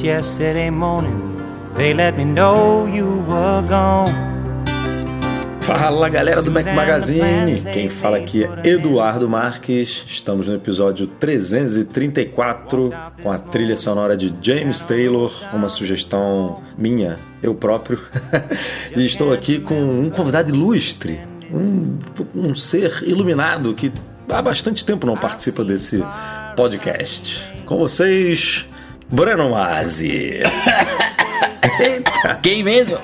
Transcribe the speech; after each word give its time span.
Just 0.00 0.06
yesterday 0.06 0.70
morning, 0.70 1.36
they 1.76 1.92
let 1.92 2.16
me 2.16 2.24
know 2.24 2.86
you 2.86 3.22
were 3.28 3.62
gone. 3.68 4.10
Fala 5.60 6.08
galera 6.08 6.40
do 6.40 6.50
Mac 6.50 6.64
Magazine, 6.74 7.60
quem 7.70 7.90
fala 7.90 8.16
aqui 8.16 8.44
é 8.44 8.66
Eduardo 8.66 9.28
Marques. 9.28 10.02
Estamos 10.06 10.48
no 10.48 10.54
episódio 10.54 11.06
334 11.06 12.90
com 13.22 13.30
a 13.30 13.38
trilha 13.38 13.76
sonora 13.76 14.16
de 14.16 14.34
James 14.40 14.82
Taylor, 14.82 15.30
uma 15.52 15.68
sugestão 15.68 16.62
minha, 16.78 17.18
eu 17.42 17.54
próprio. 17.54 18.00
e 18.96 19.04
estou 19.04 19.34
aqui 19.34 19.60
com 19.60 19.74
um 19.74 20.08
convidado 20.08 20.48
ilustre, 20.48 21.20
um, 21.52 21.98
um 22.34 22.54
ser 22.54 23.02
iluminado 23.06 23.74
que 23.74 23.92
há 24.30 24.40
bastante 24.40 24.82
tempo 24.82 25.06
não 25.06 25.14
participa 25.14 25.62
desse 25.62 26.02
podcast. 26.56 27.46
Com 27.66 27.76
vocês, 27.76 28.66
Breno 29.10 29.50
Mazzi. 29.50 30.40
Eita! 31.80 32.38
Quem 32.42 32.62
mesmo? 32.62 32.98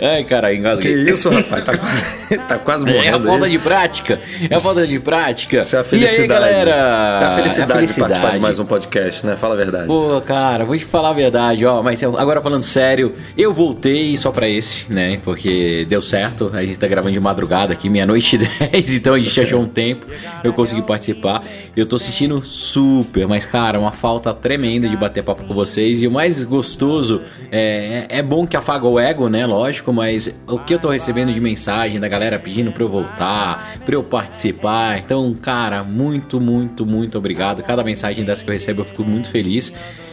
Ai, 0.00 0.24
cara, 0.24 0.54
engasguei. 0.54 1.04
Que 1.04 1.10
isso, 1.12 1.28
rapaz? 1.28 1.64
Tá 1.64 1.76
quase, 1.76 2.21
tá 2.48 2.58
quase 2.58 2.84
morrendo. 2.84 3.04
É 3.04 3.10
a 3.10 3.20
falta 3.32 3.48
de 3.48 3.58
prática. 3.58 4.20
É 4.50 4.54
a 4.54 4.58
falta 4.58 4.86
de 4.86 4.98
prática. 4.98 5.60
Isso 5.60 5.76
é 5.76 5.80
a 5.80 5.84
felicidade. 5.84 6.18
E 6.18 6.22
aí, 6.22 6.28
galera? 6.28 6.70
É 6.70 7.24
a 7.24 7.36
felicidade, 7.36 7.60
É 7.60 7.62
a 7.62 7.66
de 7.86 7.94
participar 7.94 8.32
de 8.32 8.38
mais 8.38 8.58
um 8.58 8.64
podcast, 8.64 9.26
né? 9.26 9.36
Fala 9.36 9.54
a 9.54 9.56
verdade. 9.56 9.86
Pô, 9.86 10.20
cara, 10.20 10.64
vou 10.64 10.76
te 10.76 10.84
falar 10.84 11.10
a 11.10 11.12
verdade, 11.12 11.66
ó. 11.66 11.82
Mas 11.82 12.02
agora 12.02 12.40
falando 12.40 12.62
sério, 12.62 13.14
eu 13.36 13.52
voltei 13.52 14.16
só 14.16 14.30
pra 14.30 14.48
esse, 14.48 14.92
né? 14.92 15.18
Porque 15.22 15.86
deu 15.88 16.00
certo. 16.00 16.50
A 16.54 16.64
gente 16.64 16.78
tá 16.78 16.86
gravando 16.86 17.12
de 17.12 17.20
madrugada 17.20 17.72
aqui, 17.72 17.88
meia-noite 17.88 18.36
e 18.36 18.38
10, 18.70 18.96
então 18.96 19.14
a 19.14 19.18
gente 19.18 19.40
achou 19.40 19.60
um 19.60 19.68
tempo. 19.68 20.06
Eu 20.42 20.52
consegui 20.52 20.82
participar. 20.82 21.42
Eu 21.76 21.86
tô 21.86 21.98
sentindo 21.98 22.42
super, 22.42 23.26
mas, 23.26 23.44
cara, 23.44 23.78
uma 23.78 23.92
falta 23.92 24.32
tremenda 24.32 24.88
de 24.88 24.96
bater 24.96 25.24
papo 25.24 25.44
com 25.44 25.54
vocês. 25.54 26.02
E 26.02 26.06
o 26.06 26.10
mais 26.10 26.44
gostoso 26.44 27.22
é, 27.50 28.06
é 28.08 28.22
bom 28.22 28.46
que 28.46 28.56
afaga 28.56 28.86
o 28.86 28.98
ego, 28.98 29.28
né? 29.28 29.46
Lógico, 29.46 29.92
mas 29.92 30.32
o 30.46 30.58
que 30.58 30.74
eu 30.74 30.78
tô 30.78 30.90
recebendo 30.90 31.32
de 31.32 31.40
mensagem 31.40 31.98
da 31.98 32.08
galera 32.08 32.21
pedindo 32.38 32.72
pra 32.72 32.82
eu 32.82 32.88
voltar, 32.88 33.78
pra 33.84 33.94
eu 33.94 34.02
participar. 34.02 34.98
Então, 34.98 35.32
cara, 35.34 35.82
muito, 35.82 36.40
muito, 36.40 36.86
muito 36.86 37.18
obrigado. 37.18 37.62
Cada 37.62 37.82
mensagem 37.82 38.24
dessa 38.24 38.44
que 38.44 38.50
eu 38.50 38.52
recebo 38.52 38.82
eu 38.82 38.84
fico 38.84 39.04
muito 39.04 39.30
feliz. 39.30 39.72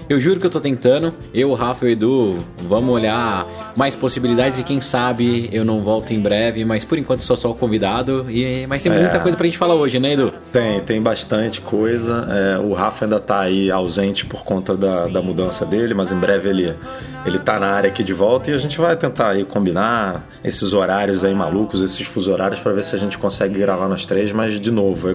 Eu 0.10 0.20
juro 0.20 0.40
que 0.40 0.46
eu 0.48 0.50
tô 0.50 0.60
tentando. 0.60 1.14
Eu, 1.32 1.52
o 1.52 1.54
Rafa 1.54 1.86
e 1.86 1.90
o 1.90 1.92
Edu, 1.92 2.44
vamos 2.64 2.90
olhar 2.96 3.46
mais 3.78 3.96
possibilidades 3.96 4.58
e 4.58 4.64
quem 4.64 4.82
sabe 4.82 5.48
eu 5.52 5.64
não 5.64 5.84
volto 5.84 6.12
em 6.12 6.20
breve, 6.20 6.66
mas 6.66 6.84
por 6.84 6.98
enquanto 6.98 7.20
sou 7.22 7.38
só 7.38 7.52
o 7.52 7.54
convidado. 7.54 8.26
E, 8.30 8.66
mas 8.68 8.82
tem 8.82 8.92
muita 8.92 9.18
É. 9.18 9.20
coisa 9.20 9.38
pra 9.38 9.46
gente 9.46 9.58
falar 9.60 9.76
hoje, 9.76 10.00
né, 10.00 10.14
Edu? 10.14 10.34
Tem, 10.52 10.80
tem 10.82 11.00
bastante 11.00 11.62
coisa. 11.62 12.28
É, 12.28 12.58
o 12.58 12.74
Rafa 12.74 13.06
ainda 13.06 13.20
tá 13.20 13.42
aí 13.42 13.70
ausente 13.70 14.26
por 14.26 14.44
conta 14.44 14.76
da, 14.76 15.08
da 15.08 15.22
mudança 15.22 15.64
dele, 15.64 15.94
mas 15.94 16.12
em 16.12 16.18
breve 16.18 16.50
ele, 16.50 16.76
ele 17.24 17.38
tá 17.38 17.60
na 17.60 17.68
área 17.68 17.88
aqui 17.90 18.04
de 18.04 18.14
volta 18.14 18.50
e 18.50 18.54
a 18.56 18.58
gente 18.58 18.80
vai 18.80 18.96
tentar 18.98 19.30
aí 19.30 19.46
combinar 19.46 20.28
esses 20.44 20.74
horários 20.74 21.24
aí 21.24 21.36
malucos, 21.36 21.82
esses 21.82 22.08
fuso 22.08 22.32
horários, 22.32 22.60
para 22.60 22.72
ver 22.74 22.84
se 22.84 22.96
a 22.96 23.00
gente 23.00 23.16
consegue 23.20 23.60
gravar 23.60 23.88
nós 23.88 24.08
três. 24.08 24.32
Mas, 24.32 24.60
de 24.60 24.72
novo, 24.72 25.12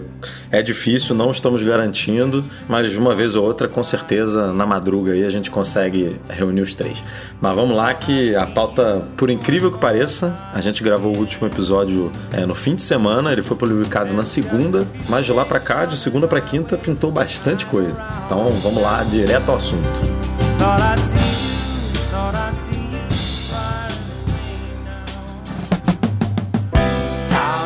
é, 0.53 0.61
é 0.61 0.63
difícil, 0.63 1.17
não 1.17 1.33
estamos 1.33 1.65
garantindo, 1.65 2.45
mas 2.69 2.95
uma 2.95 3.13
vez 3.13 3.35
ou 3.35 3.45
outra, 3.45 3.67
com 3.67 3.83
certeza, 3.83 4.53
na 4.53 4.65
madruga 4.85 5.13
aí 5.13 5.25
a 5.25 5.31
gente 5.31 5.51
consegue 5.51 6.21
reunir 6.29 6.61
os 6.61 6.75
três. 6.75 7.03
Mas 7.41 7.57
vamos 7.57 7.75
lá 7.75 7.95
que 7.95 8.37
a 8.37 8.47
pauta, 8.47 9.09
por 9.17 9.31
incrível 9.31 9.73
que 9.73 9.79
pareça, 9.79 10.35
a 10.53 10.61
gente 10.61 10.83
gravou 10.83 11.17
o 11.17 11.19
último 11.19 11.47
episódio 11.47 12.13
é, 12.31 12.45
no 12.45 12.55
fim 12.55 12.75
de 12.75 12.83
semana, 12.83 13.33
ele 13.33 13.41
foi 13.41 13.57
publicado 13.57 14.13
na 14.13 14.25
segunda, 14.25 14.87
mas 15.09 15.25
de 15.25 15.33
lá 15.33 15.47
pra 15.47 15.59
cá, 15.59 15.87
de 15.87 15.97
segunda 15.97 16.29
pra 16.29 16.41
quinta, 16.43 16.77
pintou 16.77 17.11
bastante 17.11 17.65
coisa. 17.65 18.03
Então 18.27 18.51
vamos 18.63 18.83
lá, 18.83 19.03
direto 19.05 19.49
ao 19.51 19.57
assunto. 19.57 19.85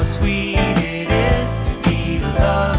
Sweet 0.05 0.57
it 0.59 1.11
is 1.11 1.57
to 1.57 1.89
be 1.89 2.19
loved. 2.21 2.78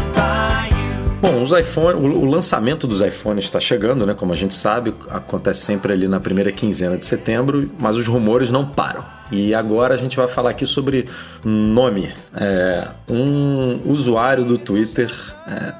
Bom, 1.20 1.42
os 1.42 1.52
iPhone, 1.52 2.00
o, 2.00 2.24
lançamento 2.24 2.86
dos 2.86 3.02
iPhones 3.02 3.44
está 3.44 3.60
chegando, 3.60 4.06
né? 4.06 4.14
Como 4.14 4.32
a 4.32 4.36
gente 4.36 4.54
sabe, 4.54 4.94
acontece 5.10 5.60
sempre 5.60 5.92
ali 5.92 6.08
na 6.08 6.18
primeira 6.18 6.50
quinzena 6.50 6.96
de 6.96 7.04
setembro, 7.04 7.68
mas 7.78 7.96
os 7.96 8.06
rumores 8.06 8.50
não 8.50 8.64
param. 8.64 9.04
E 9.30 9.54
agora 9.54 9.92
a 9.92 9.96
gente 9.98 10.16
vai 10.16 10.26
falar 10.26 10.50
aqui 10.50 10.64
sobre 10.64 11.04
nome. 11.44 12.10
É, 12.34 12.88
um 13.06 13.82
usuário 13.84 14.46
do 14.46 14.56
Twitter, 14.56 15.12
é, 15.46 15.74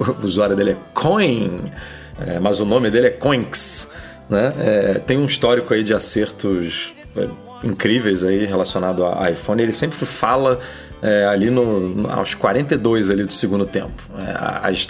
o 0.00 0.24
usuário 0.24 0.56
dele 0.56 0.70
é 0.70 0.76
Coin, 0.94 1.70
é, 2.26 2.38
mas 2.38 2.58
o 2.58 2.64
nome 2.64 2.90
dele 2.90 3.08
é 3.08 3.10
Coinx. 3.10 3.90
Né? 4.28 4.54
É, 4.58 4.98
tem 5.00 5.18
um 5.18 5.26
histórico 5.26 5.74
aí 5.74 5.84
de 5.84 5.92
acertos 5.92 6.94
é, 7.14 7.28
incríveis 7.62 8.24
aí 8.24 8.46
relacionado 8.46 9.04
a 9.04 9.30
iPhone. 9.30 9.62
Ele 9.62 9.72
sempre 9.72 9.98
fala 10.06 10.58
é, 11.02 11.24
ali 11.26 11.50
no, 11.50 12.08
aos 12.10 12.32
42 12.34 13.10
ali 13.10 13.24
do 13.24 13.32
segundo 13.34 13.66
tempo. 13.66 14.02
É, 14.18 14.68
as- 14.70 14.88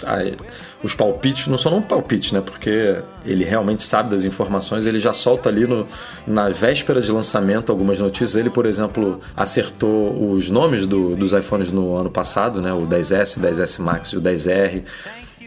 os 0.83 0.93
palpites 0.93 1.47
não 1.47 1.57
são 1.57 1.71
não 1.71 1.81
palpites, 1.81 2.33
né? 2.33 2.41
Porque 2.41 2.97
ele 3.25 3.43
realmente 3.45 3.81
sabe 3.83 4.09
das 4.09 4.25
informações. 4.25 4.85
Ele 4.85 4.99
já 4.99 5.13
solta 5.13 5.47
ali 5.49 5.65
no, 5.65 5.87
na 6.27 6.49
véspera 6.49 7.01
de 7.01 7.09
lançamento 7.11 7.71
algumas 7.71 7.99
notícias. 7.99 8.35
Ele, 8.35 8.49
por 8.49 8.65
exemplo, 8.65 9.19
acertou 9.35 10.31
os 10.31 10.49
nomes 10.49 10.85
do- 10.85 11.15
dos 11.15 11.31
iPhones 11.31 11.71
no 11.71 11.95
ano 11.95 12.11
passado, 12.11 12.61
né? 12.61 12.73
O 12.73 12.81
10S, 12.85 13.39
10S 13.39 13.79
Max 13.81 14.09
e 14.09 14.17
o 14.17 14.21
10R. 14.21 14.83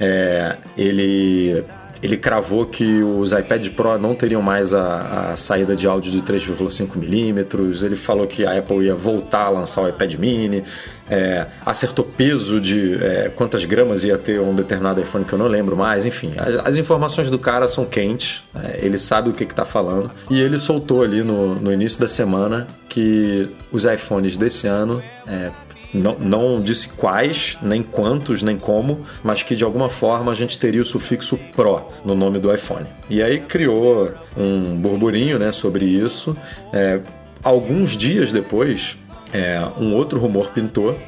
É, 0.00 0.56
ele 0.76 1.62
ele 2.06 2.16
cravou 2.16 2.64
que 2.64 3.02
os 3.02 3.32
iPad 3.32 3.68
Pro 3.70 3.98
não 3.98 4.14
teriam 4.14 4.40
mais 4.40 4.72
a, 4.72 5.32
a 5.32 5.36
saída 5.36 5.74
de 5.74 5.88
áudio 5.88 6.12
de 6.12 6.22
3,5mm. 6.22 7.82
Ele 7.84 7.96
falou 7.96 8.28
que 8.28 8.46
a 8.46 8.56
Apple 8.56 8.84
ia 8.84 8.94
voltar 8.94 9.46
a 9.46 9.48
lançar 9.48 9.82
o 9.82 9.88
iPad 9.88 10.14
Mini. 10.14 10.62
É, 11.10 11.46
acertou 11.64 12.04
peso 12.04 12.60
de 12.60 12.94
é, 13.02 13.28
quantas 13.34 13.64
gramas 13.64 14.04
ia 14.04 14.16
ter 14.16 14.40
um 14.40 14.54
determinado 14.54 15.00
iPhone 15.00 15.24
que 15.24 15.32
eu 15.32 15.38
não 15.38 15.48
lembro 15.48 15.76
mais. 15.76 16.06
Enfim, 16.06 16.32
as, 16.36 16.66
as 16.66 16.76
informações 16.76 17.28
do 17.28 17.40
cara 17.40 17.66
são 17.66 17.84
quentes. 17.84 18.44
é, 18.54 18.84
ele 18.84 18.98
sabe 18.98 19.30
o 19.30 19.32
que 19.32 19.42
está 19.42 19.64
falando. 19.64 20.08
E 20.30 20.40
ele 20.40 20.60
soltou 20.60 21.02
ali 21.02 21.24
no, 21.24 21.56
no 21.56 21.72
início 21.72 22.00
da 22.00 22.08
semana 22.08 22.68
que 22.88 23.50
os 23.72 23.84
iPhones 23.84 24.36
desse 24.36 24.68
ano 24.68 25.02
é, 25.26 25.50
não, 25.96 26.18
não 26.18 26.60
disse 26.60 26.88
quais, 26.88 27.58
nem 27.62 27.82
quantos, 27.82 28.42
nem 28.42 28.56
como, 28.56 29.00
mas 29.22 29.42
que 29.42 29.56
de 29.56 29.64
alguma 29.64 29.88
forma 29.88 30.30
a 30.32 30.34
gente 30.34 30.58
teria 30.58 30.82
o 30.82 30.84
sufixo 30.84 31.38
Pro 31.54 31.82
no 32.04 32.14
nome 32.14 32.38
do 32.38 32.54
iPhone. 32.54 32.86
E 33.08 33.22
aí 33.22 33.40
criou 33.40 34.12
um 34.36 34.76
burburinho 34.76 35.38
né, 35.38 35.52
sobre 35.52 35.84
isso. 35.84 36.36
É, 36.72 37.00
alguns 37.42 37.96
dias 37.96 38.32
depois, 38.32 38.98
é, 39.32 39.60
um 39.78 39.94
outro 39.94 40.18
rumor 40.18 40.50
pintou. 40.50 40.98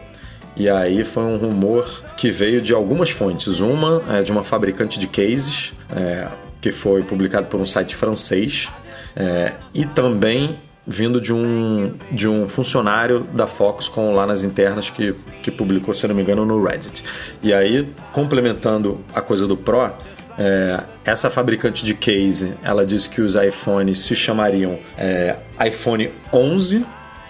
E 0.56 0.68
aí 0.68 1.04
foi 1.04 1.22
um 1.22 1.36
rumor 1.36 2.04
que 2.16 2.30
veio 2.30 2.60
de 2.60 2.74
algumas 2.74 3.10
fontes. 3.10 3.60
Uma 3.60 4.02
é 4.10 4.22
de 4.22 4.32
uma 4.32 4.42
fabricante 4.42 4.98
de 4.98 5.06
cases, 5.06 5.72
é, 5.94 6.26
que 6.60 6.72
foi 6.72 7.02
publicado 7.02 7.46
por 7.46 7.60
um 7.60 7.66
site 7.66 7.94
francês, 7.94 8.68
é, 9.14 9.52
e 9.72 9.84
também 9.84 10.58
vindo 10.88 11.20
de 11.20 11.34
um, 11.34 11.92
de 12.10 12.26
um 12.26 12.48
funcionário 12.48 13.20
da 13.34 13.46
Foxconn 13.46 14.14
lá 14.14 14.26
nas 14.26 14.42
internas 14.42 14.88
que, 14.88 15.14
que 15.42 15.50
publicou, 15.50 15.92
se 15.92 16.08
não 16.08 16.14
me 16.14 16.22
engano, 16.22 16.46
no 16.46 16.64
Reddit. 16.64 17.04
E 17.42 17.52
aí, 17.52 17.92
complementando 18.12 18.98
a 19.14 19.20
coisa 19.20 19.46
do 19.46 19.54
Pro, 19.54 19.92
é, 20.38 20.82
essa 21.04 21.28
fabricante 21.28 21.84
de 21.84 21.92
case, 21.92 22.54
ela 22.62 22.86
disse 22.86 23.10
que 23.10 23.20
os 23.20 23.34
iPhones 23.34 23.98
se 23.98 24.16
chamariam 24.16 24.78
é, 24.96 25.36
iPhone 25.66 26.10
11, 26.32 26.86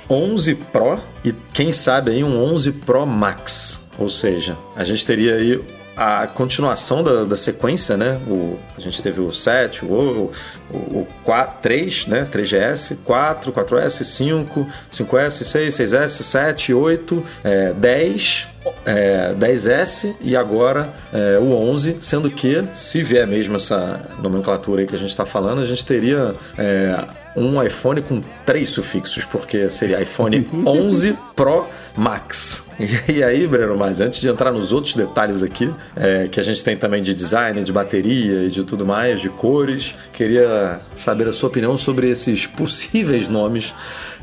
11 0.08 0.54
Pro 0.54 1.00
e 1.24 1.34
quem 1.52 1.72
sabe 1.72 2.12
aí 2.12 2.22
um 2.22 2.40
11 2.40 2.72
Pro 2.72 3.04
Max. 3.04 3.88
Ou 3.98 4.08
seja, 4.08 4.56
a 4.76 4.84
gente 4.84 5.04
teria 5.04 5.34
aí 5.34 5.60
a 5.98 6.28
continuação 6.28 7.02
da, 7.02 7.24
da 7.24 7.36
sequência, 7.36 7.96
né? 7.96 8.20
O, 8.28 8.56
a 8.76 8.80
gente 8.80 9.02
teve 9.02 9.20
o 9.20 9.32
7, 9.32 9.84
o, 9.84 10.30
o, 10.70 10.76
o 10.76 11.08
4, 11.24 11.60
3, 11.60 12.06
né? 12.06 12.28
3GS, 12.30 12.98
4, 13.04 13.52
4S, 13.52 14.04
5, 14.04 14.66
5S, 14.88 15.30
6, 15.42 15.74
6S, 15.74 16.08
7, 16.22 16.72
8, 16.72 17.24
é, 17.42 17.72
10, 17.72 18.46
é, 18.84 19.34
10S 19.38 20.16
e 20.20 20.36
agora 20.36 20.92
é, 21.12 21.38
o 21.38 21.52
11, 21.52 21.98
sendo 22.00 22.30
que, 22.30 22.64
se 22.74 23.02
vier 23.02 23.26
mesmo 23.26 23.56
essa 23.56 24.00
nomenclatura 24.22 24.82
aí 24.82 24.86
que 24.86 24.94
a 24.94 24.98
gente 24.98 25.10
está 25.10 25.26
falando, 25.26 25.60
a 25.60 25.64
gente 25.64 25.84
teria 25.84 26.34
é, 26.56 27.04
um 27.36 27.62
iPhone 27.62 28.02
com 28.02 28.20
três 28.44 28.70
sufixos, 28.70 29.24
porque 29.24 29.70
seria 29.70 30.00
iPhone 30.00 30.46
11 30.66 31.16
Pro 31.36 31.66
Max. 31.96 32.66
E, 33.08 33.22
aí, 33.24 33.46
Breno, 33.46 33.76
mas 33.76 34.00
antes 34.00 34.20
de 34.20 34.28
entrar 34.28 34.52
nos 34.52 34.70
outros 34.72 34.94
detalhes 34.94 35.42
aqui, 35.42 35.72
é, 35.96 36.28
que 36.28 36.38
a 36.38 36.42
gente 36.42 36.62
tem 36.62 36.76
também 36.76 37.02
de 37.02 37.12
design, 37.12 37.62
de 37.64 37.72
bateria 37.72 38.44
e 38.44 38.50
de 38.50 38.62
tudo 38.62 38.86
mais, 38.86 39.20
de 39.20 39.28
cores, 39.28 39.94
queria 40.12 40.78
saber 40.94 41.26
a 41.26 41.32
sua 41.32 41.48
opinião 41.48 41.76
sobre 41.76 42.08
esses 42.08 42.46
possíveis 42.46 43.28
nomes 43.28 43.74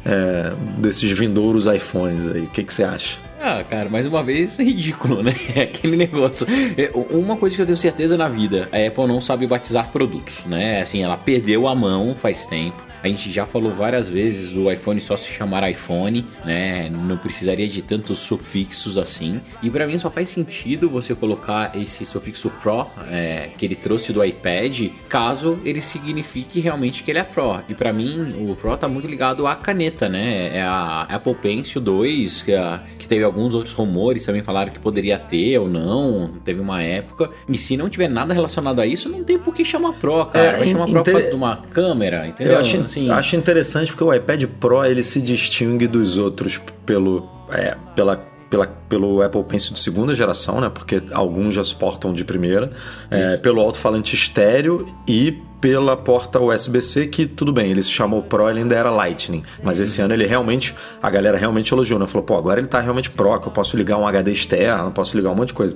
é, 0.06 0.54
desses 0.78 1.12
vindouros 1.12 1.66
iPhones 1.66 2.32
aí. 2.32 2.44
O 2.44 2.50
que, 2.50 2.64
que 2.64 2.74
você 2.74 2.84
acha? 2.84 3.25
Ah, 3.48 3.64
cara, 3.64 3.88
mais 3.92 4.08
uma 4.08 4.24
vez, 4.24 4.58
ridículo, 4.58 5.22
né? 5.22 5.32
Aquele 5.62 5.96
negócio. 5.96 6.48
É, 6.76 6.90
Uma 7.16 7.38
coisa 7.38 7.56
que 7.56 7.62
eu 7.62 7.66
tenho 7.68 7.78
certeza 7.78 8.18
na 8.18 8.28
vida, 8.28 8.68
a 8.72 8.88
Apple 8.88 9.06
não 9.06 9.22
sabe 9.22 9.46
batizar 9.46 9.92
produtos, 9.92 10.46
né? 10.46 10.82
Assim, 10.82 11.04
ela 11.04 11.16
perdeu 11.16 11.68
a 11.68 11.76
mão 11.76 12.16
faz 12.16 12.48
tempo. 12.48 12.84
A 13.04 13.08
gente 13.08 13.32
já 13.32 13.46
falou 13.46 13.72
várias 13.72 14.10
vezes 14.10 14.52
do 14.52 14.72
iPhone 14.72 15.00
só 15.00 15.16
se 15.16 15.32
chamar 15.32 15.70
iPhone, 15.70 16.26
né? 16.44 16.90
Não 16.90 17.18
precisaria 17.18 17.68
de 17.68 17.84
tantos 17.84 18.18
sufixos 18.18 18.98
assim. 18.98 19.38
E 19.62 19.70
pra 19.70 19.86
mim 19.86 19.96
só 20.00 20.10
faz 20.10 20.30
sentido 20.30 20.90
você 20.90 21.14
colocar 21.14 21.76
esse 21.76 22.04
sufixo 22.04 22.50
Pro 22.64 22.88
é, 23.12 23.50
que 23.56 23.64
ele 23.64 23.76
trouxe 23.76 24.12
do 24.12 24.26
iPad, 24.26 24.90
caso 25.08 25.60
ele 25.64 25.82
signifique 25.82 26.60
realmente 26.60 27.04
que 27.04 27.12
ele 27.12 27.20
é 27.20 27.24
Pro. 27.24 27.60
E 27.70 27.76
pra 27.76 27.94
mim 27.94 28.34
o 28.50 28.56
Pro 28.56 28.76
tá 28.76 28.88
muito 28.88 29.06
ligado 29.08 29.46
à 29.46 29.56
caneta, 29.56 30.10
né? 30.10 30.58
É 30.58 30.64
a 30.64 31.02
Apple 31.04 31.36
Pencil 31.36 31.80
2, 31.82 32.42
que, 32.42 32.56
a- 32.56 32.82
que 32.98 33.08
teve 33.08 33.24
alguns 33.36 33.54
outros 33.54 33.74
rumores 33.74 34.26
também 34.26 34.42
falaram 34.42 34.72
que 34.72 34.80
poderia 34.80 35.20
ter 35.20 35.60
ou 35.60 35.68
não. 35.68 36.32
Teve 36.44 36.62
uma 36.62 36.82
época. 36.82 37.30
E 37.50 37.58
se 37.58 37.76
não 37.76 37.90
tiver 37.90 38.12
nada 38.12 38.34
relacionado 38.34 38.80
a 38.80 38.86
isso, 38.86 39.10
não 39.10 39.24
tem 39.24 39.38
por 39.38 39.54
que 39.54 39.66
chamar 39.66 39.94
Pro, 39.94 40.26
cara. 40.26 40.46
É, 40.46 40.58
Vai 40.58 40.68
chamar 40.70 40.86
Pro 40.86 41.04
por 41.04 41.12
causa 41.12 41.30
de 41.30 41.36
uma 41.36 41.58
câmera, 41.70 42.28
entendeu? 42.28 42.54
Eu 42.54 42.60
acho, 42.60 42.78
Assim, 42.78 43.10
acho 43.10 43.36
interessante 43.36 43.92
porque 43.92 44.04
o 44.04 44.14
iPad 44.14 44.46
Pro 44.60 44.86
ele 44.86 45.04
se 45.04 45.22
distingue 45.22 45.88
dos 45.88 46.18
outros 46.18 46.60
pelo, 46.86 47.28
é, 47.52 47.76
pela, 47.96 48.18
pela, 48.50 48.68
pelo 48.88 49.22
Apple 49.22 49.44
Pencil 49.44 49.74
de 49.74 49.80
segunda 49.80 50.16
geração, 50.16 50.62
né? 50.62 50.70
Porque 50.74 51.02
alguns 51.12 51.56
já 51.56 51.64
suportam 51.64 52.14
de 52.14 52.24
primeira, 52.24 52.72
é, 53.12 53.38
pelo 53.38 53.60
alto-falante 53.60 54.16
estéreo 54.16 54.86
e 55.08 55.42
pela 55.66 55.98
porta 55.98 56.40
USB-C, 56.40 57.08
que 57.08 57.26
tudo 57.26 57.52
bem, 57.52 57.72
ele 57.72 57.82
se 57.82 57.90
chamou 57.90 58.22
Pro, 58.22 58.48
ele 58.48 58.60
ainda 58.60 58.76
era 58.76 58.92
Lightning. 58.92 59.42
Mas 59.64 59.80
esse 59.80 60.00
ano 60.00 60.14
ele 60.14 60.28
realmente, 60.28 60.76
a 61.02 61.10
galera 61.10 61.40
realmente 61.40 61.74
elogiou, 61.74 62.00
né? 62.00 62.06
Falou, 62.06 62.22
pô, 62.22 62.38
agora 62.38 62.60
ele 62.60 62.68
tá 62.68 62.80
realmente 62.80 63.10
Pro, 63.10 63.40
que 63.40 63.48
eu 63.48 63.52
posso 63.52 63.76
ligar 63.76 63.98
um 63.98 64.08
HD 64.08 64.32
externo, 64.32 64.92
posso 64.92 65.18
ligar 65.18 65.32
um 65.32 65.36
monte 65.36 65.48
de 65.48 65.54
coisa. 65.56 65.76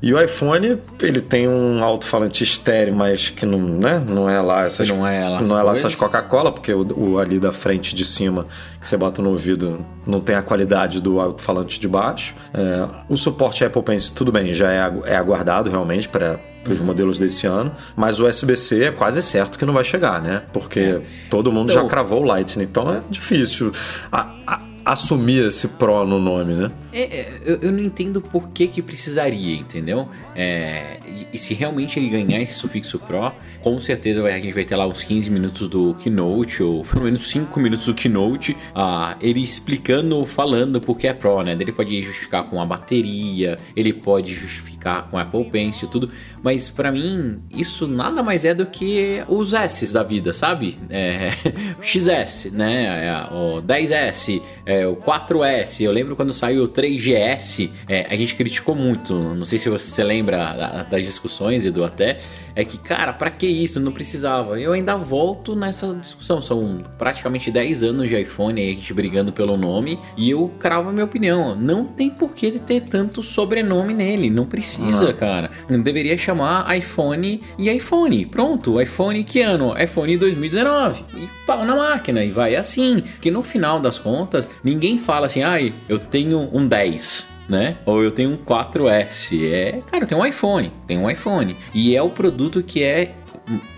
E 0.00 0.14
o 0.14 0.18
iPhone, 0.18 0.78
ele 1.02 1.20
tem 1.20 1.46
um 1.46 1.84
alto-falante 1.84 2.42
estéreo, 2.42 2.94
mas 2.94 3.28
que 3.28 3.44
não, 3.44 3.58
né? 3.60 4.02
não 4.08 4.26
é 4.26 4.40
lá 4.40 4.64
essas, 4.64 4.88
Não 4.88 5.06
é 5.06 5.28
lá 5.28 5.42
não 5.42 5.58
é 5.58 5.62
lá 5.62 5.72
essas 5.72 5.94
Coca-Cola, 5.94 6.50
porque 6.50 6.72
o, 6.72 6.86
o 6.96 7.18
ali 7.18 7.38
da 7.38 7.52
frente 7.52 7.94
de 7.94 8.06
cima 8.06 8.46
que 8.80 8.88
você 8.88 8.96
bota 8.96 9.20
no 9.20 9.30
ouvido 9.30 9.84
não 10.06 10.20
tem 10.20 10.34
a 10.34 10.42
qualidade 10.42 11.02
do 11.02 11.20
alto-falante 11.20 11.78
de 11.78 11.88
baixo. 11.88 12.34
É, 12.54 12.88
o 13.06 13.18
suporte 13.18 13.62
Apple 13.62 13.82
Pencil, 13.82 14.14
tudo 14.14 14.32
bem, 14.32 14.54
já 14.54 14.72
é, 14.72 14.92
é 15.04 15.16
aguardado 15.16 15.68
realmente 15.68 16.08
para 16.08 16.38
os 16.72 16.80
modelos 16.80 17.18
desse 17.18 17.46
ano, 17.46 17.72
mas 17.94 18.18
o 18.20 18.26
USB-C 18.26 18.84
é 18.84 18.90
quase 18.90 19.22
certo 19.22 19.58
que 19.58 19.64
não 19.64 19.74
vai 19.74 19.84
chegar, 19.84 20.20
né? 20.22 20.42
Porque 20.52 21.00
todo 21.30 21.50
mundo 21.52 21.70
já 21.72 21.80
Então- 21.80 21.88
cravou 21.88 22.22
o 22.22 22.26
Lightning, 22.26 22.64
então 22.64 22.90
é 22.92 23.00
difícil. 23.10 23.72
A- 24.12 24.34
a- 24.46 24.60
assumir 24.86 25.46
esse 25.48 25.68
Pro 25.68 26.04
no 26.06 26.18
nome, 26.20 26.54
né? 26.54 26.70
É, 26.92 27.00
é, 27.02 27.40
eu, 27.44 27.58
eu 27.62 27.72
não 27.72 27.80
entendo 27.80 28.22
por 28.22 28.48
que 28.50 28.68
que 28.68 28.80
precisaria, 28.80 29.54
entendeu? 29.56 30.08
É, 30.34 30.98
e, 31.06 31.26
e 31.34 31.38
se 31.38 31.52
realmente 31.52 31.98
ele 31.98 32.08
ganhar 32.08 32.40
esse 32.40 32.54
sufixo 32.54 32.98
Pro, 33.00 33.32
com 33.60 33.78
certeza 33.80 34.22
vai- 34.22 34.32
a 34.34 34.38
gente 34.40 34.54
vai 34.54 34.64
ter 34.64 34.76
lá 34.76 34.86
uns 34.86 35.02
15 35.02 35.28
minutos 35.30 35.68
do 35.68 35.94
Keynote, 35.94 36.62
ou 36.62 36.84
pelo 36.84 37.04
menos 37.04 37.26
5 37.26 37.58
minutos 37.60 37.86
do 37.86 37.94
Keynote, 37.94 38.56
ah, 38.74 39.16
ele 39.20 39.42
explicando, 39.42 40.24
falando 40.24 40.80
por 40.80 40.96
que 40.96 41.08
é 41.08 41.12
Pro, 41.12 41.42
né? 41.42 41.52
Ele 41.58 41.72
pode 41.72 42.00
justificar 42.00 42.44
com 42.44 42.60
a 42.62 42.64
bateria, 42.64 43.58
ele 43.74 43.92
pode 43.92 44.32
justificar 44.34 45.10
com 45.10 45.18
Apple 45.18 45.50
Pencil, 45.50 45.88
tudo, 45.88 46.08
mas 46.42 46.68
pra 46.68 46.92
mim 46.92 47.40
isso 47.50 47.88
nada 47.88 48.22
mais 48.22 48.44
é 48.44 48.54
do 48.54 48.64
que 48.66 49.22
os 49.28 49.52
S 49.52 49.92
da 49.92 50.04
vida, 50.04 50.32
sabe? 50.32 50.78
É, 50.88 51.30
XS, 51.82 52.52
né? 52.52 53.26
O 53.32 53.60
10S, 53.60 54.40
é, 54.64 54.75
o 54.84 54.96
4S. 54.96 55.80
Eu 55.84 55.92
lembro 55.92 56.16
quando 56.16 56.32
saiu 56.34 56.64
o 56.64 56.68
3GS, 56.68 57.70
é, 57.88 58.04
a 58.10 58.16
gente 58.16 58.34
criticou 58.34 58.74
muito. 58.74 59.14
Não 59.14 59.44
sei 59.44 59.58
se 59.58 59.68
você 59.68 60.02
lembra 60.02 60.36
da- 60.54 60.82
das 60.82 61.04
discussões, 61.04 61.64
Edu, 61.64 61.84
até. 61.84 62.18
É 62.56 62.64
que, 62.64 62.78
cara, 62.78 63.12
pra 63.12 63.30
que 63.30 63.46
isso? 63.46 63.78
Não 63.78 63.92
precisava. 63.92 64.58
Eu 64.58 64.72
ainda 64.72 64.96
volto 64.96 65.54
nessa 65.54 65.94
discussão. 65.94 66.40
São 66.40 66.82
praticamente 66.96 67.50
10 67.50 67.82
anos 67.82 68.08
de 68.08 68.18
iPhone 68.18 68.58
aí, 68.58 68.70
a 68.70 68.74
gente 68.74 68.94
brigando 68.94 69.30
pelo 69.30 69.58
nome. 69.58 69.98
E 70.16 70.30
eu 70.30 70.48
cravo 70.58 70.88
a 70.88 70.92
minha 70.92 71.04
opinião. 71.04 71.54
Não 71.54 71.84
tem 71.84 72.08
por 72.08 72.34
que 72.34 72.58
ter 72.58 72.80
tanto 72.80 73.22
sobrenome 73.22 73.92
nele. 73.92 74.30
Não 74.30 74.46
precisa, 74.46 75.12
cara. 75.12 75.50
Deveria 75.68 76.16
chamar 76.16 76.74
iPhone 76.74 77.42
e 77.58 77.68
iPhone. 77.68 78.24
Pronto. 78.24 78.80
iPhone 78.80 79.22
que 79.22 79.42
ano? 79.42 79.74
iPhone 79.78 80.16
2019. 80.16 81.04
E 81.14 81.28
pau 81.46 81.62
na 81.66 81.76
máquina. 81.76 82.24
E 82.24 82.32
vai 82.32 82.56
assim. 82.56 83.02
Que 83.20 83.30
no 83.30 83.42
final 83.42 83.78
das 83.78 83.98
contas, 83.98 84.48
ninguém 84.64 84.98
fala 84.98 85.26
assim, 85.26 85.42
ai, 85.42 85.74
eu 85.90 85.98
tenho 85.98 86.48
um 86.50 86.66
10 86.66 87.35
né? 87.48 87.76
Ou 87.84 88.02
eu 88.02 88.10
tenho 88.10 88.30
um 88.30 88.36
4S. 88.36 89.38
É, 89.42 89.80
cara, 89.86 90.04
eu 90.04 90.08
tenho 90.08 90.20
um 90.20 90.26
iPhone, 90.26 90.70
tenho 90.86 91.02
um 91.02 91.10
iPhone. 91.10 91.56
E 91.74 91.94
é 91.94 92.02
o 92.02 92.10
produto 92.10 92.62
que 92.62 92.82
é 92.82 93.14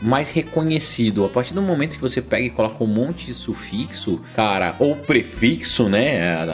mais 0.00 0.30
reconhecido. 0.30 1.24
A 1.24 1.28
partir 1.28 1.54
do 1.54 1.62
momento 1.62 1.94
que 1.94 2.00
você 2.00 2.22
pega 2.22 2.46
e 2.46 2.50
coloca 2.50 2.82
um 2.82 2.86
monte 2.86 3.26
de 3.26 3.34
sufixo, 3.34 4.20
cara, 4.34 4.76
ou 4.78 4.96
prefixo, 4.96 5.88
né? 5.88 6.46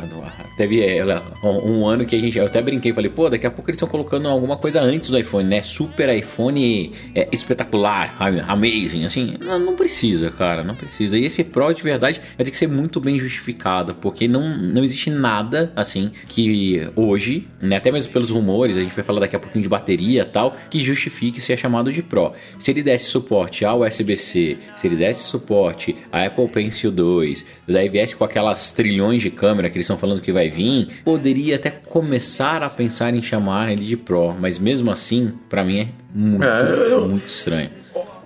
Teve 0.57 0.83
é, 0.83 1.05
um 1.43 1.87
ano 1.87 2.05
que 2.05 2.17
a 2.17 2.21
gente. 2.21 2.39
Eu 2.39 2.47
até 2.47 2.61
brinquei 2.61 2.93
falei, 2.93 3.11
pô, 3.11 3.29
daqui 3.29 3.47
a 3.47 3.51
pouco 3.51 3.71
eles 3.71 3.77
estão 3.77 3.89
colocando 3.89 4.29
alguma 4.29 4.57
coisa 4.57 4.81
antes 4.81 5.09
do 5.09 5.19
iPhone, 5.19 5.49
né? 5.49 5.63
Super 5.63 6.15
iPhone 6.17 6.93
é, 7.15 7.29
espetacular, 7.33 8.17
amazing, 8.49 9.05
assim. 9.05 9.35
Não, 9.41 9.59
não 9.59 9.75
precisa, 9.75 10.31
cara, 10.31 10.65
não 10.65 10.75
precisa. 10.75 11.19
E 11.19 11.25
esse 11.25 11.45
Pro 11.45 11.73
de 11.73 11.83
verdade 11.83 12.21
vai 12.37 12.45
ter 12.45 12.51
que 12.51 12.57
ser 12.57 12.67
muito 12.67 13.01
bem 13.01 13.19
justificado, 13.19 13.95
porque 13.95 14.27
não, 14.27 14.57
não 14.57 14.83
existe 14.83 15.11
nada 15.11 15.73
assim 15.77 16.11
que 16.29 16.89
hoje, 16.97 17.47
né, 17.61 17.77
até 17.77 17.91
mesmo 17.91 18.13
pelos 18.13 18.31
rumores, 18.31 18.77
a 18.77 18.83
gente 18.83 18.95
vai 18.95 19.05
falar 19.05 19.21
daqui 19.21 19.37
a 19.37 19.39
pouquinho 19.39 19.63
de 19.63 19.69
bateria 19.69 20.23
e 20.23 20.25
tal, 20.25 20.57
que 20.71 20.83
justifique 20.83 21.41
ser 21.41 21.57
chamado 21.57 21.93
de 21.93 22.03
Pro. 22.03 22.33
Se 22.59 22.71
ele 22.71 22.83
desse 22.83 23.04
suporte 23.07 23.65
ao 23.65 23.81
USB-C, 23.83 24.59
se 24.77 24.87
ele 24.87 24.97
desse 24.97 25.25
suporte 25.25 25.95
a 26.13 26.25
Apple 26.25 26.49
Pencil 26.49 26.91
2, 26.91 27.45
daí 27.69 27.89
viesse 27.89 28.15
com 28.17 28.25
aquelas 28.25 28.73
trilhões 28.73 29.23
de 29.23 29.31
câmera 29.31 29.69
que 29.71 29.77
eles 29.77 29.85
estão 29.85 29.97
falando 29.99 30.21
que 30.21 30.33
vai 30.33 30.51
vir, 30.51 30.89
poderia 31.05 31.57
até 31.57 31.71
começar 31.71 32.63
a 32.63 32.71
pensar 32.71 33.15
em 33.15 33.23
chamar 33.23 33.73
ele 33.73 33.85
de 33.85 33.97
Pro, 33.97 34.35
mas 34.39 34.59
mesmo 34.59 34.91
assim, 34.91 35.33
pra 35.49 35.65
mim 35.65 35.81
é 35.81 35.89
muito, 36.15 36.45
É, 36.45 36.93
eu- 36.93 37.07
muito 37.09 37.27
estranho. 37.27 37.71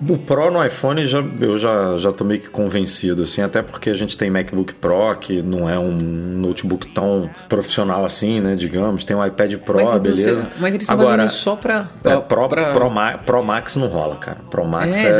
O 0.07 0.17
Pro 0.17 0.51
no 0.51 0.65
iPhone 0.65 1.05
já, 1.07 1.19
eu 1.41 1.57
já, 1.59 1.97
já 1.97 2.13
tô 2.13 2.23
meio 2.25 2.41
que 2.41 2.49
convencido, 2.49 3.23
assim, 3.25 3.43
até 3.43 3.63
porque 3.63 3.91
a 3.91 3.95
gente 3.95 4.17
tem 4.17 4.31
MacBook 4.31 4.75
Pro, 4.75 5.17
que 5.19 5.43
não 5.43 5.69
é 5.69 5.77
um 5.79 5.91
notebook 5.93 6.87
tão 6.89 7.29
profissional 7.49 8.05
assim, 8.05 8.41
né? 8.41 8.55
Digamos, 8.55 9.05
tem 9.05 9.17
um 9.17 9.27
iPad 9.27 9.55
Pro, 9.57 9.75
Mas, 9.77 9.91
Edu, 9.91 10.01
beleza. 10.11 10.35
você- 10.37 10.49
mas 10.61 10.75
eles 10.75 10.83
estão 10.85 10.95
Agora, 10.95 11.11
fazendo 11.17 11.31
isso 11.31 11.39
só 11.43 11.57
pra. 11.57 11.89
É, 12.05 12.17
Pro, 12.21 12.49
pra- 12.49 12.73
Pro, 12.73 12.89
Ma- 12.91 13.19
Pro 13.19 13.45
Max 13.45 13.75
não 13.77 13.89
rola, 13.89 14.17
cara. 14.17 14.39
Pro 14.49 14.65
Max 14.65 14.97
É, 15.03 15.09
é. 15.09 15.13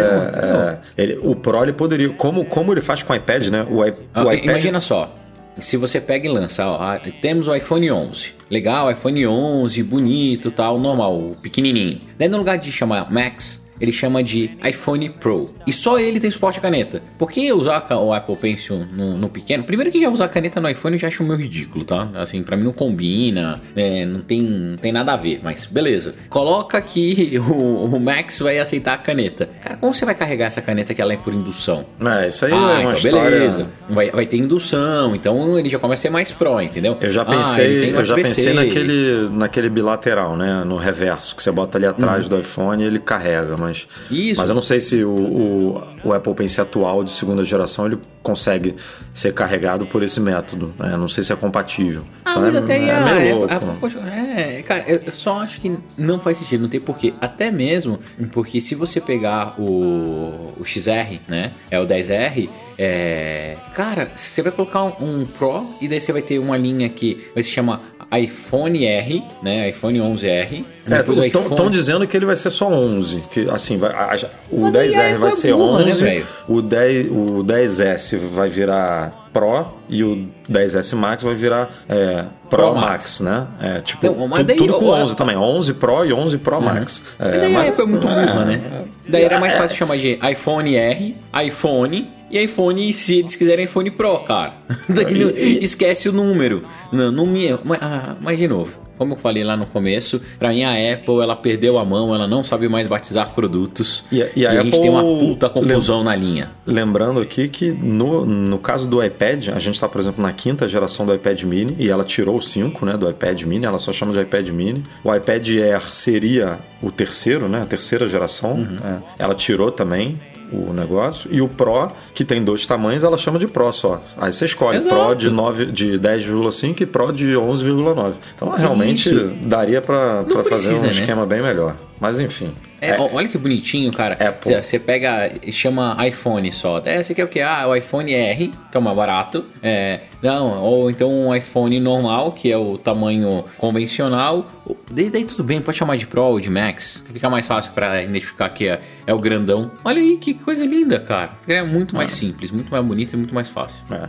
não, 0.53 0.61
é- 0.69 0.81
ele- 0.97 1.19
o 1.23 1.35
Pro 1.35 1.63
ele 1.63 1.73
poderia. 1.73 2.11
Como, 2.11 2.45
como 2.45 2.73
ele 2.73 2.81
faz 2.81 3.03
com 3.03 3.13
o 3.13 3.17
iPad, 3.17 3.49
né? 3.49 3.67
O, 3.69 3.85
i- 3.85 3.93
Ah, 4.15 4.25
o 4.25 4.33
iPad. 4.33 4.45
Imagina 4.45 4.79
só. 4.81 5.13
Se 5.59 5.77
você 5.77 6.01
pega 6.01 6.29
e 6.29 6.31
lança, 6.31 6.65
ó, 6.65 6.77
ah, 6.81 7.01
temos 7.21 7.49
o 7.49 7.55
iPhone 7.57 7.91
11. 7.91 8.33
Legal, 8.49 8.93
iPhone 8.93 9.27
11, 9.27 9.83
bonito, 9.83 10.53
tal, 10.53 10.79
normal, 10.79 11.35
pequenininho. 11.43 11.99
Daí 12.17 12.29
no 12.29 12.39
lugar 12.39 12.59
de 12.59 12.71
chamar 12.71 13.11
Max, 13.11 13.67
ele 13.81 13.93
chama 13.93 14.23
de 14.23 14.51
iPhone 14.65 15.09
Pro. 15.11 15.49
E 15.67 15.73
só 15.73 15.99
ele 15.99 16.21
tem 16.21 16.31
suporte 16.31 16.59
a 16.59 16.63
caneta. 16.63 17.03
Por 17.19 17.31
que 17.31 17.53
usar 17.53 17.87
o 17.93 18.13
Apple 18.13 18.37
Pencil 18.37 18.87
no, 18.93 19.17
no 19.17 19.29
pequeno? 19.29 19.65
Primeiro 19.65 19.91
que 19.91 20.01
já 20.01 20.09
usar 20.09 20.29
caneta 20.29 20.61
no 20.61 20.69
iPhone 20.69 20.95
eu 20.97 21.01
já 21.01 21.09
acho 21.09 21.23
meio 21.25 21.39
ridículo, 21.39 21.85
tá? 21.85 22.09
Assim, 22.15 22.43
pra 22.43 22.57
mim 22.57 22.65
não 22.65 22.73
combina, 22.73 23.61
é, 23.77 24.05
não, 24.05 24.21
tem, 24.21 24.41
não 24.43 24.77
tem 24.77 24.93
nada 24.93 25.13
a 25.13 25.17
ver, 25.17 25.41
mas 25.43 25.67
beleza. 25.67 26.15
Coloca 26.29 26.81
que 26.81 27.39
o, 27.51 27.85
o 27.97 28.01
Max 28.01 28.41
vai 28.41 28.59
aceitar 28.59 28.95
a 28.95 28.99
caneta. 28.99 29.49
Cara, 29.63 29.77
como 29.77 29.95
você 29.95 30.05
vai 30.05 30.15
carregar 30.15 30.47
essa 30.47 30.61
caneta 30.63 30.95
que 30.95 31.01
ela 31.03 31.13
é 31.13 31.17
por 31.17 31.33
indução? 31.33 31.85
É, 32.05 32.27
isso 32.29 32.45
aí 32.45 32.53
Ah, 32.53 32.57
é 32.57 32.61
uma 32.61 32.81
então 32.83 32.93
história... 32.95 33.31
beleza. 33.31 33.71
Vai, 33.89 34.11
vai 34.11 34.27
ter 34.27 34.37
indução, 34.37 35.15
então 35.15 35.59
ele 35.59 35.69
já 35.69 35.79
começa 35.79 36.01
a 36.01 36.03
ser 36.03 36.11
mais 36.11 36.31
pro, 36.31 36.61
entendeu? 36.61 36.97
Eu 37.01 37.11
já 37.11 37.23
Ah, 37.23 37.25
pensei, 37.27 37.81
tem 37.81 37.91
eu 37.91 38.05
já 38.05 38.15
pensei 38.15 38.53
naquele, 38.53 39.29
naquele 39.31 39.69
bilateral, 39.69 40.37
né? 40.37 40.63
No 40.65 40.77
reverso, 40.77 41.35
que 41.37 41.43
você 41.43 41.51
bota 41.51 41.79
ali 41.79 41.87
atrás 41.87 42.29
do 42.29 42.39
iPhone 42.39 42.83
e 42.83 42.87
ele 42.87 42.99
carrega, 42.99 43.57
mas. 43.57 43.68
Isso. 44.11 44.41
Mas 44.41 44.49
eu 44.49 44.55
não 44.55 44.63
sei 44.63 44.81
se 44.81 45.03
o, 45.05 45.11
o, 45.11 45.83
o 46.05 46.13
Apple 46.13 46.35
Pencil 46.35 46.63
atual 46.63 47.03
de 47.03 47.11
segunda 47.11 47.43
geração 47.43 47.87
ele 47.87 47.99
consegue 48.23 48.77
ser 49.13 49.33
carregado 49.33 49.87
por 49.87 50.03
esse 50.03 50.21
método. 50.21 50.73
Né? 50.79 50.97
Não 50.97 51.09
sei 51.09 51.25
se 51.25 51.33
é 51.33 51.37
compatível. 51.37 52.05
Ah, 52.25 52.31
Então 52.33 52.43
mas 52.43 52.55
é, 52.55 52.59
até 52.59 52.79
é 52.87 52.95
ah, 52.95 53.05
meio 53.15 53.29
é, 53.29 53.35
louco. 53.35 53.55
ah, 53.55 53.77
poxa, 53.81 53.99
é, 54.01 54.63
cara, 54.63 54.85
eu 54.87 54.99
eu 55.07 55.13
só 55.13 55.39
acho 55.39 55.61
que 55.61 55.77
não 55.97 56.21
faz 56.21 56.39
sentido, 56.39 56.61
não 56.63 56.69
tem 56.69 56.81
porquê. 56.81 57.15
Até 57.21 57.51
mesmo 57.51 57.99
porque 58.33 58.61
se 58.61 58.75
você 58.75 59.01
pegar 59.01 59.55
o, 59.59 60.53
o 60.59 60.65
XR, 60.65 61.19
né, 61.27 61.53
é 61.71 61.81
o 61.81 61.87
10R, 61.87 62.49
é, 62.79 63.57
cara, 63.75 64.09
você 64.15 64.41
vai 64.41 64.53
colocar 64.53 64.85
um, 64.85 64.93
um 65.01 65.27
Pro 65.27 65.67
e 65.81 65.89
daí 65.89 66.01
você 66.01 66.13
vai 66.13 66.23
ter 66.23 66.39
uma 66.39 66.57
linha 66.57 66.89
que 66.89 67.27
vai 67.35 67.43
se 67.43 67.51
chamar 67.51 67.83
iPhone 68.17 68.85
R, 68.87 69.23
né, 69.43 69.69
iPhone 69.69 69.99
11R. 69.99 70.65
É, 70.91 70.99
estão 71.27 71.43
iPhone- 71.45 71.71
dizendo 71.71 72.07
que 72.07 72.17
ele 72.17 72.25
vai 72.25 72.37
ser 72.37 72.51
só 72.51 72.69
11, 72.71 73.23
que 73.31 73.49
assim, 73.51 73.77
vai, 73.77 73.91
a- 73.93 74.15
a- 74.15 74.29
o 74.51 74.63
Mas 74.63 74.73
daí 74.73 74.89
10R 74.89 75.01
é 75.15 75.19
vai 75.19 75.33
ser 75.33 75.53
burra, 75.53 75.81
né, 75.85 75.91
11, 75.91 76.03
velho? 76.05 76.27
o, 76.49 76.63
10, 76.63 77.07
o 77.11 77.45
10S 77.45 78.17
vai 78.17 78.49
virar 78.49 79.28
Pro 79.33 79.67
e 79.89 80.03
o 80.05 80.29
10S 80.51 80.95
Max 80.97 81.23
vai 81.23 81.35
virar 81.35 81.71
é, 81.89 82.25
Pro, 82.49 82.59
Pro 82.71 82.75
Max, 82.75 82.81
Max. 82.81 83.21
né? 83.21 83.47
É, 83.61 83.81
tipo, 83.81 84.29
mas 84.29 84.41
tu- 84.41 84.45
daí, 84.45 84.57
tudo 84.57 84.75
com 84.75 84.87
ó, 84.87 84.97
11 85.03 85.17
também, 85.17 85.37
11 85.37 85.75
Pro 85.75 86.05
e 86.05 86.13
11 86.13 86.39
Pro 86.39 86.61
Max. 86.61 87.03
Mas 87.19 87.31
daí 87.41 87.57
a 87.57 87.61
Apple 87.63 87.83
é 87.83 87.87
muito 87.87 88.09
é, 88.09 88.27
burra, 88.27 88.45
né? 88.45 88.63
Daí 89.09 89.23
era 89.25 89.39
mais 89.41 89.55
fácil 89.55 89.77
chamar 89.77 89.97
de 89.99 90.19
iPhone 90.31 90.75
R, 90.77 91.17
iPhone 91.45 92.11
e 92.31 92.39
iPhone, 92.43 92.93
se 92.93 93.21
eles 93.21 93.37
quiserem 93.37 93.65
iPhone 93.65 93.91
Pro, 93.91 94.19
cara. 94.19 94.53
Daí 94.89 95.15
não- 95.15 95.31
esquece 95.31 96.09
o 96.09 96.13
número. 96.13 96.63
Não, 96.93 97.11
não 97.11 97.25
me, 97.27 97.59
mas, 97.65 97.79
ah, 97.81 98.17
mas 98.21 98.39
de 98.39 98.47
novo, 98.47 98.79
como 98.99 99.13
eu 99.15 99.17
falei 99.17 99.45
lá 99.45 99.57
no 99.57 99.65
começo, 99.67 100.21
pra 100.39 100.49
mim 100.51 100.65
a 100.65 100.73
Apple 100.95 101.21
ela 101.23 101.37
perdeu 101.37 101.79
a 101.79 101.85
mão, 101.85 102.15
ela 102.15 102.27
não 102.27 102.43
sabe 102.45 102.69
mais 102.69 102.87
batizar 102.89 103.33
produtos. 103.35 104.05
E 104.13 104.23
a- 104.23 104.29
e 104.37 104.47
a 104.47 104.51
a 104.51 104.63
gente 104.63 104.79
tem 104.81 104.91
uma 104.91 105.03
puta 105.03 105.49
confusão 105.49 106.03
na 106.05 106.15
linha. 106.17 106.51
Lembrando 106.67 107.21
aqui 107.21 107.49
que 107.49 107.71
no, 107.71 108.27
no 108.27 108.59
caso 108.59 108.87
do 108.89 109.03
iPad, 109.03 109.49
a 109.49 109.59
gente 109.59 109.75
está, 109.75 109.89
por 109.89 110.01
exemplo, 110.01 110.23
na 110.23 110.33
quinta 110.33 110.67
geração 110.69 111.07
do 111.07 111.15
iPad 111.15 111.43
mini 111.45 111.77
e 111.79 111.89
ela 111.89 112.05
tirou 112.05 112.37
o 112.37 112.43
5 112.43 112.85
né, 112.85 112.97
do 112.97 113.09
iPad 113.09 113.43
mini, 113.45 113.65
ela 113.65 113.79
só 113.79 113.93
chama 113.93 114.13
de 114.13 114.21
iPad 114.21 114.49
mini. 114.51 114.83
O 115.05 115.15
iPad 115.15 115.49
Air 115.51 115.83
seria 115.95 116.59
o 116.83 116.91
terceiro, 116.91 117.49
né, 117.49 117.63
a 117.63 117.67
terceira 117.67 118.07
geração. 118.09 118.53
Uhum. 118.55 118.77
é, 118.85 119.23
ela 119.23 119.35
tirou 119.35 119.71
também 119.71 120.17
o 120.53 120.73
negócio. 120.73 121.29
E 121.33 121.41
o 121.41 121.49
Pro, 121.49 121.89
que 122.15 122.25
tem 122.25 122.43
dois 122.43 122.67
tamanhos, 122.67 123.05
ela 123.05 123.17
chama 123.17 123.39
de 123.39 123.47
Pro 123.47 123.73
só. 123.73 124.03
Aí 124.17 124.33
você 124.33 124.45
escolhe 124.45 124.79
Exato. 124.79 124.95
Pro 124.95 125.15
de, 125.15 125.31
9 125.31 125.67
de 125.67 125.99
10,5 125.99 126.81
e 126.81 126.87
Pro 126.87 127.13
de 127.13 127.33
11,9. 127.33 128.15
Então 128.35 128.51
realmente 128.51 129.09
Isso. 129.09 129.33
daria 129.43 129.81
para 129.81 130.25
fazer 130.49 130.75
um 130.75 130.83
né? 130.83 130.89
esquema 130.91 131.27
bem 131.27 131.43
melhor. 131.43 131.75
Mas 132.01 132.21
enfim. 132.21 132.55
É, 132.81 132.97
ó, 133.01 133.09
Olha 133.13 133.27
que 133.27 133.37
bonitinho, 133.37 133.91
cara. 133.91 134.15
Apple. 134.15 134.53
Você- 134.55 134.63
Você 134.63 134.79
pega 134.79 135.33
e 135.43 135.51
chama 135.51 135.97
iPhone 136.07 136.51
só. 136.53 136.81
É, 136.85 137.03
você 137.03 137.13
quer 137.13 137.25
o 137.25 137.29
quê? 137.29 137.41
Ah, 137.41 137.67
o 137.67 137.75
iPhone 137.75 138.13
R, 138.13 138.49
que 138.71 138.77
é 138.77 138.79
o 138.79 138.83
mais 138.83 138.97
barato. 138.97 139.45
É, 139.61 140.01
não, 140.23 140.63
ou 140.63 140.89
então 140.91 141.11
um 141.13 141.35
iPhone 141.35 141.81
normal, 141.81 142.31
que 142.31 142.53
é 142.53 142.57
o 142.57 142.79
tamanho 142.79 143.45
convencional. 143.57 144.47
Daí, 144.93 145.11
daí 145.11 145.25
tudo 145.25 145.43
bem, 145.43 145.61
pode 145.61 145.77
chamar 145.77 145.97
de 145.97 146.07
Pro 146.07 146.23
ou 146.23 146.41
de 146.41 146.51
Max, 146.51 147.03
que 147.07 147.13
fica 147.15 147.29
mais 147.29 147.47
fácil 147.49 147.73
pra 147.73 148.01
identificar 148.03 148.49
que 148.51 148.69
é, 148.69 148.81
é 149.07 149.13
o 149.13 149.19
grandão. 149.19 149.71
Olha 149.85 150.01
aí 150.01 150.17
que 150.19 150.35
coisa 150.35 150.65
linda, 150.65 151.01
cara. 151.01 151.31
É 151.49 151.63
muito 151.65 151.97
mais 151.97 152.13
simples, 152.13 152.51
muito 152.53 152.71
mais 152.71 152.85
bonito 152.85 153.15
e 153.15 153.17
muito 153.17 153.35
mais 153.35 153.49
fácil. 153.49 153.83
É. 153.91 154.09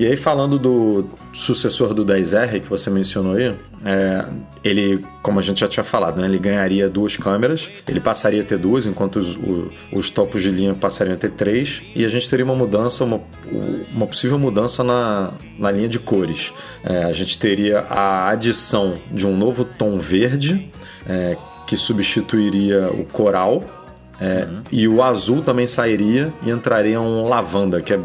E 0.00 0.06
aí, 0.06 0.16
falando 0.16 0.58
do 0.58 1.04
sucessor 1.30 1.92
do 1.92 2.06
10R 2.06 2.62
que 2.62 2.66
você 2.70 2.88
mencionou 2.88 3.34
aí, 3.36 3.54
é, 3.84 4.24
ele, 4.64 5.04
como 5.22 5.38
a 5.38 5.42
gente 5.42 5.60
já 5.60 5.68
tinha 5.68 5.84
falado, 5.84 6.18
né, 6.22 6.26
ele 6.26 6.38
ganharia 6.38 6.88
duas 6.88 7.18
câmeras, 7.18 7.68
ele 7.86 8.00
passaria 8.00 8.40
a 8.40 8.44
ter 8.44 8.56
duas, 8.56 8.86
enquanto 8.86 9.16
os, 9.16 9.36
o- 9.36 9.68
os 9.92 10.08
topos 10.08 10.42
de 10.42 10.50
linha 10.50 10.72
passariam 10.72 11.12
a 11.12 11.18
ter 11.18 11.32
três, 11.32 11.82
e 11.94 12.02
a 12.06 12.08
gente 12.08 12.30
teria 12.30 12.46
uma 12.46 12.54
mudança, 12.54 13.04
uma, 13.04 13.20
uma 13.94 14.06
possível 14.06 14.38
mudança 14.38 14.82
na, 14.82 15.34
na 15.58 15.70
linha 15.70 15.86
de 15.88 15.98
cores. 15.98 16.50
É, 16.82 17.04
a 17.04 17.12
gente 17.12 17.38
teria 17.38 17.80
a 17.80 18.30
adição 18.30 18.96
de 19.12 19.26
um 19.26 19.36
novo 19.36 19.66
tom 19.66 19.98
verde, 19.98 20.70
é, 21.06 21.36
que 21.66 21.76
substituiria 21.76 22.88
o 22.90 23.04
coral, 23.04 23.62
é, 24.18 24.46
E 24.70 24.86
o 24.86 25.02
azul 25.02 25.40
também 25.42 25.66
sairia 25.66 26.32
e 26.42 26.50
entraria 26.50 27.00
um 27.00 27.26
lavanda, 27.26 27.80
que 27.80 27.94
é, 27.94 28.00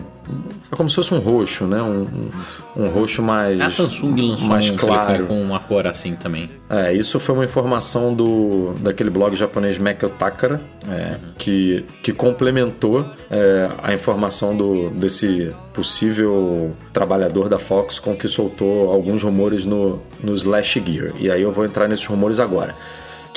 é 0.71 0.75
como 0.75 0.89
se 0.89 0.95
fosse 0.95 1.13
um 1.13 1.19
roxo, 1.19 1.65
né? 1.65 1.81
Um, 1.81 2.29
um, 2.75 2.87
roxo 2.89 3.21
mais. 3.21 3.59
A 3.61 3.69
Samsung 3.69 4.21
lançou 4.21 4.49
mais 4.49 4.69
um 4.69 4.75
claro. 4.75 5.25
com 5.27 5.41
uma 5.41 5.59
cor 5.59 5.87
assim 5.87 6.15
também. 6.15 6.49
É, 6.69 6.93
isso 6.93 7.19
foi 7.19 7.35
uma 7.35 7.45
informação 7.45 8.13
do 8.13 8.73
daquele 8.79 9.09
blog 9.09 9.35
japonês 9.35 9.77
Mekel 9.77 10.09
Takara, 10.09 10.61
é, 10.89 11.17
que, 11.37 11.85
que 12.01 12.11
complementou 12.11 13.05
é, 13.29 13.69
a 13.81 13.93
informação 13.93 14.55
do, 14.55 14.89
desse 14.89 15.53
possível 15.73 16.75
trabalhador 16.91 17.49
da 17.49 17.59
Fox 17.59 17.99
com 17.99 18.15
que 18.15 18.27
soltou 18.27 18.91
alguns 18.91 19.23
rumores 19.23 19.65
no, 19.65 20.01
no 20.23 20.33
Slash 20.33 20.81
Gear. 20.85 21.13
E 21.19 21.29
aí 21.29 21.41
eu 21.41 21.51
vou 21.51 21.65
entrar 21.65 21.87
nesses 21.87 22.05
rumores 22.05 22.39
agora. 22.39 22.75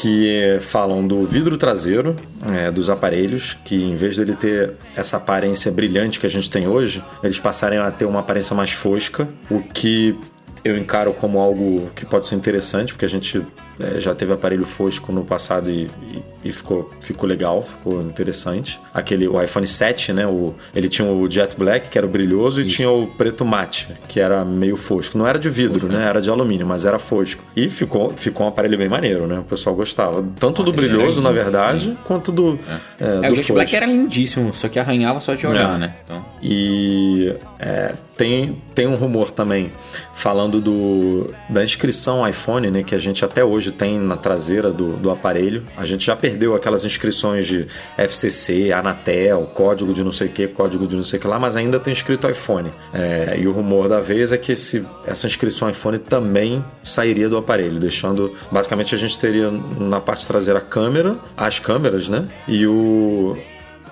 Que 0.01 0.59
falam 0.61 1.05
do 1.05 1.27
vidro 1.27 1.59
traseiro 1.59 2.15
é, 2.55 2.71
dos 2.71 2.89
aparelhos, 2.89 3.57
que 3.65 3.75
em 3.75 3.97
vez 3.97 4.17
dele 4.17 4.37
ter 4.37 4.73
essa 4.95 5.17
aparência 5.17 5.73
brilhante 5.73 6.21
que 6.21 6.27
a 6.27 6.31
gente 6.31 6.49
tem 6.49 6.69
hoje, 6.69 7.03
eles 7.21 7.41
passarem 7.41 7.81
a 7.81 7.91
ter 7.91 8.05
uma 8.05 8.21
aparência 8.21 8.55
mais 8.55 8.71
fosca, 8.71 9.29
o 9.51 9.61
que 9.61 10.17
eu 10.65 10.77
encaro 10.77 11.13
como 11.13 11.39
algo 11.41 11.91
que 11.95 12.05
pode 12.07 12.27
ser 12.27 12.35
interessante, 12.35 12.93
porque 12.93 13.05
a 13.05 13.09
gente 13.09 13.43
é, 13.81 14.01
já 14.01 14.15
teve 14.15 14.33
aparelho 14.33 14.65
fosco 14.67 15.13
no 15.13 15.25
passado 15.25 15.71
e, 15.71 15.89
e- 16.13 16.23
e 16.45 16.51
ficou, 16.51 16.91
ficou 17.01 17.29
legal, 17.29 17.63
ficou 17.63 18.01
interessante. 18.03 18.81
Aquele, 18.95 19.27
o 19.29 19.41
iPhone 19.43 19.67
7, 19.67 20.13
né? 20.13 20.27
O, 20.27 20.55
ele 20.75 20.89
tinha 20.89 21.07
o 21.09 21.31
Jet 21.31 21.55
Black, 21.57 21.89
que 21.89 21.97
era 21.99 22.07
o 22.07 22.11
brilhoso, 22.11 22.61
e 22.61 22.67
tinha 22.67 22.91
o 22.91 23.07
preto 23.07 23.45
mate, 23.45 23.89
que 24.09 24.19
era 24.21 24.45
meio 24.45 24.77
fosco. 24.77 25.17
Não 25.19 25.27
era 25.27 25.39
de 25.39 25.49
vidro, 25.51 25.89
né? 25.89 26.07
Era 26.07 26.21
de 26.21 26.31
alumínio, 26.31 26.67
mas 26.67 26.85
era 26.87 26.99
fosco. 26.99 27.43
E 27.57 27.69
ficou, 27.69 28.11
ficou 28.11 28.47
um 28.47 28.49
aparelho 28.49 28.77
bem 28.79 28.89
maneiro, 28.89 29.27
né? 29.27 29.39
O 29.39 29.45
pessoal 29.45 29.75
gostava. 29.77 30.25
Tanto 30.39 30.63
do 30.63 30.71
Nossa, 30.73 30.85
ele 30.85 30.89
brilhoso, 30.95 31.21
na 31.21 31.31
verdade, 31.31 31.97
quanto 32.05 32.33
do. 32.33 32.59
É, 33.01 33.05
É, 33.05 33.29
do 33.29 33.33
o 33.33 33.35
Jet 33.37 33.53
Black 33.53 33.71
fosco. 33.71 33.77
era 33.77 33.87
lindíssimo, 33.87 34.53
só 34.53 34.69
que 34.69 34.79
arranhava 34.79 35.21
só 35.21 35.35
de 35.35 35.47
olhar, 35.47 35.75
É. 35.77 35.79
né? 35.79 35.95
Então. 36.05 36.25
E 36.43 37.35
é, 37.59 37.93
tem, 38.19 38.61
tem 38.75 38.89
um 38.89 38.97
rumor 38.97 39.31
também 39.31 39.71
falando 40.13 40.61
do, 40.61 41.33
da 41.49 41.63
inscrição 41.63 42.29
iPhone, 42.29 42.69
né, 42.69 42.83
que 42.83 42.95
a 42.95 42.99
gente 42.99 43.25
até 43.25 43.45
hoje 43.45 43.71
tem 43.71 43.97
na 43.97 44.17
traseira 44.17 44.73
do, 44.73 44.97
do 44.97 45.09
aparelho. 45.09 45.63
A 45.77 45.87
gente 45.87 46.05
já 46.05 46.17
perdeu 46.17 46.57
aquelas 46.57 46.85
inscrições 46.85 47.47
de 47.47 47.69
FCC, 47.97 48.73
Anatel, 48.73 49.49
código 49.55 49.95
de 49.95 50.03
não 50.03 50.11
sei 50.11 50.27
o 50.27 50.31
que, 50.31 50.49
código 50.49 50.87
de 50.89 50.97
não 50.97 51.05
sei 51.05 51.21
o 51.21 51.23
que 51.23 51.29
lá, 51.29 51.39
mas 51.39 51.57
ainda 51.57 51.79
tem 51.79 51.93
escrito 51.93 52.29
iPhone. 52.29 52.73
É, 52.93 53.39
e 53.39 53.47
o 53.47 53.53
rumor 53.53 53.89
da 53.89 54.01
vez 54.01 54.33
é 54.33 54.37
que 54.37 54.51
esse, 54.51 54.85
essa 55.07 55.29
inscrição 55.29 55.71
iPhone 55.71 55.99
também 55.99 56.65
sairia 56.83 57.29
do 57.29 57.37
aparelho, 57.37 57.79
deixando. 57.79 58.35
Basicamente 58.51 58.97
a 58.97 58.99
gente 58.99 59.17
teria 59.17 59.49
na 59.79 60.01
parte 60.01 60.27
traseira 60.27 60.59
a 60.59 60.63
câmera, 60.63 61.17
as 61.37 61.61
câmeras, 61.61 62.09
né? 62.09 62.27
E 62.49 62.67
o. 62.67 63.39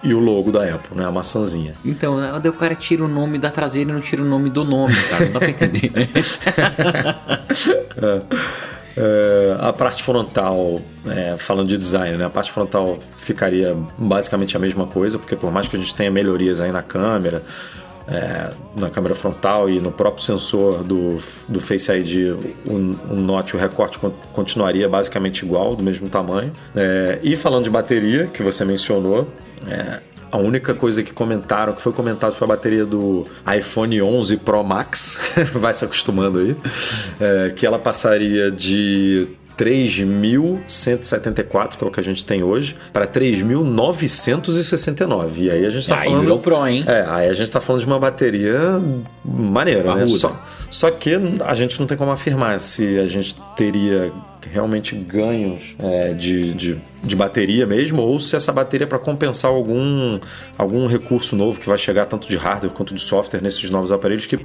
E 0.07 0.15
o 0.15 0.21
logo 0.21 0.53
da 0.53 0.63
Apple, 0.63 0.97
né? 0.97 1.05
A 1.05 1.11
maçãzinha. 1.11 1.73
Então, 1.85 2.17
daí 2.41 2.51
o 2.51 2.55
cara 2.55 2.75
tira 2.75 3.05
o 3.05 3.09
nome 3.09 3.39
da 3.39 3.51
traseira 3.51 3.91
e 3.91 3.93
não 3.93 4.01
tira 4.01 4.23
o 4.23 4.25
nome 4.25 4.51
do 4.51 4.65
nome, 4.65 4.95
cara. 5.11 5.25
Não 5.25 5.33
dá 5.33 5.41
pra 5.41 5.51
entender, 5.51 5.91
né? 5.93 6.09
É, 8.99 9.55
a 9.61 9.75
parte 9.75 10.03
frontal, 10.03 10.81
é, 11.07 11.37
falando 11.37 11.69
de 11.69 11.77
design, 11.77 12.17
né? 12.17 12.25
A 12.25 12.31
parte 12.31 12.51
frontal 12.51 12.99
ficaria 13.19 13.77
basicamente 13.99 14.57
a 14.57 14.59
mesma 14.59 14.87
coisa, 14.87 15.19
porque 15.19 15.37
por 15.37 15.53
mais 15.53 15.69
que 15.69 15.77
a 15.77 15.79
gente 15.79 15.95
tenha 15.95 16.11
melhorias 16.11 16.63
aí 16.63 16.73
na 16.73 16.83
câmera, 16.83 17.43
é, 18.09 18.51
na 18.77 18.89
câmera 18.89 19.15
frontal 19.15 19.69
e 19.69 19.81
no 19.81 19.91
próprio 19.91 20.25
sensor 20.25 20.83
do, 20.85 21.17
do 21.49 21.61
Face 21.61 21.91
ID, 21.91 22.37
o, 22.65 22.73
o 23.13 23.17
notch, 23.17 23.55
o 23.55 23.59
recorte 23.59 23.99
con- 23.99 24.13
continuaria 24.33 24.89
basicamente 24.89 25.45
igual, 25.45 25.75
do 25.75 25.83
mesmo 25.83 26.09
tamanho. 26.09 26.53
É, 26.75 27.19
e 27.23 27.37
falando 27.37 27.65
de 27.65 27.71
bateria, 27.71 28.27
que 28.27 28.43
você 28.43 28.65
mencionou, 28.65 29.29
é, 29.69 30.01
a 30.31 30.39
única 30.39 30.75
coisa 30.75 31.03
que 31.03 31.13
comentaram, 31.13 31.73
que 31.73 31.83
foi 31.83 31.93
comentado, 31.93 32.33
foi 32.33 32.45
a 32.47 32.49
bateria 32.49 32.85
do 32.85 33.27
iPhone 33.57 34.03
11 34.03 34.37
Pro 34.39 34.63
Max, 34.63 35.19
vai 35.55 35.73
se 35.73 35.85
acostumando 35.85 36.39
aí, 36.41 36.57
é, 37.21 37.51
que 37.51 37.65
ela 37.67 37.79
passaria 37.79 38.51
de 38.51 39.27
3.174, 39.59 41.77
que 41.77 41.85
é 41.85 41.87
o 41.87 41.91
que 41.91 42.01
a 42.01 42.03
gente 42.03 42.25
tem 42.25 42.43
hoje, 42.43 42.75
para 42.93 43.07
3.969. 43.07 45.31
E 45.37 45.51
aí 45.51 45.65
a 45.65 45.71
gente 45.71 45.89
tá 45.89 45.97
Aí 45.99 46.05
falando. 46.09 46.21
virou 46.21 46.39
pro, 46.39 46.67
hein? 46.67 46.85
É, 46.87 47.05
aí 47.09 47.29
a 47.29 47.35
gente 47.35 47.51
tá 47.51 47.61
falando 47.61 47.81
de 47.81 47.87
uma 47.87 47.99
bateria 47.99 48.81
maneira, 49.25 49.95
né? 49.95 50.03
Parruda. 50.03 50.07
Só, 50.09 50.45
só 50.71 50.91
que 50.91 51.15
a 51.45 51.55
gente 51.55 51.79
não 51.81 51.87
tem 51.87 51.97
como 51.97 52.11
afirmar 52.11 52.61
se 52.61 52.99
a 52.99 53.07
gente 53.09 53.37
teria 53.57 54.13
realmente 54.53 54.95
ganhos 54.95 55.75
é, 55.79 56.13
de, 56.15 56.53
de, 56.55 56.77
de 57.03 57.17
bateria 57.17 57.67
mesmo, 57.67 58.03
ou 58.03 58.19
se 58.19 58.35
essa 58.37 58.53
bateria 58.53 58.85
é 58.85 58.89
para 58.89 58.99
compensar 58.99 59.51
algum, 59.51 60.19
algum 60.57 60.87
recurso 60.87 61.35
novo 61.37 61.61
que 61.61 61.69
vai 61.69 61.79
chegar 61.79 62.07
tanto 62.07 62.29
de 62.29 62.37
hardware 62.37 62.73
quanto 62.73 62.95
de 62.95 63.01
software 63.01 63.41
nesses 63.43 63.69
novos 63.71 63.93
aparelhos 63.93 64.27
que 64.27 64.39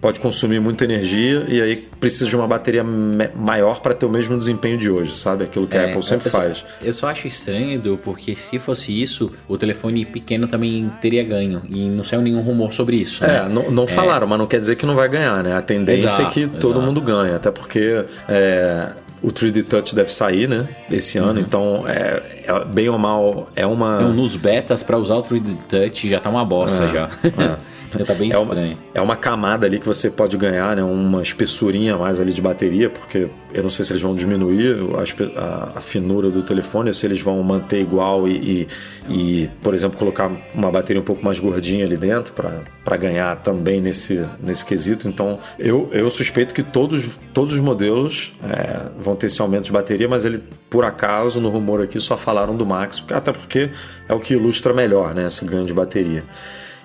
pode 0.00 0.20
consumir 0.20 0.60
muita 0.60 0.84
energia 0.84 1.44
e 1.48 1.60
aí 1.60 1.76
precisa 2.00 2.26
de 2.28 2.36
uma 2.36 2.46
bateria 2.46 2.84
maior 2.84 3.80
para 3.80 3.94
ter 3.94 4.06
o 4.06 4.10
mesmo 4.10 4.36
desempenho 4.38 4.78
de 4.78 4.90
hoje, 4.90 5.16
sabe? 5.16 5.44
Aquilo 5.44 5.66
que 5.66 5.76
a 5.76 5.82
É, 5.82 5.90
Apple 5.90 6.02
sempre 6.02 6.28
eu 6.28 6.32
só- 6.32 6.38
faz. 6.38 6.64
Eu 6.82 6.92
só 6.92 7.08
acho 7.08 7.26
estranho, 7.26 7.72
Edu, 7.72 7.98
porque 8.02 8.34
se 8.36 8.58
fosse 8.58 9.00
isso, 9.02 9.32
o 9.48 9.56
telefone 9.56 10.04
pequeno 10.04 10.46
também 10.46 10.90
teria 11.00 11.24
ganho. 11.24 11.62
E 11.68 11.88
não 11.88 12.04
saiu 12.04 12.22
nenhum 12.22 12.40
rumor 12.40 12.72
sobre 12.72 12.96
isso. 12.96 13.24
É, 13.24 13.42
né? 13.42 13.48
não, 13.48 13.70
não 13.70 13.86
falaram, 13.86 14.26
mas 14.26 14.38
não 14.38 14.46
quer 14.46 14.60
dizer 14.60 14.76
que 14.76 14.86
não 14.86 14.94
vai 14.94 15.08
ganhar, 15.08 15.42
né? 15.42 15.54
A 15.56 15.62
tendência 15.62 16.06
Exato, 16.06 16.22
é 16.22 16.30
que 16.30 16.46
todo 16.46 16.72
exato. 16.74 16.86
mundo 16.86 17.00
ganha, 17.00 17.36
até 17.36 17.50
porque 17.50 18.04
é, 18.28 18.90
o 19.26 19.32
3D 19.32 19.64
Touch 19.64 19.92
deve 19.92 20.14
sair, 20.14 20.48
né? 20.48 20.68
Esse 20.88 21.18
ano, 21.18 21.40
então 21.40 21.82
é, 21.88 22.44
é 22.44 22.64
bem 22.64 22.88
ou 22.88 22.96
mal 22.96 23.50
é 23.56 23.66
uma. 23.66 24.02
Não, 24.02 24.12
nos 24.12 24.36
betas, 24.36 24.84
pra 24.84 24.96
usar 24.96 25.16
o 25.16 25.18
3D 25.20 25.56
Touch, 25.68 26.08
já 26.08 26.20
tá 26.20 26.30
uma 26.30 26.44
bosta 26.44 26.86
já. 26.86 27.08
já 27.98 28.04
tá 28.04 28.14
bem 28.14 28.32
É 28.32 28.38
uma, 28.38 28.54
é 28.94 29.00
uma 29.00 29.16
camada 29.16 29.66
ali 29.66 29.78
que 29.78 29.86
você 29.86 30.10
pode 30.10 30.36
ganhar, 30.36 30.76
né? 30.76 30.82
Uma 30.82 31.22
espessurinha 31.22 31.94
a 31.94 31.98
mais 31.98 32.20
ali 32.20 32.32
de 32.32 32.40
bateria, 32.42 32.88
porque 32.90 33.28
eu 33.52 33.62
não 33.62 33.70
sei 33.70 33.84
se 33.84 33.92
eles 33.92 34.02
vão 34.02 34.14
diminuir 34.14 34.76
a, 34.94 35.40
a- 35.40 35.72
a 35.76 35.80
finura 35.80 36.30
do 36.30 36.42
telefone 36.42 36.88
ou 36.90 36.94
se 36.94 37.06
eles 37.06 37.20
vão 37.20 37.42
manter 37.42 37.80
igual 37.80 38.28
e, 38.28 38.66
e, 39.08 39.12
e, 39.44 39.50
por 39.62 39.74
exemplo, 39.74 39.98
colocar 39.98 40.30
uma 40.54 40.70
bateria 40.70 41.00
um 41.00 41.04
pouco 41.04 41.24
mais 41.24 41.38
gordinha 41.40 41.84
ali 41.86 41.96
dentro 41.96 42.32
para 42.34 42.96
ganhar 42.96 43.36
também 43.36 43.80
nesse, 43.80 44.24
nesse 44.40 44.64
quesito. 44.64 45.08
Então, 45.08 45.38
eu, 45.58 45.88
eu 45.92 46.08
suspeito 46.10 46.54
que 46.54 46.62
todos, 46.62 47.18
todos 47.32 47.54
os 47.54 47.60
modelos 47.60 48.32
é, 48.44 48.82
vão 48.98 49.16
ter 49.16 49.26
esse 49.26 49.40
aumento 49.40 49.64
de 49.64 49.72
bateria, 49.72 50.08
mas 50.08 50.24
ele, 50.24 50.42
por 50.68 50.84
acaso, 50.84 51.40
no 51.40 51.48
rumor 51.48 51.82
aqui, 51.82 51.98
só 52.00 52.16
falaram 52.16 52.56
do 52.56 52.66
Max, 52.66 53.02
até 53.10 53.32
porque 53.32 53.70
é 54.08 54.14
o 54.14 54.20
que 54.20 54.34
ilustra 54.34 54.72
melhor, 54.72 55.14
né? 55.14 55.26
Esse 55.26 55.44
ganho 55.44 55.64
de 55.64 55.72
bateria. 55.74 56.24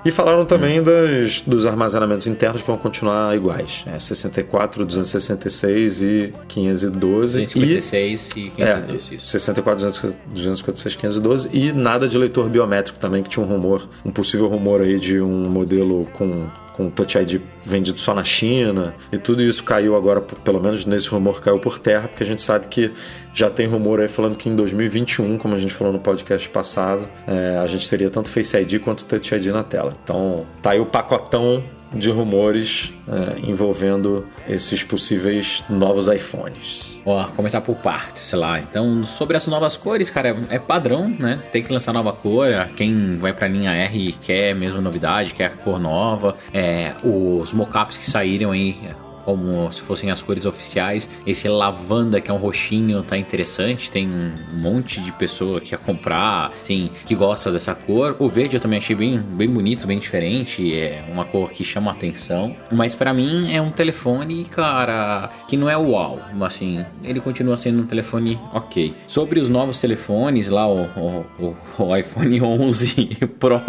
E 0.04 0.10
falaram 0.10 0.46
também 0.46 0.82
das, 0.82 1.42
dos 1.42 1.66
armazenamentos 1.66 2.26
internos 2.28 2.62
que 2.62 2.68
vão 2.68 2.78
continuar 2.78 3.36
iguais. 3.36 3.84
É 3.86 4.00
64, 4.00 4.86
266 4.86 6.02
e 6.02 6.34
512. 6.48 7.42
256 7.42 8.30
e, 8.36 8.40
E, 8.40 8.50
512, 8.50 9.14
é, 9.14 9.16
isso. 9.16 9.28
64, 9.28 9.86
256, 10.28 10.96
512 10.96 11.50
e 11.54 11.72
nada 11.72 12.08
de 12.08 12.18
leitor 12.18 12.50
biométrico 12.50 12.98
também, 12.98 13.22
que 13.22 13.30
tinha 13.30 13.46
um 13.46 13.50
rumor, 13.50 13.88
um 14.04 14.12
possível 14.12 14.48
rumor 14.48 14.82
aí 14.82 15.00
de 15.00 15.22
um 15.22 15.50
modelo 15.50 16.08
com 16.14 16.48
com 16.82 16.90
Touch 16.90 17.18
ID 17.18 17.42
vendido 17.64 18.00
só 18.00 18.16
na 18.16 18.24
China 18.24 18.96
e 19.12 19.18
tudo 19.18 19.44
isso 19.44 19.64
caiu 19.64 19.96
agora, 19.96 20.22
pelo 20.22 20.60
menos 20.60 20.86
nesse 20.86 21.10
rumor 21.10 21.42
caiu 21.42 21.60
por 21.60 21.78
terra, 21.78 22.08
porque 22.08 22.24
a 22.24 22.26
gente 22.26 22.42
sabe 22.42 22.68
que 22.68 22.92
já 23.34 23.50
tem 23.50 23.68
rumor 23.68 24.00
aí 24.00 24.08
falando 24.08 24.36
que 24.36 24.50
em 24.50 24.56
2021, 24.56 25.38
como 25.38 25.54
a 25.54 25.58
gente 25.58 25.74
falou 25.74 25.94
no 25.94 26.00
podcast 26.00 26.50
passado, 26.50 27.08
é, 27.28 27.58
a 27.58 27.68
gente 27.68 27.88
teria 27.90 28.10
tanto 28.10 28.30
Face 28.30 28.58
ID 28.58 28.80
quanto 28.80 29.06
Touch 29.06 29.36
ID 29.36 29.48
na 29.48 29.64
tela. 29.64 29.94
Então 30.04 30.46
tá 30.62 30.72
aí 30.72 30.80
o 30.80 30.86
pacotão 30.86 31.64
de 31.94 32.10
rumores 32.10 32.94
é, 33.08 33.50
envolvendo 33.50 34.26
esses 34.48 34.84
possíveis 34.84 35.64
novos 35.70 36.08
iPhones. 36.08 36.91
Ó, 37.06 37.24
começar 37.36 37.62
por 37.62 37.76
partes, 37.78 38.22
sei 38.24 38.38
lá. 38.38 38.60
Então, 38.60 39.04
sobre 39.04 39.36
as 39.38 39.48
novas 39.48 39.76
cores, 39.76 40.10
cara, 40.10 40.36
é 40.50 40.60
padrão, 40.60 41.08
né? 41.08 41.40
Tem 41.52 41.64
que 41.64 41.74
lançar 41.74 41.94
nova 41.94 42.14
cor. 42.14 42.48
Quem 42.76 43.16
vai 43.16 43.34
pra 43.34 43.48
linha 43.48 43.72
R 43.72 44.14
quer 44.22 44.54
mesmo 44.54 44.82
novidade, 44.82 45.34
quer 45.34 45.56
cor 45.58 45.80
nova. 45.80 46.36
É, 46.54 46.94
os 47.04 47.54
mockups 47.54 47.98
que 47.98 48.10
saíram 48.10 48.52
aí. 48.52 48.78
Como 49.24 49.72
se 49.72 49.82
fossem 49.82 50.12
as 50.12 50.22
cores 50.22 50.46
oficiais. 50.46 51.10
Esse 51.26 51.48
lavanda, 51.48 52.20
que 52.22 52.30
é 52.30 52.34
um 52.34 52.38
roxinho, 52.38 53.02
tá 53.04 53.18
interessante. 53.18 53.90
Tem 53.92 54.08
um 54.08 54.32
monte 54.54 55.00
de 55.02 55.12
pessoa 55.12 55.60
que 55.62 55.70
quer 55.70 55.80
comprar, 55.80 56.52
assim, 56.62 56.90
que 57.06 57.16
gosta 57.16 57.52
dessa 57.52 57.74
cor. 57.76 58.16
O 58.20 58.28
verde 58.28 58.56
eu 58.56 58.60
também 58.60 58.78
achei 58.78 58.96
bem, 58.96 59.18
bem 59.18 59.50
bonito, 59.50 59.86
bem 59.88 60.00
diferente. 60.00 60.74
É 60.74 61.04
uma 61.12 61.26
cor 61.26 61.52
que 61.52 61.64
chama 61.64 61.92
atenção. 61.92 62.56
Mas 62.72 62.96
pra 62.96 63.14
mim 63.14 63.54
é 63.54 63.62
um 63.62 63.72
telefone, 63.72 64.46
cara, 64.46 65.30
que 65.48 65.56
não 65.58 65.70
é 65.70 65.78
uau. 65.78 66.20
Mas 66.34 66.56
assim, 66.56 66.86
ele 67.04 67.20
continua 67.20 67.56
sendo 67.58 67.84
um 67.84 67.86
telefone 67.86 68.38
ok. 68.54 68.94
Sobre 69.08 69.40
os 69.40 69.50
novos 69.50 69.80
telefones, 69.80 70.50
lá 70.50 70.68
o, 70.68 70.84
o, 70.96 71.26
o- 71.40 71.56
o 71.84 71.96
iPhone 71.96 72.42
11 72.42 73.18
Pro 73.40 73.62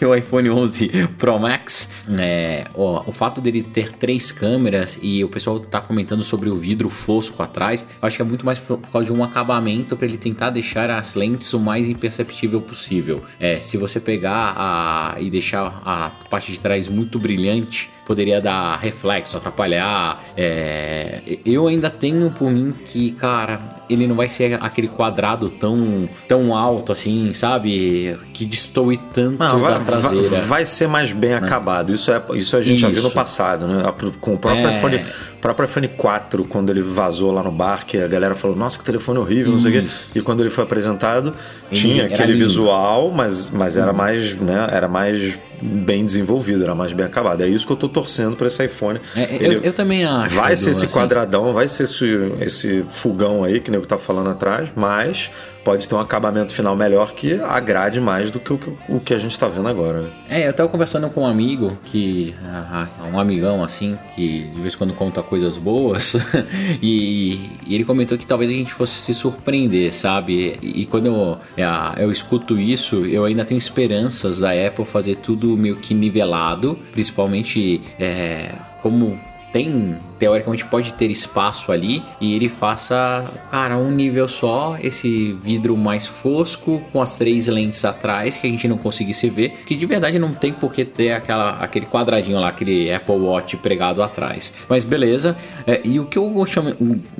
e 0.00 0.04
o 0.04 0.14
iPhone 0.14 0.50
11 0.50 0.88
Pro 1.18 1.38
Max, 1.38 1.88
é, 2.18 2.64
ó, 2.74 3.02
o 3.06 3.12
fato 3.12 3.40
dele 3.40 3.62
ter 3.62 3.92
três 3.92 4.32
câmeras 4.32 4.91
e 5.00 5.24
o 5.24 5.28
pessoal 5.28 5.58
tá 5.60 5.80
comentando 5.80 6.22
sobre 6.22 6.50
o 6.50 6.56
vidro 6.56 6.88
fosco 6.88 7.42
atrás, 7.42 7.86
eu 8.00 8.06
acho 8.06 8.16
que 8.16 8.22
é 8.22 8.24
muito 8.24 8.44
mais 8.44 8.58
por, 8.58 8.78
por 8.78 8.90
causa 8.90 9.12
de 9.12 9.18
um 9.18 9.22
acabamento 9.22 9.96
para 9.96 10.06
ele 10.06 10.18
tentar 10.18 10.50
deixar 10.50 10.90
as 10.90 11.14
lentes 11.14 11.52
o 11.52 11.60
mais 11.60 11.88
imperceptível 11.88 12.60
possível. 12.60 13.22
É, 13.38 13.60
se 13.60 13.76
você 13.76 14.00
pegar 14.00 14.54
a, 14.56 15.20
e 15.20 15.30
deixar 15.30 15.82
a 15.84 16.10
parte 16.28 16.52
de 16.52 16.58
trás 16.58 16.88
muito 16.88 17.18
brilhante, 17.18 17.90
poderia 18.04 18.40
dar 18.40 18.76
reflexo, 18.78 19.36
atrapalhar. 19.36 20.22
É, 20.36 21.20
eu 21.44 21.66
ainda 21.68 21.88
tenho 21.90 22.30
por 22.30 22.50
mim 22.50 22.72
que, 22.86 23.12
cara, 23.12 23.60
ele 23.88 24.06
não 24.06 24.16
vai 24.16 24.28
ser 24.28 24.58
aquele 24.60 24.88
quadrado 24.88 25.48
tão, 25.50 26.08
tão 26.26 26.54
alto 26.56 26.92
assim, 26.92 27.32
sabe? 27.32 28.16
Que 28.32 28.44
destoe 28.44 28.96
tanto 29.12 29.38
Não, 29.38 29.60
vai, 29.60 29.74
da 29.74 29.80
traseira. 29.80 30.28
vai- 30.28 30.40
vai 30.40 30.64
ser 30.64 30.88
mais 30.88 31.12
bem 31.12 31.34
acabado. 31.34 31.92
Isso, 31.92 32.10
é, 32.10 32.22
isso 32.34 32.56
a 32.56 32.62
gente 32.62 32.80
já 32.80 32.88
viu 32.88 33.02
no 33.02 33.08
Isso. 33.08 33.14
passado, 33.14 33.66
né? 33.66 33.82
Com 34.20 34.34
o 34.34 34.38
próprio, 34.38 34.66
É. 34.68 34.76
iPhone, 34.76 34.96
o 34.96 35.38
próprio 35.40 35.66
iPhone 35.66 35.88
4, 35.88 36.44
quando 36.44 36.70
ele 36.70 36.82
vazou 36.82 37.30
lá 37.32 37.42
no 37.42 37.52
bar, 37.52 37.84
que 37.86 37.98
a 37.98 38.06
galera 38.08 38.34
falou, 38.34 38.56
nossa, 38.56 38.78
que 38.78 38.84
telefone 38.84 39.18
horrível, 39.18 39.52
não 39.52 39.60
sei 39.60 39.70
o 39.70 39.74
quê. 39.80 39.86
Isso. 39.86 40.10
E 40.18 40.20
quando 40.22 40.40
ele 40.40 40.50
foi 40.50 40.64
apresentado, 40.64 41.34
Ele 41.70 41.80
tinha 41.80 42.04
aquele 42.06 42.32
lindo. 42.32 42.42
Uhum. 42.42 42.48
visual, 42.48 43.10
mas, 43.14 43.50
mas 43.50 43.76
era 43.76 43.92
mais, 43.92 44.34
né? 44.36 44.68
Era 44.72 44.88
mais 44.88 45.38
bem 45.60 46.04
desenvolvido, 46.04 46.64
era 46.64 46.74
mais 46.74 46.92
bem 46.92 47.06
acabado. 47.06 47.42
É 47.42 47.46
isso 47.48 47.64
que 47.66 47.72
eu 47.72 47.76
tô 47.76 47.88
torcendo 47.92 48.36
para 48.36 48.46
esse 48.48 48.64
iPhone. 48.64 49.00
É, 49.14 49.36
eu- 49.40 49.60
eu 49.62 49.72
também 49.72 50.04
acho, 50.04 50.34
Vai 50.34 50.56
ser 50.56 50.70
esse 50.70 50.86
assim. 50.86 50.92
quadradão, 50.94 51.52
vai 51.52 51.68
ser 51.68 51.84
esse, 51.84 52.06
esse 52.40 52.84
fogão 52.88 53.44
aí 53.44 53.60
que 53.60 53.68
o 53.68 53.72
nego 53.72 53.86
tá 53.86 53.98
falando 53.98 54.30
atrás, 54.30 54.72
mas 54.74 55.30
pode 55.64 55.88
ter 55.88 55.94
um 55.94 56.00
acabamento 56.00 56.52
final 56.52 56.76
melhor 56.76 57.12
que 57.12 57.34
agrade 57.40 58.00
mais 58.00 58.30
do 58.30 58.40
que 58.40 58.52
o 58.52 58.58
que, 58.58 58.72
o 58.88 59.00
que 59.00 59.14
a 59.14 59.18
gente 59.18 59.38
tá 59.38 59.48
vendo 59.48 59.68
agora. 59.68 60.10
É, 60.28 60.46
eu 60.48 60.52
tava 60.52 60.68
conversando 60.68 61.08
com 61.10 61.22
um 61.22 61.26
amigo 61.26 61.78
que. 61.84 62.34
ah, 62.44 62.88
ah, 62.98 63.06
um 63.06 63.18
amigão 63.18 63.62
assim, 63.62 63.98
que 64.14 64.44
de 64.54 64.60
vez 64.60 64.74
em 64.74 64.78
quando 64.78 64.94
conta 64.94 65.22
coisas 65.22 65.56
boas. 65.56 66.14
e, 66.82 67.50
e 67.66 67.74
ele 67.74 67.84
comentou 67.84 68.18
que 68.18 68.26
talvez 68.26 68.50
a 68.50 68.54
gente 68.54 68.72
fosse 68.72 68.94
se 68.94 69.14
surpreender, 69.14 69.92
sabe? 69.94 70.58
E, 70.62 70.82
e 70.82 70.86
quando 70.86 71.06
eu, 71.06 71.38
ah, 71.58 71.94
eu 71.98 72.10
escuto 72.10 72.58
isso, 72.58 73.06
eu 73.06 73.24
ainda 73.24 73.44
tenho 73.44 73.58
esperanças 73.58 74.40
da 74.40 74.52
Apple 74.52 74.84
fazer 74.84 75.16
tudo 75.16 75.56
meio 75.56 75.76
que 75.76 75.94
nivelado, 75.94 76.78
principalmente 76.92 77.80
é, 77.98 78.52
como 78.80 79.18
tem 79.52 79.96
teoricamente 80.22 80.64
pode 80.64 80.92
ter 80.92 81.10
espaço 81.10 81.72
ali 81.72 82.00
e 82.20 82.36
ele 82.36 82.48
faça, 82.48 83.24
cara, 83.50 83.76
um 83.76 83.90
nível 83.90 84.28
só, 84.28 84.78
esse 84.80 85.32
vidro 85.42 85.76
mais 85.76 86.06
fosco 86.06 86.80
com 86.92 87.02
as 87.02 87.16
três 87.16 87.48
lentes 87.48 87.84
atrás 87.84 88.36
que 88.36 88.46
a 88.46 88.50
gente 88.50 88.68
não 88.68 88.78
conseguisse 88.78 89.28
ver, 89.28 89.50
que 89.66 89.74
de 89.74 89.84
verdade 89.84 90.20
não 90.20 90.32
tem 90.32 90.52
por 90.52 90.72
que 90.72 90.84
ter 90.84 91.10
aquela, 91.10 91.56
aquele 91.56 91.86
quadradinho 91.86 92.38
lá, 92.38 92.50
aquele 92.50 92.92
Apple 92.92 93.16
Watch 93.16 93.56
pregado 93.56 94.00
atrás. 94.00 94.54
Mas 94.68 94.84
beleza, 94.84 95.36
é, 95.66 95.80
e 95.84 95.98
o 95.98 96.06
que 96.06 96.16
eu 96.16 96.46
chamo, 96.46 96.72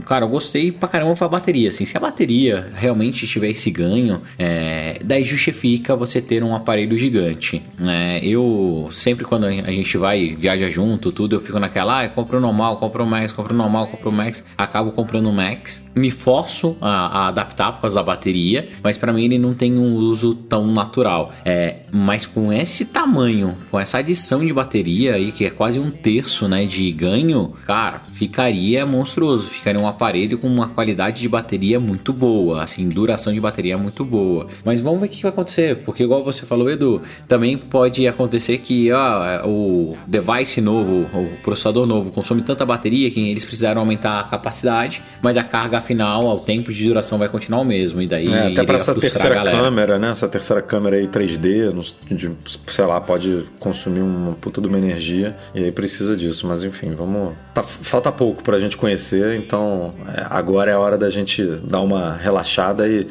cara, 0.07 0.25
eu 0.25 0.29
gostei 0.29 0.71
pra 0.71 0.89
caramba 0.89 1.17
foi 1.17 1.27
a 1.27 1.31
bateria, 1.31 1.71
assim, 1.71 1.85
se 1.85 1.97
a 1.97 2.01
bateria 2.01 2.71
realmente 2.73 3.27
tiver 3.27 3.51
esse 3.51 3.69
ganho, 3.73 4.23
é, 4.39 5.01
daí 5.05 5.25
justifica 5.25 5.97
você 5.97 6.21
ter 6.21 6.45
um 6.45 6.55
aparelho 6.55 6.97
gigante, 6.97 7.61
né? 7.77 8.21
Eu 8.23 8.89
sempre 8.93 9.25
quando 9.25 9.47
a 9.47 9.51
gente 9.51 9.99
vai 9.99 10.37
viaja 10.39 10.71
junto, 10.71 11.11
tudo, 11.11 11.35
eu 11.35 11.41
fico 11.41 11.59
naquela, 11.59 12.03
ah, 12.03 12.09
compro 12.23 12.41
normal, 12.41 12.77
compro 12.77 13.05
Max, 13.05 13.33
compro 13.33 13.55
normal, 13.55 13.89
compro 13.89 14.13
Max, 14.13 14.45
acabo 14.57 14.93
comprando 14.93 15.33
Max, 15.33 15.83
me 15.95 16.11
forço 16.11 16.77
a, 16.81 17.25
a 17.25 17.29
adaptar 17.29 17.73
por 17.73 17.81
causa 17.83 17.97
da 17.97 18.03
bateria, 18.03 18.69
mas 18.83 18.97
pra 18.97 19.13
mim 19.13 19.25
ele 19.25 19.39
não 19.39 19.55
tem 19.55 19.77
um 19.77 19.97
uso 19.97 20.35
tão 20.35 20.73
natural. 20.73 21.33
É, 21.45 21.81
mas 21.93 22.25
com 22.25 22.53
esse 22.53 22.87
tamanho, 22.87 23.57
com 23.71 23.79
essa 23.79 23.99
adição 23.99 24.45
de 24.47 24.53
bateria 24.53 25.15
aí, 25.15 25.33
que 25.33 25.45
é 25.45 25.51
quase 25.51 25.81
um 25.81 25.91
terço, 25.91 26.47
né, 26.47 26.65
de 26.65 26.91
ganho, 26.93 27.53
cara, 27.67 27.99
ficaria 28.13 28.87
monstruoso, 28.87 29.49
ficaria 29.49 29.81
um 29.81 29.89
aparelho 29.89 30.39
com 30.39 30.47
uma 30.47 30.69
qualidade 30.69 31.21
de 31.21 31.29
bateria 31.29 31.81
muito 31.81 32.13
boa, 32.13 32.63
assim, 32.63 32.89
duração 32.89 33.33
de 33.33 33.41
bateria 33.41 33.77
muito 33.77 34.05
boa. 34.05 34.47
Mas 34.65 34.81
vamos 34.81 35.01
ver 35.01 35.07
o 35.07 35.09
que 35.09 35.23
vai 35.23 35.33
acontecer, 35.33 35.79
porque 35.85 36.05
igual 36.05 36.23
você 36.23 36.47
falou, 36.47 36.71
Edu, 36.71 37.03
também 37.27 37.59
pode 37.59 38.07
acontecer 38.07 38.59
que 38.59 38.93
ó, 38.93 39.47
o 39.47 39.97
device 40.07 40.61
novo, 40.61 41.09
o 41.13 41.37
processador 41.43 41.87
novo 41.87 42.12
consome 42.13 42.43
tanta 42.43 42.65
bateria 42.65 43.11
que 43.11 43.31
eles 43.31 43.45
precisaram 43.45 43.81
aumentar 43.81 44.21
a 44.21 44.23
capacidade, 44.25 45.03
mas 45.21 45.37
a 45.37 45.43
carga 45.45 45.81
final, 45.81 46.25
o 46.25 46.41
tempo 46.41 46.73
de 46.73 46.87
duração 46.87 47.19
vai 47.19 47.29
continuar 47.29 47.61
o 47.61 47.65
mesmo. 47.65 48.01
E 48.03 48.07
daí 48.07 48.33
É, 48.33 48.49
até 48.53 48.63
para 48.65 48.77
essa 48.77 48.95
terceira 48.95 49.43
câmera, 49.45 49.99
né? 49.99 50.11
Essa 50.11 50.29
terceira 50.29 50.63
câmera 50.63 50.97
aí 50.97 51.07
3D, 51.09 51.71
nos- 51.73 51.95
de- 52.11 52.31
sei 52.69 52.85
lá, 52.85 53.01
pode 53.01 53.45
consumir 53.59 54.01
uma 54.01 54.33
puta 54.35 54.61
de 54.61 54.69
uma 54.69 54.79
energia 54.79 55.37
e 55.55 55.65
aí 55.65 55.73
precisa 55.73 56.17
disso. 56.17 56.47
Mas 56.47 56.63
enfim, 56.65 56.93
vamos. 56.95 57.35
tá- 57.55 57.63
falta 57.63 58.11
pouco 58.13 58.43
pra 58.43 58.59
gente 58.59 58.77
conhecer, 58.77 59.37
então 59.37 59.95
é, 60.17 60.27
agora 60.31 60.71
é 60.71 60.75
a 60.75 60.79
hora 60.79 60.97
da 60.99 61.11
gente 61.11 61.45
dar 61.65 61.81
uma 61.81 62.17
relaxada 62.17 62.89
e, 62.89 63.07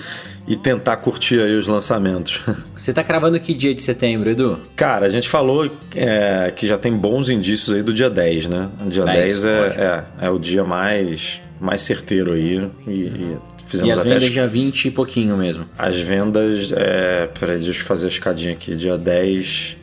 e 0.48 0.56
tentar 0.56 0.98
curtir 0.98 1.40
aí 1.40 1.56
os 1.56 1.68
lançamentos. 1.68 2.42
Você 2.76 2.92
tá 2.92 3.04
cravando 3.04 3.40
que 3.40 3.54
dia 3.54 3.74
de 3.74 3.82
setembro, 3.82 4.30
Edu? 4.30 4.60
Cara, 4.76 5.06
a 5.06 5.10
gente 5.10 5.30
falou 5.30 5.70
é, 5.96 6.52
que 6.56 6.66
já 6.68 6.78
tem 6.78 6.94
bons 6.94 7.30
indícios 7.30 7.76
aí 7.76 7.84
do 7.84 7.94
dia 7.94 8.10
10, 8.10 8.48
né? 8.48 8.70
O 8.86 8.90
dia 8.90 9.06
10, 9.06 9.44
10, 9.44 9.46
é, 9.46 10.04
é, 10.20 10.26
é 10.26 10.30
o 10.30 10.40
dia 10.40 10.64
mais, 10.64 11.40
mais 11.60 11.82
certeiro 11.82 12.34
aí. 12.34 12.68
E, 12.88 12.92
e 12.92 13.38
fizemos 13.68 13.96
e 13.96 13.98
as 14.00 14.04
vendas 14.04 14.24
as- 14.24 14.30
dia 14.32 14.48
20 14.48 14.86
e 14.86 14.92
pouquinho 14.92 15.38
mesmo. 15.38 15.66
As 15.78 16.00
vendas, 16.00 16.72
é, 16.76 17.28
peraí, 17.40 17.60
deixa 17.60 17.80
eu 17.82 17.86
fazer 17.86 18.08
a 18.08 18.10
escadinha 18.10 18.54
aqui. 18.54 18.76
Dia 18.76 18.98
10 18.98 19.78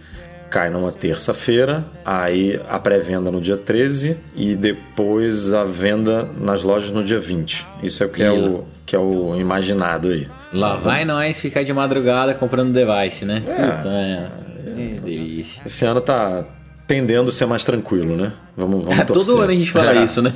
cai 0.50 0.70
numa 0.70 0.90
terça-feira, 0.90 1.84
aí 2.04 2.58
a 2.68 2.78
pré-venda 2.78 3.30
no 3.30 3.40
dia 3.40 3.56
13 3.56 4.16
e 4.34 4.54
depois 4.56 5.52
a 5.52 5.64
venda 5.64 6.28
nas 6.40 6.62
lojas 6.62 6.90
no 6.90 7.04
dia 7.04 7.18
20. 7.20 7.66
Isso 7.82 8.02
é 8.02 8.06
o 8.06 8.08
que, 8.10 8.22
é, 8.22 8.30
o, 8.32 8.64
que 8.86 8.96
é 8.96 8.98
o 8.98 9.36
imaginado 9.38 10.08
aí. 10.08 10.26
Lá 10.52 10.76
vai 10.76 11.04
nós 11.04 11.38
ficar 11.40 11.62
de 11.62 11.72
madrugada 11.72 12.32
comprando 12.34 12.72
device, 12.72 13.24
né? 13.24 13.42
É. 13.46 13.66
Puta, 13.70 13.88
é. 13.88 14.26
Que 14.74 15.00
delícia. 15.00 15.62
Esse 15.66 15.84
ano 15.84 16.00
tá 16.00 16.44
tendendo 16.86 17.28
a 17.28 17.32
ser 17.32 17.46
mais 17.46 17.64
tranquilo, 17.64 18.16
né? 18.16 18.32
Vamos, 18.56 18.84
vamos 18.84 19.04
torcer. 19.06 19.26
Todo 19.34 19.42
ano 19.42 19.52
a 19.52 19.54
gente 19.54 19.70
fala 19.70 19.98
É. 19.98 20.04
isso, 20.04 20.22
né? 20.22 20.32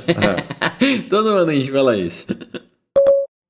Todo 1.09 1.29
ano 1.29 1.49
a 1.49 1.53
gente 1.53 1.71
fala 1.71 1.97
isso. 1.97 2.27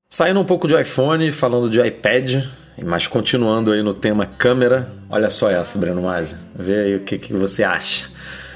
Saindo 0.09 0.39
um 0.39 0.45
pouco 0.45 0.67
de 0.67 0.79
iPhone, 0.79 1.29
falando 1.31 1.69
de 1.69 1.81
iPad, 1.85 2.45
mas 2.81 3.05
continuando 3.05 3.71
aí 3.71 3.83
no 3.83 3.93
tema 3.93 4.25
câmera, 4.25 4.89
olha 5.09 5.29
só 5.29 5.51
essa, 5.51 5.77
Breno 5.77 6.01
Masi. 6.01 6.35
Vê 6.55 6.79
aí 6.79 6.95
o 6.95 7.01
que, 7.01 7.17
que 7.17 7.33
você 7.33 7.63
acha. 7.63 8.07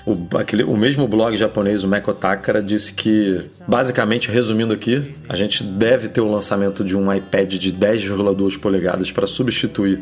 O, 0.06 0.38
aquele, 0.38 0.64
o 0.64 0.78
mesmo 0.78 1.06
blog 1.06 1.36
japonês, 1.36 1.84
o 1.84 1.88
Mekotakara, 1.88 2.64
disse 2.64 2.94
que, 2.94 3.44
basicamente, 3.68 4.32
resumindo 4.32 4.74
aqui, 4.74 5.14
a 5.28 5.36
gente 5.36 5.62
deve 5.64 6.08
ter 6.08 6.22
o 6.22 6.32
lançamento 6.32 6.84
de 6.84 6.96
um 6.96 7.14
iPad 7.14 7.56
de 7.56 7.74
10,2 7.74 8.58
polegadas 8.58 9.12
para 9.12 9.28
substituir 9.28 10.02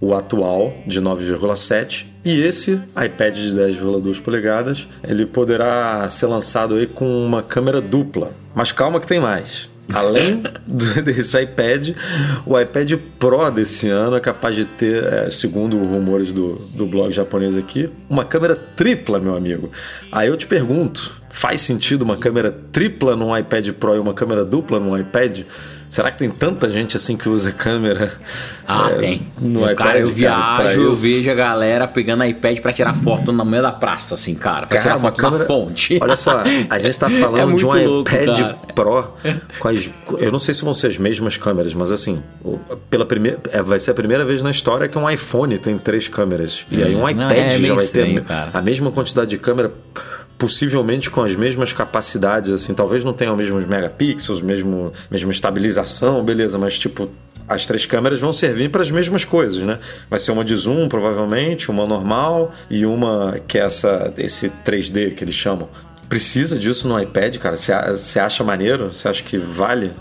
o 0.00 0.14
atual 0.14 0.74
de 0.86 1.00
9,7 1.00 2.06
e 2.24 2.42
esse 2.42 2.72
iPad 3.02 3.34
de 3.34 3.56
10,2 3.56 4.20
polegadas 4.20 4.86
ele 5.02 5.24
poderá 5.24 6.06
ser 6.08 6.26
lançado 6.26 6.74
aí 6.74 6.86
com 6.86 7.24
uma 7.24 7.42
câmera 7.42 7.80
dupla. 7.80 8.32
Mas 8.54 8.72
calma 8.72 9.00
que 9.00 9.06
tem 9.06 9.20
mais. 9.20 9.75
Além 9.92 10.42
do- 10.66 11.02
desse 11.02 11.40
iPad, 11.40 11.90
o 12.44 12.58
iPad 12.58 12.94
Pro 13.18 13.50
desse 13.50 13.88
ano 13.88 14.16
é 14.16 14.20
capaz 14.20 14.56
de 14.56 14.64
ter, 14.64 15.02
é, 15.04 15.30
segundo 15.30 15.76
rumores 15.78 16.32
do, 16.32 16.54
do 16.74 16.86
blog 16.86 17.10
japonês 17.12 17.56
aqui, 17.56 17.88
uma 18.08 18.24
câmera 18.24 18.56
tripla, 18.56 19.18
meu 19.18 19.36
amigo. 19.36 19.70
Aí 20.10 20.28
eu 20.28 20.36
te 20.36 20.46
pergunto, 20.46 21.14
faz 21.30 21.60
sentido 21.60 22.02
uma 22.02 22.16
câmera 22.16 22.50
tripla 22.72 23.14
num 23.14 23.36
iPad 23.36 23.68
Pro 23.70 23.94
e 23.94 23.98
uma 23.98 24.14
câmera 24.14 24.44
dupla 24.44 24.80
num 24.80 24.96
iPad? 24.98 25.42
Será 25.88 26.10
que 26.10 26.18
tem 26.18 26.28
tanta 26.30 26.68
gente 26.68 26.96
assim 26.96 27.16
que 27.16 27.28
usa 27.28 27.52
câmera? 27.52 28.12
Ah, 28.66 28.90
é, 28.90 28.94
tem. 28.94 29.28
No 29.40 29.60
cara, 29.60 29.72
iPad, 29.72 29.96
eu 30.00 30.06
pra 30.06 30.14
viajo, 30.14 30.80
eu 30.80 30.92
isso? 30.92 31.02
vejo 31.02 31.30
a 31.30 31.34
galera 31.34 31.86
pegando 31.86 32.24
iPad 32.24 32.58
pra 32.58 32.72
tirar 32.72 32.92
foto 32.94 33.32
no 33.32 33.44
meio 33.44 33.62
da 33.62 33.70
praça, 33.72 34.14
assim, 34.16 34.34
cara. 34.34 34.66
Pra 34.66 34.78
tirar 34.78 34.96
uma 34.96 35.12
foto 35.12 35.22
na 35.22 35.38
fonte. 35.46 35.98
Olha 36.02 36.16
só, 36.16 36.42
a 36.68 36.78
gente 36.78 36.98
tá 36.98 37.06
É 37.06 37.10
falando 37.20 37.56
de 37.56 37.64
um 37.64 37.70
louco, 37.70 38.10
iPad 38.10 38.38
cara. 38.38 38.54
Pro 38.74 39.14
as. 39.64 39.90
Eu 40.18 40.32
não 40.32 40.38
sei 40.38 40.52
se 40.54 40.64
vão 40.64 40.74
ser 40.74 40.88
as 40.88 40.98
mesmas 40.98 41.36
câmeras, 41.36 41.72
mas 41.74 41.92
assim, 41.92 42.22
pela 42.90 43.06
primeira, 43.06 43.38
é, 43.52 43.62
vai 43.62 43.78
ser 43.78 43.92
a 43.92 43.94
primeira 43.94 44.24
vez 44.24 44.42
na 44.42 44.50
história 44.50 44.88
que 44.88 44.98
um 44.98 45.08
iPhone 45.08 45.56
tem 45.58 45.78
três 45.78 46.08
câmeras. 46.08 46.66
E 46.70 46.82
aí 46.82 46.94
um 46.94 47.00
Não, 47.00 47.08
iPad 47.10 47.30
é 47.32 47.50
já 47.50 47.74
vai 47.74 47.84
estranho, 47.84 48.20
ter 48.22 48.26
cara. 48.26 48.50
a 48.52 48.60
mesma 48.60 48.90
quantidade 48.90 49.30
de 49.30 49.38
câmera. 49.38 49.72
Possivelmente 50.38 51.10
com 51.10 51.22
as 51.22 51.34
mesmas 51.34 51.72
capacidades, 51.72 52.52
assim, 52.52 52.74
talvez 52.74 53.02
não 53.02 53.12
tenham 53.12 53.32
os 53.34 53.38
mesmos 53.38 53.64
megapixels, 53.64 54.40
mesmo, 54.42 54.92
mesma 55.10 55.32
estabilização, 55.32 56.22
beleza, 56.22 56.58
mas 56.58 56.78
tipo, 56.78 57.10
as 57.48 57.64
três 57.64 57.86
câmeras 57.86 58.20
vão 58.20 58.32
servir 58.32 58.70
para 58.70 58.82
as 58.82 58.90
mesmas 58.90 59.24
coisas, 59.24 59.62
né? 59.62 59.78
Vai 60.10 60.18
ser 60.18 60.32
uma 60.32 60.44
de 60.44 60.54
zoom, 60.54 60.88
provavelmente, 60.88 61.70
uma 61.70 61.86
normal 61.86 62.52
e 62.68 62.84
uma 62.84 63.40
que 63.46 63.58
é 63.58 63.62
essa, 63.62 64.12
esse 64.18 64.50
3D 64.64 65.14
que 65.14 65.24
eles 65.24 65.34
chamam. 65.34 65.68
Precisa 66.08 66.58
disso 66.58 66.86
no 66.86 67.00
iPad, 67.00 67.36
cara? 67.38 67.56
Você 67.56 68.20
acha 68.20 68.44
maneiro? 68.44 68.92
Você 68.92 69.08
acha 69.08 69.22
que 69.22 69.38
vale? 69.38 69.92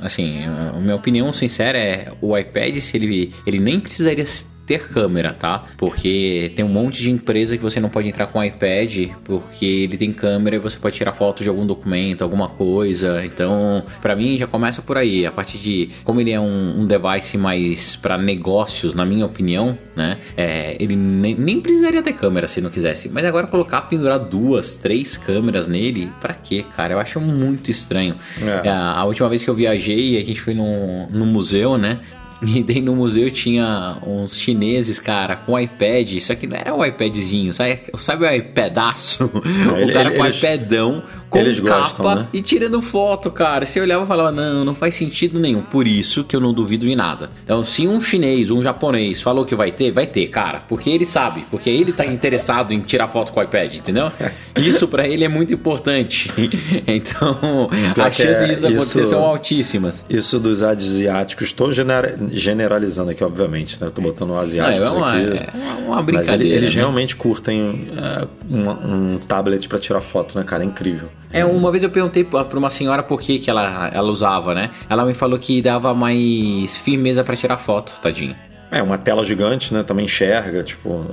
Assim, 0.00 0.44
a 0.44 0.78
minha 0.80 0.96
opinião 0.96 1.32
sincera 1.32 1.78
é 1.78 2.12
o 2.20 2.36
iPad, 2.36 2.76
se 2.78 2.96
ele, 2.96 3.32
ele 3.46 3.60
nem 3.60 3.78
precisaria 3.78 4.24
ter 4.66 4.88
câmera, 4.88 5.32
tá? 5.32 5.64
Porque 5.76 6.52
tem 6.54 6.64
um 6.64 6.68
monte 6.68 7.02
de 7.02 7.10
empresa 7.10 7.56
que 7.56 7.62
você 7.62 7.80
não 7.80 7.88
pode 7.88 8.08
entrar 8.08 8.26
com 8.26 8.38
o 8.38 8.44
iPad 8.44 9.10
porque 9.24 9.64
ele 9.64 9.96
tem 9.96 10.12
câmera 10.12 10.56
e 10.56 10.58
você 10.58 10.76
pode 10.76 10.96
tirar 10.96 11.12
foto 11.12 11.42
de 11.42 11.48
algum 11.48 11.66
documento, 11.66 12.22
alguma 12.22 12.48
coisa. 12.48 13.24
Então, 13.24 13.84
pra 14.00 14.14
mim 14.14 14.36
já 14.36 14.46
começa 14.46 14.82
por 14.82 14.96
aí. 14.96 15.26
A 15.26 15.32
partir 15.32 15.58
de 15.58 15.90
como 16.04 16.20
ele 16.20 16.30
é 16.30 16.40
um, 16.40 16.80
um 16.80 16.86
device 16.86 17.36
mais 17.36 17.96
pra 17.96 18.16
negócios, 18.16 18.94
na 18.94 19.04
minha 19.04 19.26
opinião, 19.26 19.76
né? 19.96 20.18
É, 20.36 20.76
ele 20.78 20.96
nem, 20.96 21.34
nem 21.34 21.60
precisaria 21.60 22.02
ter 22.02 22.12
câmera 22.12 22.46
se 22.46 22.60
não 22.60 22.70
quisesse. 22.70 23.08
Mas 23.08 23.24
agora 23.24 23.46
colocar 23.46 23.82
pendurar 23.82 24.18
duas, 24.18 24.76
três 24.76 25.16
câmeras 25.16 25.66
nele, 25.66 26.10
pra 26.20 26.34
quê, 26.34 26.64
cara? 26.76 26.94
Eu 26.94 26.98
acho 26.98 27.20
muito 27.20 27.70
estranho. 27.70 28.16
É. 28.64 28.68
A, 28.68 28.92
a 29.00 29.04
última 29.04 29.28
vez 29.28 29.44
que 29.44 29.50
eu 29.50 29.54
viajei, 29.54 30.20
a 30.20 30.24
gente 30.24 30.40
foi 30.40 30.54
num, 30.54 31.08
num 31.10 31.26
museu, 31.26 31.76
né? 31.76 31.98
E 32.44 32.62
daí 32.62 32.80
no 32.80 32.94
museu 32.96 33.30
tinha 33.30 33.96
uns 34.06 34.36
chineses, 34.36 34.98
cara, 34.98 35.36
com 35.36 35.58
iPad. 35.58 36.10
Isso 36.12 36.32
aqui 36.32 36.46
não 36.46 36.56
era 36.56 36.74
um 36.74 36.84
iPadzinho, 36.84 37.52
sabe, 37.52 37.80
sabe 37.98 38.24
o 38.26 38.30
iPadaço? 38.34 39.30
ele- 39.76 39.90
o 39.90 39.92
cara 39.94 40.10
com 40.10 40.24
eles- 40.24 40.36
iPadão, 40.38 41.02
com 41.30 41.38
eles 41.38 41.60
capa 41.60 41.78
gostam, 41.80 42.14
né? 42.16 42.26
e 42.32 42.42
tirando 42.42 42.82
foto, 42.82 43.30
cara. 43.30 43.64
Você 43.64 43.80
olhava 43.80 44.04
e 44.04 44.06
falava, 44.06 44.32
não, 44.32 44.64
não 44.64 44.74
faz 44.74 44.94
sentido 44.94 45.38
nenhum. 45.40 45.62
Por 45.62 45.86
isso 45.86 46.24
que 46.24 46.34
eu 46.36 46.40
não 46.40 46.52
duvido 46.52 46.86
de 46.86 46.94
nada. 46.96 47.30
Então, 47.44 47.62
se 47.64 47.86
um 47.86 48.00
chinês, 48.00 48.50
um 48.50 48.62
japonês 48.62 49.22
falou 49.22 49.44
que 49.44 49.54
vai 49.54 49.70
ter, 49.72 49.90
vai 49.90 50.06
ter, 50.06 50.26
cara. 50.28 50.60
Porque 50.68 50.90
ele 50.90 51.06
sabe, 51.06 51.44
porque 51.50 51.70
ele 51.70 51.92
tá 51.92 52.04
interessado 52.04 52.72
em 52.72 52.80
tirar 52.80 53.06
foto 53.08 53.32
com 53.32 53.40
o 53.40 53.42
iPad, 53.42 53.74
entendeu? 53.76 54.10
Isso 54.56 54.86
pra 54.88 55.06
ele 55.08 55.24
é 55.24 55.28
muito 55.28 55.54
importante. 55.54 56.30
Então, 56.86 57.68
as 58.04 58.16
que 58.16 58.22
chances 58.22 58.42
é 58.42 58.46
disso 58.48 58.66
acontecer 58.66 59.00
isso- 59.02 59.10
são 59.10 59.24
altíssimas. 59.24 60.04
Isso 60.10 60.38
dos 60.40 60.62
asiáticos, 60.62 61.46
estou 61.48 61.70
genera- 61.72 62.14
generalizando 62.32 63.10
aqui, 63.10 63.22
obviamente, 63.22 63.80
né? 63.80 63.88
Estou 63.88 64.02
botando 64.02 64.34
asiáticos 64.36 64.92
É, 64.92 64.94
é 64.94 64.98
uma- 64.98 65.10
aqui. 65.12 65.38
é 65.38 65.86
uma 65.86 65.96
Mas 65.96 66.04
brincadeira, 66.06 66.44
ele- 66.44 66.54
eles 66.54 66.74
né? 66.74 66.80
realmente 66.80 67.14
curtem 67.16 67.88
é, 67.96 68.26
um, 68.50 69.14
um 69.14 69.18
tablet 69.18 69.68
para 69.68 69.78
tirar 69.78 70.00
foto, 70.00 70.38
né, 70.38 70.44
cara? 70.44 70.62
É 70.62 70.66
incrível. 70.66 71.08
É, 71.32 71.44
uma 71.44 71.70
vez 71.70 71.82
eu 71.84 71.90
perguntei 71.90 72.24
pra 72.24 72.44
uma 72.58 72.70
senhora 72.70 73.02
por 73.02 73.20
que, 73.20 73.38
que 73.38 73.48
ela, 73.48 73.88
ela 73.92 74.10
usava, 74.10 74.54
né? 74.54 74.70
Ela 74.88 75.04
me 75.04 75.14
falou 75.14 75.38
que 75.38 75.62
dava 75.62 75.94
mais 75.94 76.76
firmeza 76.76 77.22
pra 77.24 77.34
tirar 77.36 77.56
foto, 77.56 77.98
tadinho. 78.02 78.34
É, 78.72 78.82
uma 78.82 78.96
tela 78.96 79.22
gigante, 79.22 79.74
né? 79.74 79.82
Também 79.82 80.06
enxerga, 80.06 80.62
tipo, 80.62 81.04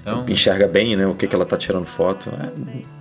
Então- 0.00 0.24
enxerga 0.28 0.68
bem, 0.68 0.94
né? 0.94 1.08
O 1.08 1.14
que, 1.14 1.26
que 1.26 1.34
ela 1.34 1.44
tá 1.44 1.56
tirando 1.56 1.84
foto. 1.84 2.30
É, 2.30 2.50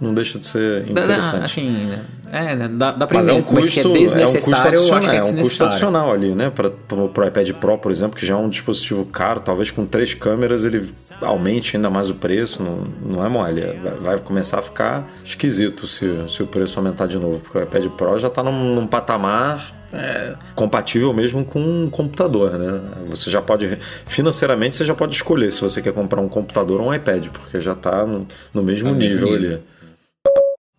não 0.02 0.16
deixa 0.16 0.40
de 0.40 0.48
ser 0.48 0.90
interessante. 0.90 1.46
assim, 1.46 1.92
é, 2.32 2.68
dá, 2.70 2.92
dá 2.92 3.06
pra 3.06 3.20
Mas 3.20 3.30
é 3.30 3.34
um 3.34 3.44
que 3.44 3.54
custo, 3.54 3.80
é 3.80 3.84
é 3.84 4.28
um 4.28 4.34
custo 4.34 4.56
adicional, 4.68 5.14
é 5.14 5.18
é 5.18 5.22
um 5.22 5.36
custo 5.36 5.64
adicional 5.64 6.12
ali, 6.12 6.34
né? 6.34 6.50
Para 6.50 6.72
o 6.96 7.28
iPad 7.28 7.52
Pro, 7.54 7.78
por 7.78 7.92
exemplo, 7.92 8.18
que 8.18 8.26
já 8.26 8.34
é 8.34 8.38
um 8.38 8.50
dispositivo 8.50 9.06
caro, 9.06 9.40
talvez 9.42 9.70
com 9.70 9.86
três 9.86 10.16
câmeras 10.16 10.66
ele 10.66 10.92
aumente 11.22 11.76
ainda 11.76 11.92
mais 11.92 12.10
o 12.10 12.16
preço, 12.16 12.64
não, 12.64 12.88
não 13.18 13.24
é 13.24 13.30
mole. 13.30 13.62
Vai, 13.62 13.94
vai 14.00 14.18
começar 14.18 14.58
a 14.58 14.62
ficar 14.64 15.08
esquisito 15.24 15.86
se, 15.86 16.08
se 16.28 16.42
o 16.42 16.48
preço 16.48 16.80
aumentar 16.80 17.08
de 17.08 17.20
novo, 17.20 17.40
porque 17.42 17.60
o 17.60 17.62
iPad 17.62 17.86
Pro 17.90 18.18
já 18.18 18.28
está 18.28 18.42
num, 18.42 18.74
num 18.74 18.88
patamar 18.88 19.79
é, 19.94 20.36
compatível 20.56 21.12
mesmo 21.14 21.44
com 21.44 21.60
um 21.60 21.90
computador, 21.90 22.58
né? 22.58 22.82
Você 23.08 23.30
já 23.30 23.42
pode, 23.42 23.78
financeiramente, 24.06 24.76
você 24.76 24.86
já 24.86 24.94
pode 24.94 25.16
escolher 25.16 25.52
se 25.52 25.62
você 25.62 25.82
quer 25.82 25.94
comprar 25.94 26.22
um 26.22 26.30
computador 26.30 26.80
ou 26.82 26.88
um 26.88 26.94
iPad, 26.94 27.28
porque 27.30 27.60
já 27.60 27.74
está 27.74 28.06
no, 28.06 28.28
no 28.54 28.64
mesmo 28.64 28.94
nível 28.94 29.32
nível. 29.32 29.56
ali. 29.56 29.62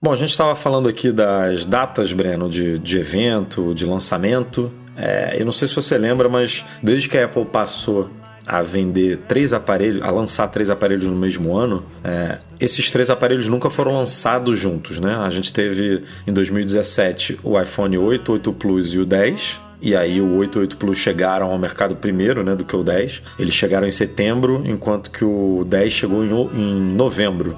Bom, 0.02 0.12
a 0.12 0.16
gente 0.16 0.30
estava 0.30 0.54
falando 0.54 0.88
aqui 0.88 1.12
das 1.12 1.66
datas, 1.66 2.12
Breno, 2.12 2.48
de, 2.48 2.78
de 2.78 2.98
evento, 2.98 3.74
de 3.74 3.84
lançamento. 3.84 4.72
É, 4.96 5.36
eu 5.38 5.44
não 5.44 5.52
sei 5.52 5.68
se 5.68 5.74
você 5.74 5.98
lembra, 5.98 6.28
mas 6.28 6.64
desde 6.82 7.08
que 7.08 7.18
a 7.18 7.26
Apple 7.26 7.44
passou 7.44 8.10
a 8.50 8.62
vender 8.62 9.18
três 9.28 9.52
aparelhos, 9.52 10.02
a 10.02 10.10
lançar 10.10 10.48
três 10.48 10.68
aparelhos 10.68 11.06
no 11.06 11.14
mesmo 11.14 11.56
ano, 11.56 11.84
é, 12.02 12.36
esses 12.58 12.90
três 12.90 13.08
aparelhos 13.08 13.46
nunca 13.46 13.70
foram 13.70 13.96
lançados 13.96 14.58
juntos, 14.58 14.98
né? 14.98 15.14
A 15.14 15.30
gente 15.30 15.52
teve 15.52 16.02
em 16.26 16.32
2017 16.32 17.38
o 17.44 17.60
iPhone 17.60 17.96
8, 17.96 18.32
8 18.32 18.52
Plus 18.54 18.92
e 18.92 18.98
o 18.98 19.06
10. 19.06 19.60
E 19.80 19.94
aí 19.94 20.20
o 20.20 20.36
8 20.36 20.58
e 20.58 20.60
8 20.62 20.76
Plus 20.76 20.98
chegaram 20.98 21.52
ao 21.52 21.58
mercado 21.58 21.96
primeiro, 21.96 22.42
né, 22.42 22.56
do 22.56 22.64
que 22.64 22.74
o 22.74 22.82
10. 22.82 23.22
Eles 23.38 23.54
chegaram 23.54 23.86
em 23.86 23.90
setembro, 23.92 24.62
enquanto 24.66 25.12
que 25.12 25.24
o 25.24 25.64
10 25.66 25.92
chegou 25.92 26.24
em 26.24 26.92
novembro. 26.92 27.56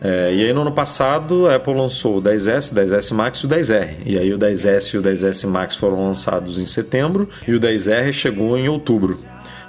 É, 0.00 0.34
e 0.34 0.44
aí 0.44 0.52
no 0.52 0.60
ano 0.60 0.72
passado 0.72 1.48
a 1.48 1.54
Apple 1.54 1.74
lançou 1.74 2.18
o 2.18 2.22
10S, 2.22 2.74
10S 2.74 3.14
Max 3.14 3.38
e 3.38 3.46
o 3.46 3.48
10R. 3.48 3.88
E 4.04 4.18
aí 4.18 4.32
o 4.34 4.38
10S 4.38 4.94
e 4.94 4.98
o 4.98 5.02
10S 5.02 5.48
Max 5.48 5.74
foram 5.74 6.06
lançados 6.06 6.58
em 6.58 6.66
setembro 6.66 7.26
e 7.48 7.54
o 7.54 7.58
10R 7.58 8.12
chegou 8.12 8.58
em 8.58 8.68
outubro. 8.68 9.18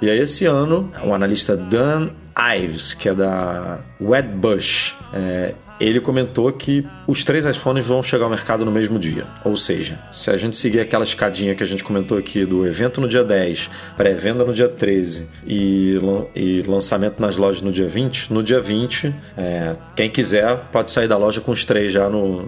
E 0.00 0.08
aí 0.08 0.18
esse 0.18 0.46
ano, 0.46 0.90
o 1.04 1.12
analista 1.12 1.56
Dan 1.56 2.10
Ives, 2.56 2.94
que 2.94 3.08
é 3.08 3.14
da 3.14 3.80
Wedbush, 4.00 4.94
é, 5.12 5.54
ele 5.80 6.00
comentou 6.00 6.52
que 6.52 6.86
os 7.08 7.24
três 7.24 7.46
iPhones 7.46 7.86
vão 7.86 8.02
chegar 8.02 8.24
ao 8.24 8.30
mercado 8.30 8.66
no 8.66 8.70
mesmo 8.70 8.98
dia. 8.98 9.24
Ou 9.42 9.56
seja, 9.56 9.98
se 10.12 10.30
a 10.30 10.36
gente 10.36 10.58
seguir 10.58 10.80
aquela 10.80 11.04
escadinha 11.04 11.54
que 11.54 11.62
a 11.62 11.66
gente 11.66 11.82
comentou 11.82 12.18
aqui 12.18 12.44
do 12.44 12.66
evento 12.66 13.00
no 13.00 13.08
dia 13.08 13.24
10, 13.24 13.70
pré-venda 13.96 14.44
no 14.44 14.52
dia 14.52 14.68
13 14.68 15.26
e, 15.46 15.98
e 16.36 16.62
lançamento 16.68 17.18
nas 17.18 17.38
lojas 17.38 17.62
no 17.62 17.72
dia 17.72 17.88
20, 17.88 18.30
no 18.30 18.42
dia 18.42 18.60
20, 18.60 19.14
é, 19.38 19.74
quem 19.96 20.10
quiser 20.10 20.54
pode 20.70 20.90
sair 20.90 21.08
da 21.08 21.16
loja 21.16 21.40
com 21.40 21.50
os 21.50 21.64
três 21.64 21.90
já 21.90 22.10
no, 22.10 22.46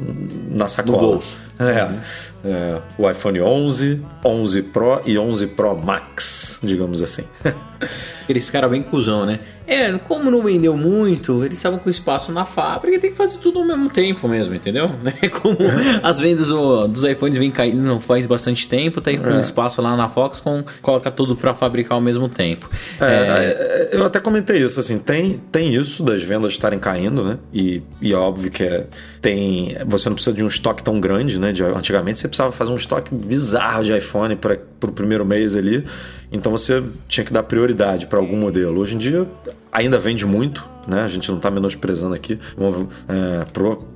na 0.51 0.69
sacola. 0.69 0.99
bolso. 0.99 1.39
É, 1.59 1.99
é, 2.43 2.81
o 2.97 3.09
iPhone 3.11 3.41
11, 3.41 4.03
11 4.25 4.63
Pro 4.65 5.03
e 5.05 5.19
11 5.19 5.47
Pro 5.49 5.77
Max, 5.77 6.59
digamos 6.63 7.03
assim. 7.03 7.25
Aqueles 8.23 8.51
caras 8.51 8.71
bem 8.71 8.83
cuzão, 8.83 9.27
né? 9.27 9.41
É, 9.67 9.93
como 9.99 10.31
não 10.31 10.41
vendeu 10.41 10.77
muito, 10.77 11.45
eles 11.45 11.57
estavam 11.57 11.79
com 11.79 11.91
espaço 11.91 12.33
na 12.33 12.47
fábrica 12.47 12.97
e 12.97 13.01
tem 13.01 13.11
que 13.11 13.17
fazer 13.17 13.39
tudo 13.39 13.59
ao 13.59 13.65
mesmo 13.65 13.91
tempo 13.91 14.27
mesmo, 14.27 14.50
entendeu? 14.55 14.87
Né? 15.01 15.13
Como 15.31 15.57
as 16.03 16.21
vendas 16.21 16.49
dos 16.49 17.05
iPhones 17.05 17.39
vêm 17.39 17.51
caindo 17.51 17.81
não 17.81 18.01
faz 18.01 18.27
bastante 18.27 18.69
tempo, 18.69 19.01
tem 19.01 19.19
com 19.19 19.39
espaço 19.39 19.81
lá 19.81 19.97
na 19.97 20.11
Foxconn, 20.11 20.63
coloca 20.83 21.11
tudo 21.11 21.35
pra 21.35 21.55
fabricar 21.55 21.95
ao 21.95 22.03
mesmo 22.03 22.29
tempo. 22.29 22.69
É, 23.01 23.07
é, 23.07 23.89
eu 23.93 24.05
até 24.05 24.21
comentei 24.21 24.63
isso, 24.63 24.79
assim, 24.79 24.99
tem, 24.99 25.41
tem 25.51 25.75
isso 25.75 26.03
das 26.03 26.23
vendas 26.23 26.53
estarem 26.53 26.79
caindo, 26.79 27.25
né? 27.25 27.39
E, 27.53 27.83
e 28.03 28.13
é 28.13 28.17
óbvio 28.17 28.51
que 28.51 28.63
é, 28.63 28.85
tem. 29.21 29.77
Você 29.87 30.09
não 30.09 30.15
precisa 30.15 30.35
de 30.35 30.43
um 30.43 30.47
estoque 30.47 30.83
tão 30.83 31.01
grande, 31.01 31.39
né? 31.39 31.53
De, 31.53 31.63
antigamente 31.63 32.19
você 32.19 32.29
precisava 32.29 32.53
fazer 32.53 32.73
um 32.73 32.77
estoque 32.77 33.15
bizarro 33.15 33.85
de 33.85 33.97
iPhone 33.97 34.37
para 34.37 34.59
o 34.83 34.93
primeiro 34.93 35.25
mês 35.25 35.55
ali. 35.55 35.85
Então 36.33 36.53
você 36.53 36.83
tinha 37.09 37.25
que 37.25 37.33
dar 37.33 37.43
prioridade 37.43 38.07
para 38.07 38.19
algum 38.19 38.37
modelo. 38.37 38.81
Hoje 38.81 38.95
em 38.95 38.99
dia 38.99 39.27
ainda 39.73 39.99
vende 39.99 40.27
muito, 40.27 40.69
né? 40.87 41.03
A 41.03 41.09
gente 41.09 41.29
não 41.29 41.37
está 41.37 41.51
menosprezando 41.51 42.15
aqui. 42.15 42.39
É, 43.09 43.47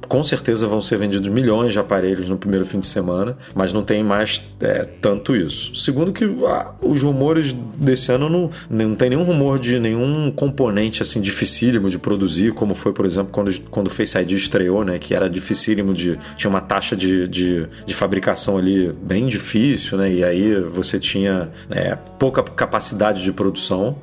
com 0.07 0.23
certeza 0.23 0.67
vão 0.67 0.81
ser 0.81 0.99
vendidos 0.99 1.29
milhões 1.29 1.73
de 1.73 1.79
aparelhos 1.79 2.29
no 2.29 2.37
primeiro 2.37 2.65
fim 2.65 2.79
de 2.79 2.87
semana, 2.87 3.37
mas 3.55 3.73
não 3.73 3.83
tem 3.83 4.05
mais 4.05 4.43
é, 4.61 4.85
tanto 5.01 5.35
isso. 5.35 5.75
Segundo 5.75 6.13
que 6.13 6.25
ah, 6.47 6.73
os 6.81 7.03
rumores 7.03 7.53
desse 7.53 8.13
ano 8.13 8.29
não, 8.29 8.51
não 8.69 8.95
tem 8.95 9.11
nenhum 9.11 9.25
rumor 9.25 9.59
de 9.59 9.79
nenhum 9.79 10.31
componente 10.31 11.03
assim 11.03 11.21
dificílimo 11.21 11.89
de 11.91 11.99
produzir, 11.99 12.53
como 12.53 12.75
foi, 12.75 12.93
por 12.93 13.07
exemplo, 13.07 13.33
quando, 13.33 13.53
quando 13.71 13.87
o 13.89 13.91
Face 13.91 14.17
ID 14.19 14.33
estreou, 14.33 14.85
né? 14.85 14.99
Que 14.99 15.14
era 15.15 15.29
dificílimo 15.31 15.93
de. 15.95 16.19
tinha 16.37 16.51
uma 16.51 16.61
taxa 16.61 16.97
de, 16.97 17.27
de, 17.29 17.67
de 17.87 17.95
fabricação 17.95 18.59
ali 18.59 18.93
bem 19.03 19.27
difícil, 19.27 19.99
né? 19.99 20.11
E 20.13 20.25
aí 20.25 20.61
você 20.61 20.99
tinha 20.99 21.51
é, 21.71 21.97
pouca 22.19 22.43
capacidade 22.43 23.23
de 23.23 23.33
produção. 23.33 23.97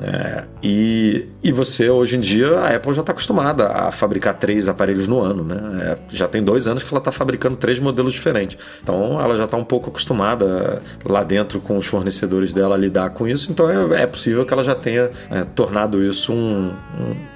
É, 0.00 0.44
e, 0.62 1.26
e 1.44 1.52
você, 1.52 1.88
hoje 1.88 2.16
em 2.16 2.20
dia, 2.20 2.58
a 2.58 2.74
Apple 2.74 2.92
já 2.92 3.02
está 3.02 3.12
acostumada 3.12 3.68
a 3.68 3.92
fabricar 3.92 4.34
três 4.34 4.66
aparelhos 4.66 5.06
no 5.06 5.20
ano, 5.20 5.44
né? 5.44 5.56
É, 5.82 5.98
já 6.16 6.26
tem 6.26 6.42
dois 6.42 6.66
anos 6.66 6.82
que 6.82 6.88
ela 6.92 6.98
está 6.98 7.12
fabricando 7.12 7.56
três 7.56 7.78
modelos 7.78 8.12
diferentes. 8.12 8.56
Então 8.82 9.20
ela 9.20 9.36
já 9.36 9.44
está 9.44 9.56
um 9.56 9.62
pouco 9.64 9.90
acostumada 9.90 10.80
lá 11.04 11.22
dentro 11.22 11.60
com 11.60 11.76
os 11.76 11.86
fornecedores 11.86 12.52
dela 12.52 12.74
a 12.74 12.78
lidar 12.78 13.10
com 13.10 13.28
isso. 13.28 13.52
Então 13.52 13.70
é, 13.94 14.02
é 14.02 14.06
possível 14.06 14.44
que 14.44 14.52
ela 14.52 14.64
já 14.64 14.74
tenha 14.74 15.10
é, 15.30 15.44
tornado 15.44 16.02
isso 16.02 16.32
um- 16.32 16.74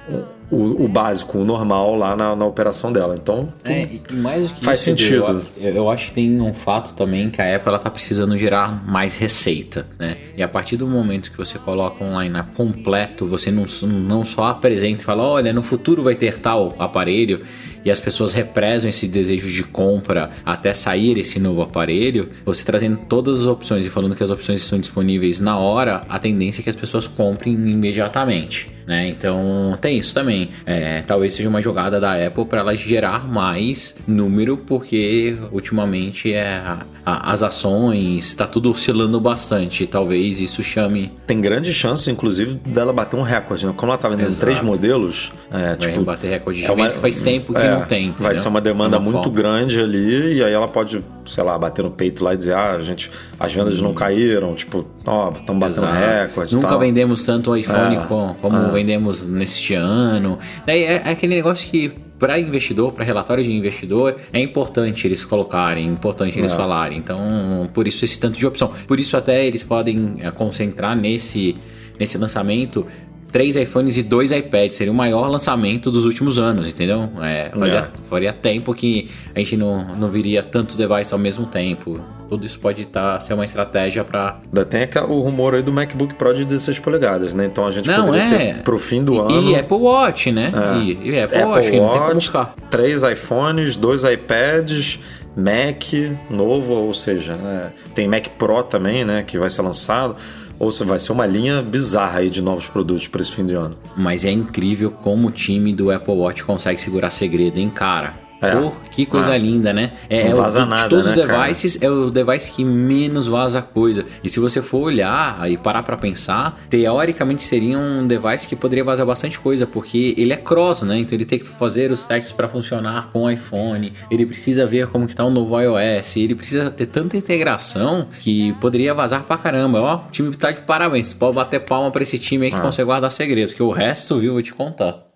um- 0.09 0.36
o, 0.49 0.85
o 0.85 0.87
básico, 0.87 1.37
o 1.37 1.45
normal 1.45 1.95
lá 1.95 2.15
na, 2.15 2.35
na 2.35 2.45
operação 2.45 2.91
dela. 2.91 3.15
Então 3.21 3.49
É, 3.63 3.87
mais 4.13 4.49
do 4.49 4.55
que 4.55 4.63
Faz 4.63 4.79
isso, 4.79 4.89
sentido. 4.89 5.43
Eu, 5.57 5.73
eu 5.73 5.89
acho 5.89 6.07
que 6.07 6.13
tem 6.13 6.41
um 6.41 6.53
fato 6.53 6.95
também 6.95 7.29
que 7.29 7.41
a 7.41 7.55
Apple 7.55 7.69
ela 7.69 7.79
tá 7.79 7.89
precisando 7.89 8.37
gerar 8.37 8.87
mais 8.87 9.17
receita, 9.17 9.85
né? 9.99 10.17
E 10.35 10.41
a 10.41 10.47
partir 10.47 10.77
do 10.77 10.87
momento 10.87 11.31
que 11.31 11.37
você 11.37 11.57
coloca 11.59 12.03
um 12.03 12.21
line 12.21 12.41
completo, 12.55 13.25
você 13.25 13.51
não, 13.51 13.65
não 13.83 14.23
só 14.23 14.45
apresenta 14.45 15.03
e 15.03 15.05
fala, 15.05 15.23
olha, 15.23 15.51
no 15.51 15.61
futuro 15.61 16.03
vai 16.03 16.15
ter 16.15 16.39
tal 16.39 16.73
aparelho, 16.79 17.41
e 17.83 17.91
as 17.91 17.99
pessoas 17.99 18.33
represam 18.33 18.89
esse 18.89 19.07
desejo 19.07 19.49
de 19.49 19.63
compra 19.63 20.29
até 20.45 20.73
sair 20.73 21.17
esse 21.17 21.39
novo 21.39 21.61
aparelho, 21.61 22.29
você 22.45 22.63
trazendo 22.63 22.97
todas 23.07 23.41
as 23.41 23.45
opções 23.45 23.85
e 23.85 23.89
falando 23.89 24.15
que 24.15 24.23
as 24.23 24.29
opções 24.29 24.61
estão 24.61 24.79
disponíveis 24.79 25.39
na 25.39 25.57
hora, 25.57 26.01
a 26.09 26.19
tendência 26.19 26.61
é 26.61 26.63
que 26.63 26.69
as 26.69 26.75
pessoas 26.75 27.07
comprem 27.07 27.53
imediatamente. 27.53 28.76
Né? 28.87 29.09
Então 29.09 29.77
tem 29.81 29.97
isso 29.97 30.13
também. 30.13 30.47
É, 30.65 31.01
talvez 31.05 31.33
seja 31.33 31.49
uma 31.49 31.61
jogada 31.61 31.99
da 31.99 32.13
Apple 32.25 32.45
para 32.45 32.61
ela 32.61 32.73
gerar 32.75 33.27
mais 33.27 33.93
número, 34.07 34.55
porque 34.55 35.35
ultimamente 35.51 36.33
é, 36.33 36.55
a- 36.55 36.79
a- 37.05 37.31
as 37.33 37.43
ações 37.43 38.27
está 38.29 38.47
tudo 38.47 38.71
oscilando 38.71 39.19
bastante. 39.19 39.85
Talvez 39.85 40.39
isso 40.39 40.63
chame. 40.63 41.11
tem 41.27 41.41
grande 41.41 41.73
chance, 41.73 42.09
inclusive, 42.09 42.55
dela 42.65 42.93
bater 42.93 43.17
um 43.17 43.21
recorde. 43.23 43.65
Né? 43.67 43.73
Como 43.75 43.91
ela 43.91 43.97
está 43.97 44.07
vendendo 44.07 44.27
Exato. 44.27 44.45
três 44.45 44.61
modelos, 44.61 45.33
é, 45.51 45.67
Vai 45.67 45.75
tipo, 45.75 46.01
bater 46.03 46.29
recorde 46.29 46.59
de 46.61 46.65
é 46.65 46.71
uma- 46.71 46.89
que 46.89 46.97
faz 46.99 47.19
tempo 47.19 47.53
que 47.53 47.59
É, 47.59 47.71
não 47.71 47.85
tem. 47.85 48.11
Vai 48.11 48.19
entendeu? 48.27 48.35
ser 48.35 48.47
uma 48.47 48.61
demanda 48.61 48.97
uma 48.97 49.03
muito 49.03 49.15
falta. 49.15 49.29
grande 49.29 49.81
ali, 49.81 50.35
e 50.37 50.43
aí 50.43 50.53
ela 50.53 50.67
pode, 50.69 51.03
sei 51.27 51.43
lá, 51.43 51.57
bater 51.57 51.83
no 51.83 51.91
peito 51.91 52.23
lá 52.23 52.33
e 52.33 52.37
dizer: 52.37 52.55
ah, 52.55 52.79
gente, 52.79 53.09
as 53.39 53.53
vendas 53.53 53.79
não 53.81 53.93
caíram, 53.93 54.55
tipo, 54.55 54.85
ó, 55.05 55.31
estão 55.31 55.57
batendo 55.57 55.85
recorde. 55.87 56.55
Nunca 56.55 56.67
tal. 56.69 56.79
vendemos 56.79 57.23
tanto 57.23 57.51
o 57.51 57.55
iPhone 57.57 57.95
É, 57.95 57.99
co- 58.01 58.35
como, 58.41 58.71
vendemos 58.71 59.25
neste 59.25 59.73
ano. 59.73 60.37
Daí 60.65 60.83
é, 60.83 61.01
é 61.05 61.09
aquele 61.11 61.35
negócio 61.35 61.69
que 61.69 61.89
para 62.17 62.39
investidor, 62.39 62.93
para 62.93 63.05
relatório 63.05 63.43
de 63.43 63.51
investidor, 63.51 64.15
é 64.33 64.39
importante 64.39 65.05
eles 65.05 65.23
colocarem, 65.23 65.87
é 65.87 65.91
importante 65.91 66.37
eles 66.39 66.51
É. 66.51 66.55
falarem. 66.55 66.97
Então, 66.97 67.69
por 67.73 67.87
isso 67.87 68.03
esse 68.03 68.19
tanto 68.19 68.37
de 68.39 68.45
opção. 68.47 68.71
Por 68.87 68.99
isso 68.99 69.15
até 69.15 69.45
eles 69.45 69.61
podem 69.61 70.15
é, 70.21 70.31
concentrar 70.31 70.95
nesse 70.95 71.55
nesse 71.99 72.15
lançamento 72.17 72.85
três 73.31 73.55
iPhones 73.55 73.97
e 73.97 74.03
dois 74.03 74.31
iPads. 74.31 74.75
Seria 74.77 74.91
o 74.91 74.95
maior 74.95 75.29
lançamento 75.29 75.89
dos 75.91 76.05
últimos 76.05 76.37
anos, 76.39 76.67
entendeu? 76.67 77.09
É, 77.21 77.51
fazia, 77.57 77.79
É. 77.79 78.07
faria 78.09 78.33
tempo 78.33 78.73
que 78.73 79.09
a 79.35 79.39
gente 79.39 79.55
não, 79.57 79.95
não 79.95 80.09
viria 80.09 80.41
tantos 80.43 80.75
devices 80.75 81.11
ao 81.13 81.19
mesmo 81.19 81.45
tempo. 81.45 81.99
Tudo 82.29 82.45
isso 82.45 82.59
pode 82.59 82.83
tá, 82.85 83.17
ser 83.21 83.33
uma 83.35 83.45
estratégia 83.45 84.03
para 84.03 84.39
Ainda 84.45 84.65
tem 84.65 84.81
aquela- 84.83 85.07
o 85.07 85.21
rumor 85.21 85.55
aí 85.55 85.61
do 85.63 85.71
MacBook 85.71 86.13
Pro 86.15 86.33
de 86.33 86.43
16 86.43 86.77
polegadas, 86.77 87.33
né? 87.33 87.45
Então 87.45 87.65
a 87.65 87.71
gente 87.71 87.87
Não, 87.87 88.05
poderia 88.05 88.25
é. 88.25 88.53
ter 88.55 88.63
pro 88.63 88.77
fim 88.77 89.01
do 89.01 89.15
e, 89.15 89.17
ano. 89.19 89.51
E 89.51 89.55
Apple 89.55 89.77
Watch, 89.77 90.29
né? 90.31 90.51
É. 90.53 90.77
E, 90.79 91.09
e 91.11 91.19
Apple, 91.21 91.37
Apple 91.37 91.51
Watch, 91.51 91.71
que 91.71 91.79
não 91.79 91.89
tem 91.91 91.99
como 92.01 92.13
buscar. 92.15 92.53
três 92.69 93.01
iPhones, 93.03 93.77
dois 93.77 94.03
iPads, 94.03 94.99
Mac 95.37 95.83
novo, 96.29 96.73
ou 96.73 96.93
seja, 96.93 97.35
né, 97.35 97.71
tem 97.93 98.07
Mac 98.07 98.27
Pro 98.37 98.63
também, 98.63 99.05
né, 99.05 99.23
que 99.25 99.37
vai 99.37 99.49
ser 99.49 99.61
lançado. 99.61 100.15
Ou 100.59 100.71
seja, 100.71 100.85
vai 100.85 100.99
ser 100.99 101.11
uma 101.11 101.25
linha 101.25 101.61
bizarra 101.61 102.19
aí 102.19 102.29
de 102.29 102.41
novos 102.41 102.67
produtos 102.67 103.07
para 103.07 103.21
esse 103.21 103.31
fim 103.31 103.45
de 103.45 103.53
ano. 103.53 103.77
Mas 103.95 104.25
é 104.25 104.31
incrível 104.31 104.91
como 104.91 105.27
o 105.27 105.31
time 105.31 105.73
do 105.73 105.91
Apple 105.91 106.13
Watch 106.13 106.43
consegue 106.43 106.79
segurar 106.79 107.09
segredo, 107.09 107.59
hein, 107.59 107.69
cara? 107.69 108.26
É. 108.41 108.51
Pô, 108.55 108.71
que 108.91 109.05
coisa 109.05 109.33
É. 109.35 109.37
linda, 109.37 109.73
né? 109.73 109.93
É, 110.09 110.25
Não 110.25 110.31
é 110.31 110.33
o- 110.33 110.37
vaza 110.37 110.61
de 110.63 110.69
nada, 110.69 110.89
todos 110.89 111.11
né, 111.11 111.21
os 111.23 111.27
devices, 111.27 111.77
é 111.81 111.89
o 111.89 112.09
device 112.11 112.51
que 112.51 112.63
menos 112.63 113.27
vaza 113.27 113.61
coisa. 113.61 114.05
E 114.23 114.29
se 114.29 114.39
você 114.39 114.61
for 114.61 114.79
olhar 114.83 115.49
e 115.49 115.57
parar 115.57 115.81
pra 115.83 115.97
pensar, 115.97 116.59
teoricamente 116.69 117.41
seria 117.43 117.77
um 117.79 118.05
device 118.05 118.47
que 118.47 118.55
poderia 118.55 118.83
vazar 118.83 119.05
bastante 119.05 119.39
coisa, 119.39 119.65
porque 119.65 120.13
ele 120.17 120.33
é 120.33 120.37
cross, 120.37 120.83
né? 120.83 120.99
Então 120.99 121.15
ele 121.17 121.25
tem 121.25 121.39
que 121.39 121.45
fazer 121.47 121.91
os 121.91 122.05
testes 122.05 122.31
pra 122.31 122.47
funcionar 122.47 123.09
com 123.11 123.23
o 123.23 123.29
iPhone, 123.31 123.91
ele 124.11 124.25
precisa 124.25 124.65
ver 124.65 124.87
como 124.87 125.07
que 125.07 125.15
tá 125.15 125.23
o 125.23 125.29
novo 125.31 125.59
iOS, 125.59 126.17
ele 126.17 126.35
precisa 126.35 126.69
ter 126.69 126.85
tanta 126.85 127.17
integração 127.17 128.07
que 128.19 128.53
poderia 128.61 128.93
vazar 128.93 129.23
pra 129.23 129.37
caramba. 129.37 129.81
Ó, 129.81 129.95
o 129.95 130.11
time 130.11 130.35
tá 130.35 130.51
de 130.51 130.61
parabéns. 130.61 131.11
Pode 131.13 131.35
bater 131.35 131.59
palma 131.61 131.89
pra 131.89 132.03
esse 132.03 132.19
time 132.19 132.45
aí 132.45 132.51
que 132.51 132.57
Ah. 132.57 132.61
consegue 132.61 132.85
guardar 132.85 133.11
segredos, 133.11 133.53
que 133.53 133.63
o 133.63 133.71
resto, 133.71 134.17
viu, 134.19 134.33
vou 134.33 134.41
te 134.41 134.53
contar. 134.53 135.06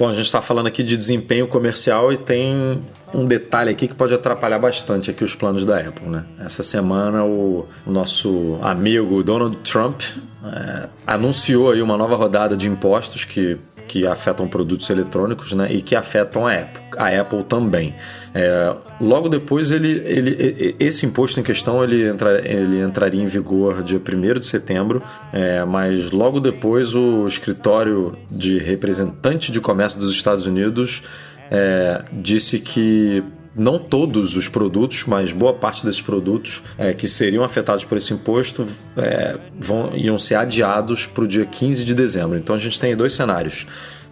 Bom, 0.00 0.08
a 0.08 0.14
gente 0.14 0.24
está 0.24 0.40
falando 0.40 0.66
aqui 0.66 0.82
de 0.82 0.96
desempenho 0.96 1.46
comercial 1.46 2.10
e 2.10 2.16
tem 2.16 2.80
um 3.12 3.26
detalhe 3.26 3.70
aqui 3.70 3.88
que 3.88 3.94
pode 3.94 4.14
atrapalhar 4.14 4.58
bastante 4.58 5.10
aqui 5.10 5.24
os 5.24 5.34
planos 5.34 5.64
da 5.64 5.76
Apple, 5.76 6.08
né? 6.08 6.24
Essa 6.38 6.62
semana 6.62 7.24
o 7.24 7.66
nosso 7.86 8.58
amigo 8.62 9.22
Donald 9.22 9.56
Trump 9.58 10.02
é, 10.42 10.88
anunciou 11.06 11.70
aí 11.70 11.82
uma 11.82 11.96
nova 11.98 12.16
rodada 12.16 12.56
de 12.56 12.66
impostos 12.66 13.24
que, 13.24 13.58
que 13.86 14.06
afetam 14.06 14.48
produtos 14.48 14.88
eletrônicos, 14.88 15.52
né? 15.52 15.70
E 15.70 15.82
que 15.82 15.94
afetam 15.94 16.46
a 16.46 16.54
Apple, 16.54 16.82
a 16.96 17.20
Apple 17.20 17.44
também. 17.44 17.94
É, 18.32 18.74
logo 19.00 19.28
depois 19.28 19.70
ele, 19.70 20.02
ele, 20.06 20.76
esse 20.78 21.04
imposto 21.04 21.40
em 21.40 21.42
questão 21.42 21.82
ele, 21.82 22.08
entra, 22.08 22.40
ele 22.48 22.80
entraria 22.80 23.22
em 23.22 23.26
vigor 23.26 23.82
dia 23.82 24.00
1 24.00 24.38
de 24.38 24.46
setembro, 24.46 25.02
é, 25.32 25.64
mas 25.64 26.10
logo 26.10 26.40
depois 26.40 26.94
o 26.94 27.26
escritório 27.26 28.16
de 28.30 28.58
representante 28.58 29.52
de 29.52 29.60
comércio 29.60 29.98
dos 29.98 30.10
Estados 30.10 30.46
Unidos 30.46 31.02
é, 31.50 32.02
disse 32.12 32.58
que 32.58 33.22
não 33.54 33.78
todos 33.78 34.36
os 34.36 34.48
produtos, 34.48 35.04
mas 35.04 35.32
boa 35.32 35.52
parte 35.52 35.84
desses 35.84 36.00
produtos 36.00 36.62
é, 36.78 36.94
que 36.94 37.08
seriam 37.08 37.42
afetados 37.42 37.84
por 37.84 37.98
esse 37.98 38.12
imposto 38.12 38.66
é, 38.96 39.38
vão, 39.58 39.94
iam 39.96 40.16
ser 40.16 40.36
adiados 40.36 41.06
para 41.06 41.24
o 41.24 41.26
dia 41.26 41.44
15 41.44 41.84
de 41.84 41.94
dezembro. 41.94 42.38
Então 42.38 42.54
a 42.54 42.58
gente 42.58 42.78
tem 42.78 42.94
dois 42.94 43.12
cenários. 43.12 43.66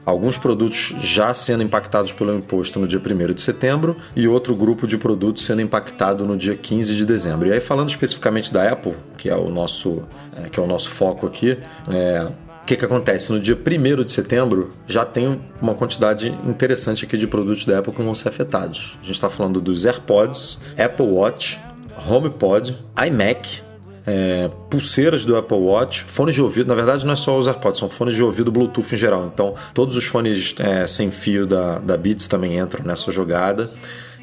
alguns 0.05 0.39
produtos 0.39 0.95
já 1.01 1.33
sendo 1.35 1.63
impactados 1.63 2.13
pelo 2.13 2.35
imposto 2.35 2.81
no 2.81 2.89
dia 2.89 2.99
1 2.99 3.35
de 3.35 3.43
setembro 3.43 3.97
e 4.17 4.27
outro 4.27 4.57
grupo 4.57 4.87
de 4.87 4.97
produtos 4.97 5.45
sendo 5.45 5.61
impactado 5.61 6.25
no 6.25 6.37
dia 6.37 6.57
15 6.57 6.97
de 6.97 7.07
dezembro. 7.07 7.49
E 7.49 7.53
aí, 7.53 7.61
falando 7.61 7.91
especificamente 7.91 8.53
da 8.53 8.73
Apple, 8.73 8.95
que 9.17 9.29
é 9.29 9.37
o 9.37 9.51
nosso, 9.51 10.03
é, 10.37 10.49
que 10.49 10.59
é 10.59 10.63
o 10.63 10.67
nosso 10.67 10.91
foco 10.91 11.27
aqui, 11.27 11.59
é, 11.91 12.27
que, 12.69 12.77
que 12.77 12.85
acontece? 12.85 13.33
No 13.33 13.41
dia 13.41 13.57
1 13.57 14.05
de 14.05 14.11
setembro 14.11 14.69
já 14.87 15.03
tem 15.03 15.41
uma 15.61 15.75
quantidade 15.75 16.29
interessante 16.47 17.07
aqui 17.07 17.17
de 17.17 17.27
produtos 17.27 17.65
da 17.65 17.79
Apple 17.79 17.95
que 17.95 18.03
vão 18.03 18.15
ser 18.15 18.29
afetados. 18.29 18.99
A 19.01 19.07
gente 19.07 19.15
está 19.15 19.31
falando 19.31 19.59
dos 19.59 19.87
AirPods, 19.87 20.61
Apple 20.77 21.07
Watch, 21.07 21.59
HomePod, 22.07 22.77
iMac, 23.07 23.63
é, 24.07 24.51
pulseiras 24.69 25.25
do 25.25 25.35
Apple 25.35 25.57
Watch, 25.57 26.05
fones 26.05 26.35
de 26.35 26.43
ouvido. 26.43 26.69
Na 26.69 26.75
verdade, 26.75 27.07
não 27.07 27.15
é 27.15 27.17
só 27.17 27.39
os 27.39 27.49
AirPods, 27.49 27.79
são 27.79 27.89
fones 27.89 28.15
de 28.15 28.23
ouvido 28.23 28.53
Bluetooth 28.53 28.95
em 28.95 28.99
geral. 28.99 29.31
Então, 29.33 29.55
todos 29.73 29.97
os 29.97 30.05
fones 30.05 30.55
é, 30.59 30.87
sem 30.87 31.11
fio 31.11 31.47
da, 31.47 31.79
da 31.79 31.97
Beats 31.97 32.29
também 32.29 32.59
entram 32.59 32.85
nessa 32.85 33.11
jogada. 33.11 33.71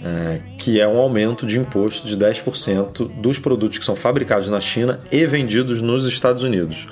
É, 0.04 0.42
que 0.60 0.80
é 0.80 0.88
um 0.88 1.00
aumento 1.00 1.46
de 1.46 1.58
imposto 1.58 2.06
de 2.06 2.18
10% 2.18 3.10
dos 3.22 3.40
produtos 3.40 3.80
que 3.80 3.86
são 3.86 3.96
fabricados 3.96 4.50
na 4.50 4.60
China 4.60 5.00
e 5.10 5.26
vendidos 5.26 5.82
nos 5.82 6.06
Estados 6.06 6.44
Unidos. 6.44 6.86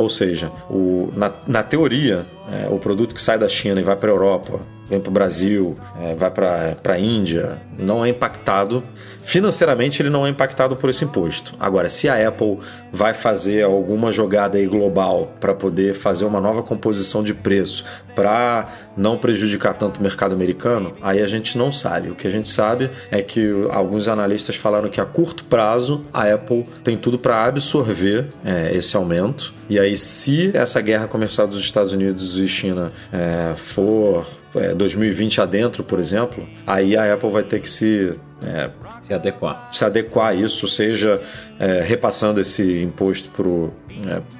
Ou 0.00 0.08
seja, 0.08 0.50
o, 0.70 1.12
na, 1.14 1.30
na 1.46 1.62
teoria, 1.62 2.24
é, 2.50 2.68
o 2.70 2.78
produto 2.78 3.14
que 3.14 3.20
sai 3.20 3.38
da 3.38 3.46
China 3.46 3.78
e 3.78 3.84
vai 3.84 3.94
para 3.96 4.08
a 4.08 4.14
Europa, 4.14 4.58
vem 4.90 5.00
para 5.00 5.08
o 5.08 5.12
Brasil, 5.12 5.78
é, 6.02 6.14
vai 6.14 6.30
para 6.30 6.74
a 6.94 6.98
Índia, 6.98 7.62
não 7.78 8.04
é 8.04 8.08
impactado. 8.08 8.82
Financeiramente, 9.22 10.02
ele 10.02 10.10
não 10.10 10.26
é 10.26 10.30
impactado 10.30 10.74
por 10.74 10.90
esse 10.90 11.04
imposto. 11.04 11.54
Agora, 11.60 11.88
se 11.88 12.08
a 12.08 12.28
Apple 12.28 12.58
vai 12.90 13.14
fazer 13.14 13.62
alguma 13.62 14.10
jogada 14.10 14.58
aí 14.58 14.66
global 14.66 15.32
para 15.38 15.54
poder 15.54 15.94
fazer 15.94 16.24
uma 16.24 16.40
nova 16.40 16.62
composição 16.62 17.22
de 17.22 17.32
preço 17.32 17.84
para 18.14 18.68
não 18.96 19.16
prejudicar 19.16 19.74
tanto 19.74 19.98
o 19.98 20.02
mercado 20.02 20.34
americano, 20.34 20.96
aí 21.00 21.22
a 21.22 21.28
gente 21.28 21.56
não 21.56 21.70
sabe. 21.70 22.10
O 22.10 22.14
que 22.14 22.26
a 22.26 22.30
gente 22.30 22.48
sabe 22.48 22.90
é 23.10 23.22
que 23.22 23.48
alguns 23.70 24.08
analistas 24.08 24.56
falaram 24.56 24.88
que 24.88 25.00
a 25.00 25.04
curto 25.04 25.44
prazo 25.44 26.04
a 26.12 26.24
Apple 26.24 26.66
tem 26.82 26.96
tudo 26.96 27.18
para 27.18 27.44
absorver 27.44 28.28
é, 28.44 28.74
esse 28.74 28.96
aumento. 28.96 29.54
E 29.68 29.78
aí, 29.78 29.96
se 29.96 30.50
essa 30.54 30.80
guerra 30.80 31.06
comercial 31.06 31.46
dos 31.46 31.60
Estados 31.60 31.92
Unidos 31.92 32.36
e 32.36 32.48
China 32.48 32.90
é, 33.12 33.54
for 33.54 34.26
2020 34.74 35.40
adentro, 35.40 35.84
por 35.84 35.98
exemplo, 35.98 36.46
aí 36.66 36.96
a 36.96 37.14
Apple 37.14 37.30
vai 37.30 37.42
ter 37.42 37.60
que 37.60 37.68
se 37.68 38.14
é, 38.42 38.70
Se 39.02 39.14
adequar. 39.14 39.68
se 39.70 39.84
adequar 39.84 40.28
a 40.28 40.34
isso, 40.34 40.66
seja 40.66 41.20
é, 41.58 41.82
repassando 41.82 42.40
esse 42.40 42.82
imposto 42.82 43.30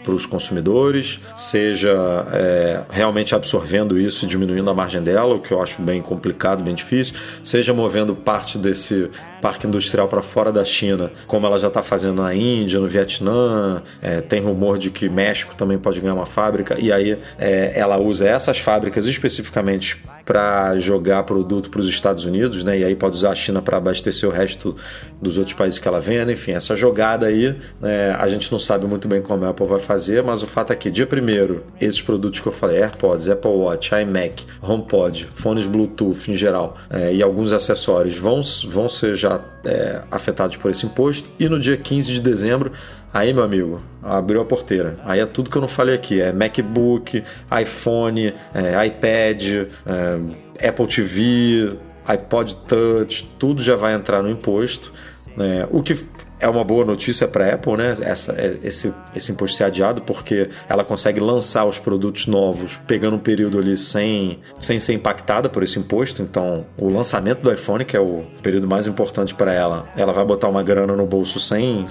para 0.02 0.14
os 0.14 0.26
consumidores, 0.26 1.20
seja 1.34 2.26
é, 2.32 2.82
realmente 2.90 3.34
absorvendo 3.34 3.98
isso 3.98 4.24
e 4.24 4.28
diminuindo 4.28 4.70
a 4.70 4.74
margem 4.74 5.02
dela, 5.02 5.34
o 5.34 5.40
que 5.40 5.52
eu 5.52 5.62
acho 5.62 5.82
bem 5.82 6.00
complicado, 6.00 6.62
bem 6.62 6.74
difícil, 6.74 7.14
seja 7.42 7.72
movendo 7.72 8.14
parte 8.14 8.58
desse 8.58 9.10
parque 9.40 9.66
industrial 9.66 10.06
para 10.06 10.22
fora 10.22 10.52
da 10.52 10.64
China, 10.64 11.10
como 11.26 11.46
ela 11.46 11.58
já 11.58 11.68
está 11.68 11.82
fazendo 11.82 12.22
na 12.22 12.34
Índia, 12.34 12.78
no 12.78 12.86
Vietnã, 12.86 13.82
é, 14.02 14.20
tem 14.20 14.40
rumor 14.40 14.78
de 14.78 14.90
que 14.90 15.08
México 15.08 15.54
também 15.54 15.78
pode 15.78 16.00
ganhar 16.00 16.14
uma 16.14 16.26
fábrica, 16.26 16.76
e 16.78 16.92
aí 16.92 17.18
é, 17.38 17.72
ela 17.74 17.98
usa 17.98 18.28
essas 18.28 18.58
fábricas 18.58 19.06
especificamente 19.06 20.02
para 20.30 20.78
jogar 20.78 21.24
produto 21.24 21.68
para 21.70 21.80
os 21.80 21.88
Estados 21.88 22.24
Unidos, 22.24 22.62
né? 22.62 22.78
E 22.78 22.84
aí 22.84 22.94
pode 22.94 23.16
usar 23.16 23.30
a 23.30 23.34
China 23.34 23.60
para 23.60 23.78
abastecer 23.78 24.28
o 24.28 24.32
resto 24.32 24.76
dos 25.20 25.38
outros 25.38 25.56
países 25.56 25.80
que 25.80 25.88
ela 25.88 25.98
vende. 25.98 26.32
Enfim, 26.32 26.52
essa 26.52 26.76
jogada 26.76 27.26
aí, 27.26 27.58
é, 27.82 28.14
a 28.16 28.28
gente 28.28 28.52
não 28.52 28.58
sabe 28.60 28.86
muito 28.86 29.08
bem 29.08 29.20
como 29.20 29.44
a 29.44 29.48
Apple 29.48 29.66
vai 29.66 29.80
fazer, 29.80 30.22
mas 30.22 30.44
o 30.44 30.46
fato 30.46 30.72
é 30.72 30.76
que, 30.76 30.88
dia 30.88 31.04
primeiro, 31.04 31.64
esses 31.80 32.00
produtos 32.00 32.38
que 32.38 32.46
eu 32.46 32.52
falei, 32.52 32.80
AirPods, 32.80 33.28
Apple 33.28 33.50
Watch, 33.50 33.92
iMac, 33.92 34.46
HomePod, 34.62 35.26
fones 35.34 35.66
Bluetooth 35.66 36.30
em 36.30 36.36
geral 36.36 36.76
é, 36.88 37.12
e 37.12 37.24
alguns 37.24 37.50
acessórios 37.50 38.16
vão, 38.16 38.40
vão 38.68 38.88
ser 38.88 39.16
já 39.16 39.40
é, 39.64 40.00
afetados 40.12 40.56
por 40.58 40.70
esse 40.70 40.86
imposto. 40.86 41.28
E 41.40 41.48
no 41.48 41.58
dia 41.58 41.76
15 41.76 42.12
de 42.12 42.20
dezembro, 42.20 42.70
Aí, 43.12 43.32
meu 43.32 43.42
amigo, 43.42 43.80
abriu 44.02 44.40
a 44.40 44.44
porteira. 44.44 44.98
Aí 45.04 45.18
é 45.20 45.26
tudo 45.26 45.50
que 45.50 45.56
eu 45.56 45.62
não 45.62 45.68
falei 45.68 45.94
aqui: 45.94 46.20
é 46.20 46.32
MacBook, 46.32 47.22
iPhone, 47.60 48.32
é, 48.54 48.86
iPad, 48.86 49.42
é, 49.86 50.68
Apple 50.68 50.86
TV, 50.86 51.76
iPod 52.06 52.54
Touch, 52.68 53.28
tudo 53.38 53.62
já 53.62 53.76
vai 53.76 53.94
entrar 53.94 54.22
no 54.22 54.30
imposto. 54.30 54.92
né? 55.36 55.66
o 55.70 55.82
que 55.82 55.94
é 56.40 56.48
uma 56.48 56.64
boa 56.64 56.84
notícia 56.86 57.28
para 57.28 57.44
a 57.44 57.54
Apple, 57.54 57.76
né? 57.76 57.94
Essa, 58.00 58.32
é- 58.32 58.58
esse, 58.64 58.92
esse 59.14 59.30
imposto 59.30 59.58
ser 59.58 59.64
adiado, 59.64 60.00
porque 60.00 60.48
ela 60.68 60.82
consegue 60.82 61.20
lançar 61.20 61.66
os 61.66 61.78
produtos 61.78 62.26
novos 62.26 62.78
pegando 62.86 63.16
um 63.16 63.18
período 63.18 63.58
ali 63.58 63.76
sem, 63.76 64.38
sem 64.58 64.78
ser 64.78 64.94
impactada 64.94 65.50
por 65.50 65.62
esse 65.62 65.78
imposto. 65.78 66.22
Então, 66.22 66.64
o 66.78 66.88
lançamento 66.88 67.42
do 67.42 67.52
iPhone, 67.52 67.84
que 67.84 67.94
é 67.94 68.00
o 68.00 68.24
período 68.42 68.66
mais 68.66 68.86
importante 68.86 69.34
para 69.34 69.52
ela, 69.52 69.86
ela 69.94 70.12
vai 70.14 70.24
botar 70.24 70.48
uma 70.48 70.62
grana 70.62 70.96
no 70.96 71.04
bolso 71.04 71.38
sem, 71.38 71.84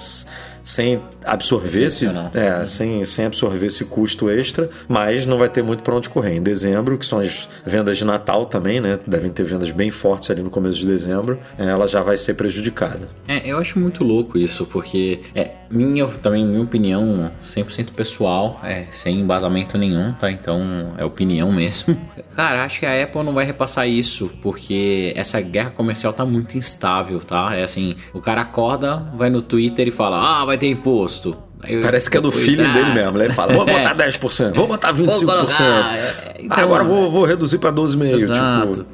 sem 0.63 1.01
absorver 1.25 1.85
esse, 1.85 2.05
é, 2.33 2.65
sem, 2.65 3.03
sem 3.05 3.25
absorver 3.25 3.67
esse 3.67 3.85
custo 3.85 4.29
extra, 4.29 4.69
mas 4.87 5.25
não 5.25 5.37
vai 5.37 5.49
ter 5.49 5.63
muito 5.63 5.83
para 5.83 5.95
onde 5.95 6.09
correr. 6.09 6.35
Em 6.35 6.41
dezembro, 6.41 6.97
que 6.97 7.05
são 7.05 7.19
as 7.19 7.47
vendas 7.65 7.97
de 7.97 8.05
Natal 8.05 8.45
também, 8.45 8.79
né? 8.79 8.99
Devem 9.05 9.29
ter 9.29 9.43
vendas 9.43 9.71
bem 9.71 9.91
fortes 9.91 10.29
ali 10.31 10.41
no 10.41 10.49
começo 10.49 10.79
de 10.79 10.87
dezembro, 10.87 11.39
é, 11.57 11.65
ela 11.65 11.87
já 11.87 12.01
vai 12.01 12.17
ser 12.17 12.33
prejudicada. 12.35 13.07
É, 13.27 13.47
eu 13.49 13.57
acho 13.57 13.79
muito 13.79 14.03
louco 14.03 14.37
isso, 14.37 14.65
porque 14.65 15.21
é 15.35 15.51
minha 15.69 16.07
também 16.07 16.45
minha 16.45 16.61
opinião 16.61 17.31
100% 17.41 17.91
pessoal, 17.91 18.59
é 18.63 18.85
sem 18.91 19.19
embasamento 19.19 19.77
nenhum, 19.77 20.11
tá? 20.13 20.31
Então 20.31 20.93
é 20.97 21.05
opinião 21.05 21.51
mesmo. 21.51 21.95
Cara, 22.35 22.63
acho 22.63 22.79
que 22.79 22.85
a 22.85 23.03
Apple 23.03 23.23
não 23.23 23.33
vai 23.33 23.45
repassar 23.45 23.87
isso, 23.87 24.31
porque 24.41 25.13
essa 25.15 25.39
guerra 25.41 25.69
comercial 25.71 26.13
tá 26.13 26.25
muito 26.25 26.57
instável, 26.57 27.19
tá? 27.19 27.55
É 27.55 27.63
assim, 27.63 27.95
o 28.13 28.21
cara 28.21 28.41
acorda, 28.41 28.97
vai 29.15 29.29
no 29.29 29.41
Twitter 29.41 29.87
e 29.87 29.91
fala: 29.91 30.41
"Ah, 30.41 30.45
vai 30.45 30.57
ter 30.59 30.67
imposto". 30.69 31.35
Parece 31.83 32.09
que 32.09 32.17
é 32.17 32.21
do 32.21 32.31
feeling 32.31 32.63
"Ah, 32.63 32.71
dele 32.73 32.93
mesmo. 32.93 33.17
né? 33.17 33.25
Ele 33.25 33.33
fala, 33.33 33.51
vou 33.53 33.67
É. 33.67 33.77
botar 33.77 33.93
10%, 34.07 34.53
vou 34.55 34.65
botar 34.67 34.93
25%. 34.93 35.25
Vou 35.25 35.35
colocar, 35.35 35.95
é, 35.97 36.37
então, 36.39 36.57
Ah, 36.57 36.61
agora 36.61 36.83
vou, 36.85 37.11
vou 37.11 37.25
reduzir 37.25 37.57
para 37.57 37.71
12,5%. 37.71 38.23
Exato. 38.23 38.71
Tipo, 38.83 38.85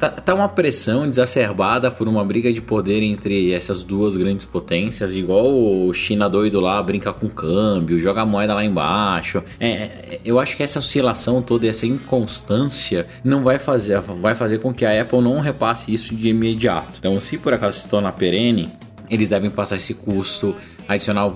Tá, 0.00 0.08
tá 0.10 0.34
uma 0.34 0.48
pressão 0.48 1.06
exacerbada 1.06 1.88
por 1.88 2.08
uma 2.08 2.24
briga 2.24 2.52
de 2.52 2.60
poder 2.60 3.00
entre 3.02 3.52
essas 3.52 3.84
duas 3.84 4.16
grandes 4.16 4.44
potências, 4.44 5.14
igual 5.14 5.46
o 5.46 5.94
China 5.94 6.28
doido 6.28 6.58
lá 6.60 6.82
brinca 6.82 7.12
com 7.12 7.28
câmbio, 7.28 7.98
joga 8.00 8.22
a 8.22 8.26
moeda 8.26 8.54
lá 8.54 8.64
embaixo. 8.64 9.40
É, 9.60 9.68
é, 9.70 10.20
eu 10.24 10.40
acho 10.40 10.56
que 10.56 10.64
essa 10.64 10.80
oscilação 10.80 11.40
toda, 11.40 11.68
essa 11.68 11.86
inconstância, 11.86 13.06
não 13.22 13.42
vai 13.44 13.58
fazer, 13.58 14.00
vai 14.00 14.34
fazer 14.34 14.58
com 14.58 14.74
que 14.74 14.84
a 14.84 15.00
Apple 15.00 15.20
não 15.20 15.38
repasse 15.40 15.92
isso 15.92 16.14
de 16.14 16.28
imediato. 16.28 16.94
Então, 16.98 17.18
se 17.20 17.38
por 17.38 17.54
acaso 17.54 17.80
se 17.80 17.88
tornar 17.88 18.12
perene, 18.12 18.70
eles 19.08 19.28
devem 19.28 19.48
passar 19.48 19.76
esse 19.76 19.94
custo 19.94 20.56
adicional 20.88 21.30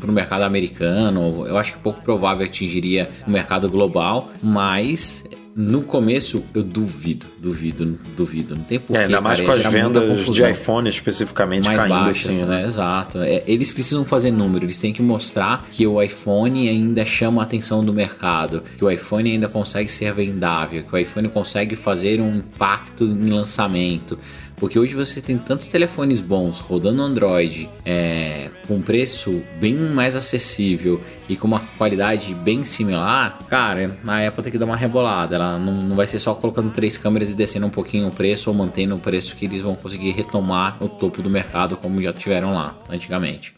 para 0.00 0.10
o 0.10 0.12
mercado 0.12 0.42
americano. 0.42 1.46
Eu 1.46 1.56
acho 1.56 1.74
que 1.74 1.78
pouco 1.78 2.02
provável 2.02 2.44
atingiria 2.44 3.10
o 3.26 3.30
mercado 3.30 3.68
global, 3.68 4.30
mas 4.42 5.24
no 5.56 5.82
começo 5.82 6.42
eu 6.52 6.62
duvido, 6.62 7.26
duvido, 7.38 7.98
duvido. 8.16 8.56
Não 8.56 8.64
tem 8.64 8.80
porquê. 8.80 8.98
é, 8.98 9.04
ainda 9.04 9.20
mais 9.20 9.40
cara, 9.40 9.52
com 9.52 9.66
as 9.66 9.72
vendas 9.72 10.26
de 10.26 10.50
iPhone 10.50 10.88
especificamente 10.88 11.66
mais 11.66 11.78
caindo 11.78 11.90
baixas, 11.90 12.34
assim, 12.34 12.44
né? 12.44 12.64
Exato. 12.64 13.18
É, 13.22 13.44
eles 13.46 13.70
precisam 13.70 14.04
fazer 14.04 14.32
número, 14.32 14.64
eles 14.64 14.78
têm 14.78 14.92
que 14.92 15.02
mostrar 15.02 15.66
que 15.70 15.86
o 15.86 16.02
iPhone 16.02 16.68
ainda 16.68 17.04
chama 17.04 17.42
a 17.42 17.44
atenção 17.44 17.84
do 17.84 17.92
mercado, 17.92 18.64
que 18.76 18.84
o 18.84 18.90
iPhone 18.90 19.30
ainda 19.30 19.48
consegue 19.48 19.88
ser 19.88 20.12
vendável, 20.12 20.82
que 20.82 20.94
o 20.94 20.98
iPhone 20.98 21.28
consegue 21.28 21.76
fazer 21.76 22.20
um 22.20 22.38
impacto 22.38 23.04
em 23.04 23.30
lançamento. 23.30 24.18
Porque 24.56 24.78
hoje 24.78 24.94
você 24.94 25.20
tem 25.20 25.36
tantos 25.36 25.68
telefones 25.68 26.20
bons 26.20 26.60
rodando 26.60 27.02
Android, 27.02 27.68
é, 27.84 28.50
com 28.66 28.80
preço 28.80 29.42
bem 29.60 29.74
mais 29.74 30.16
acessível 30.16 31.00
e 31.28 31.36
com 31.36 31.46
uma 31.46 31.60
qualidade 31.76 32.34
bem 32.34 32.62
similar, 32.62 33.38
cara, 33.48 33.96
a 34.06 34.26
Apple 34.26 34.42
tem 34.42 34.52
que 34.52 34.58
dar 34.58 34.66
uma 34.66 34.76
rebolada. 34.76 35.34
Ela 35.34 35.58
não, 35.58 35.74
não 35.74 35.96
vai 35.96 36.06
ser 36.06 36.18
só 36.18 36.34
colocando 36.34 36.72
três 36.72 36.96
câmeras 36.96 37.30
e 37.30 37.34
descendo 37.34 37.66
um 37.66 37.70
pouquinho 37.70 38.08
o 38.08 38.10
preço 38.10 38.50
ou 38.50 38.56
mantendo 38.56 38.94
o 38.94 39.00
preço 39.00 39.36
que 39.36 39.44
eles 39.44 39.62
vão 39.62 39.74
conseguir 39.74 40.12
retomar 40.12 40.76
o 40.82 40.88
topo 40.88 41.20
do 41.20 41.30
mercado 41.30 41.76
como 41.76 42.00
já 42.00 42.12
tiveram 42.12 42.54
lá 42.54 42.78
antigamente. 42.88 43.54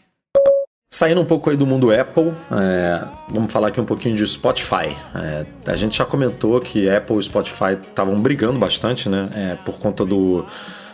Saindo 0.89 1.19
um 1.19 1.25
pouco 1.25 1.49
aí 1.49 1.57
do 1.57 1.67
mundo 1.67 1.91
Apple, 1.91 2.31
é, 2.49 3.03
vamos 3.29 3.51
falar 3.51 3.67
aqui 3.67 3.81
um 3.81 3.85
pouquinho 3.85 4.15
de 4.15 4.25
Spotify. 4.25 4.95
É, 5.13 5.45
a 5.65 5.75
gente 5.75 5.97
já 5.97 6.05
comentou 6.05 6.57
que 6.61 6.89
Apple 6.89 7.17
e 7.17 7.23
Spotify 7.23 7.73
estavam 7.73 8.19
brigando 8.21 8.57
bastante, 8.57 9.09
né? 9.09 9.27
é, 9.35 9.55
por 9.65 9.79
conta 9.79 10.05
do. 10.05 10.45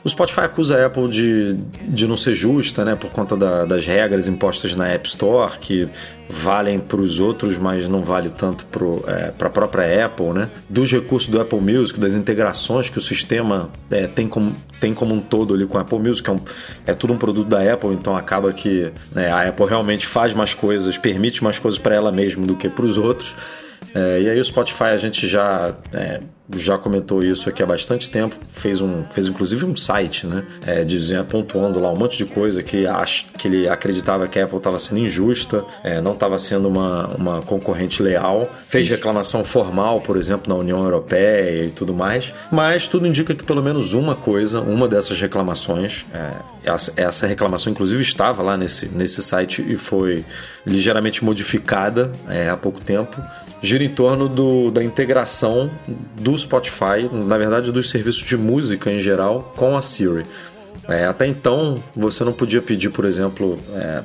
O 0.06 0.10
Spotify 0.10 0.42
acusa 0.42 0.76
a 0.78 0.86
Apple 0.88 1.08
de, 1.08 1.54
de 1.88 2.06
não 2.06 2.18
ser 2.18 2.34
justa, 2.34 2.84
né? 2.84 2.94
Por 2.94 3.10
conta 3.12 3.38
da- 3.38 3.64
das 3.64 3.86
regras 3.86 4.28
impostas 4.28 4.76
na 4.76 4.88
App 4.90 5.08
Store, 5.08 5.54
que 5.60 5.88
valem 6.30 6.78
para 6.78 7.00
os 7.00 7.22
outros, 7.22 7.58
mas 7.58 7.88
não 7.88 8.02
vale 8.02 8.30
tanto 8.30 8.66
para 8.66 9.48
a 9.48 9.50
própria 9.50 10.06
Apple, 10.06 10.34
né? 10.34 10.50
Dos 10.70 10.92
recursos 10.92 11.30
do 11.30 11.40
Apple 11.40 11.62
Music, 11.62 11.98
das 12.02 12.16
integrações 12.16 12.90
que 12.90 12.98
o 12.98 13.02
sistema 13.02 13.70
é, 13.90 14.06
tem, 14.06 14.28
como, 14.28 14.54
tem 14.78 14.94
como 14.94 15.14
um 15.14 15.22
todo 15.22 15.54
ali 15.54 15.66
com 15.66 15.78
o 15.78 15.82
Apple 15.82 16.00
Music, 16.00 16.30
é, 16.30 16.34
um- 16.34 16.42
é 16.86 16.94
tudo 16.94 17.14
um 17.14 17.18
produto 17.18 17.48
da 17.48 17.74
Apple, 17.74 17.94
então 17.94 18.14
acaba 18.18 18.52
que 18.52 18.92
né, 19.14 19.32
a 19.32 19.48
Apple 19.48 19.66
realmente 19.68 20.06
faz 20.06 20.34
mais 20.34 20.54
coisas, 20.54 20.98
permite 20.98 21.42
mais 21.42 21.60
coisas 21.60 21.80
para 21.80 21.96
ela 21.96 22.12
mesma 22.12 22.46
do 22.46 22.56
que 22.58 22.68
para 22.68 22.84
os 22.86 22.98
outros. 22.98 23.34
É, 23.96 24.22
e 24.22 24.30
aí 24.30 24.40
o 24.40 24.44
Spotify 24.44 24.86
a 24.86 24.98
gente 24.98 25.28
já, 25.28 25.74
é, 25.94 26.20
já 26.56 26.78
comentou 26.78 27.24
isso 27.24 27.50
aqui 27.50 27.62
há 27.62 27.66
bastante 27.66 28.10
tempo, 28.10 28.36
fez, 28.52 28.82
um, 28.82 29.04
fez 29.04 29.28
inclusive 29.28 29.66
um 29.66 29.76
site, 29.76 30.28
né? 30.28 30.46
É, 30.66 30.84
dizendo, 30.84 31.26
pontuando 31.26 31.80
lá 31.80 31.92
um 31.92 31.96
monte 31.96 32.18
de 32.18 32.26
coisa 32.26 32.62
que, 32.62 32.86
ach, 32.86 33.26
que 33.38 33.48
ele 33.48 33.68
acreditava 33.68 34.28
que 34.28 34.40
a 34.40 34.46
Apple 34.46 34.58
estava 34.58 34.80
sendo 34.80 35.00
injusta, 35.00 35.66
é, 35.84 36.02
não 36.02 36.14
estava 36.14 36.38
sendo 36.38 36.68
uma, 36.68 37.08
uma 37.08 37.42
concorrente 37.42 38.02
leal. 38.02 38.50
Fez 38.64 38.88
Isso. 38.88 38.96
reclamação 38.96 39.44
formal, 39.44 40.02
por 40.02 40.18
exemplo, 40.18 40.54
na 40.54 40.60
União 40.60 40.84
Europeia 40.84 41.66
e 41.66 41.70
tudo 41.70 41.94
mais. 41.94 42.34
Mas 42.52 42.88
tudo 42.88 43.08
indica 43.08 43.34
que 43.34 43.44
pelo 43.44 43.62
menos 43.62 43.94
uma 43.94 44.16
coisa, 44.16 44.62
uma 44.62 44.88
dessas 44.88 45.20
reclamações, 45.20 46.06
é, 46.14 46.34
essa, 46.64 46.94
essa 46.96 47.28
reclamação 47.28 47.72
inclusive 47.72 48.02
estava 48.02 48.42
lá 48.42 48.58
nesse, 48.58 48.88
nesse 48.88 49.22
site 49.22 49.64
e 49.68 49.76
foi 49.76 50.24
ligeiramente 50.66 51.24
modificada 51.24 52.12
é, 52.28 52.50
há 52.50 52.58
pouco 52.58 52.82
tempo, 52.82 53.22
gira 53.62 53.84
em 53.84 53.90
torno 53.90 54.28
do, 54.28 54.72
da 54.72 54.84
integração 54.84 55.72
do 56.20 56.38
Spotify, 56.38 57.10
na 57.12 57.38
verdade 57.38 57.72
dos 57.72 57.90
serviços 57.90 58.24
de 58.24 58.38
música 58.38 58.92
em 58.92 59.00
geral, 59.00 59.54
com 59.56 59.76
a 59.76 59.82
Siri. 59.82 60.26
É, 60.88 61.06
até 61.06 61.26
então, 61.26 61.82
você 61.96 62.26
não 62.26 62.34
podia 62.34 62.62
pedir, 62.62 62.90
por 62.90 63.06
exemplo, 63.06 63.58
é, 63.74 64.02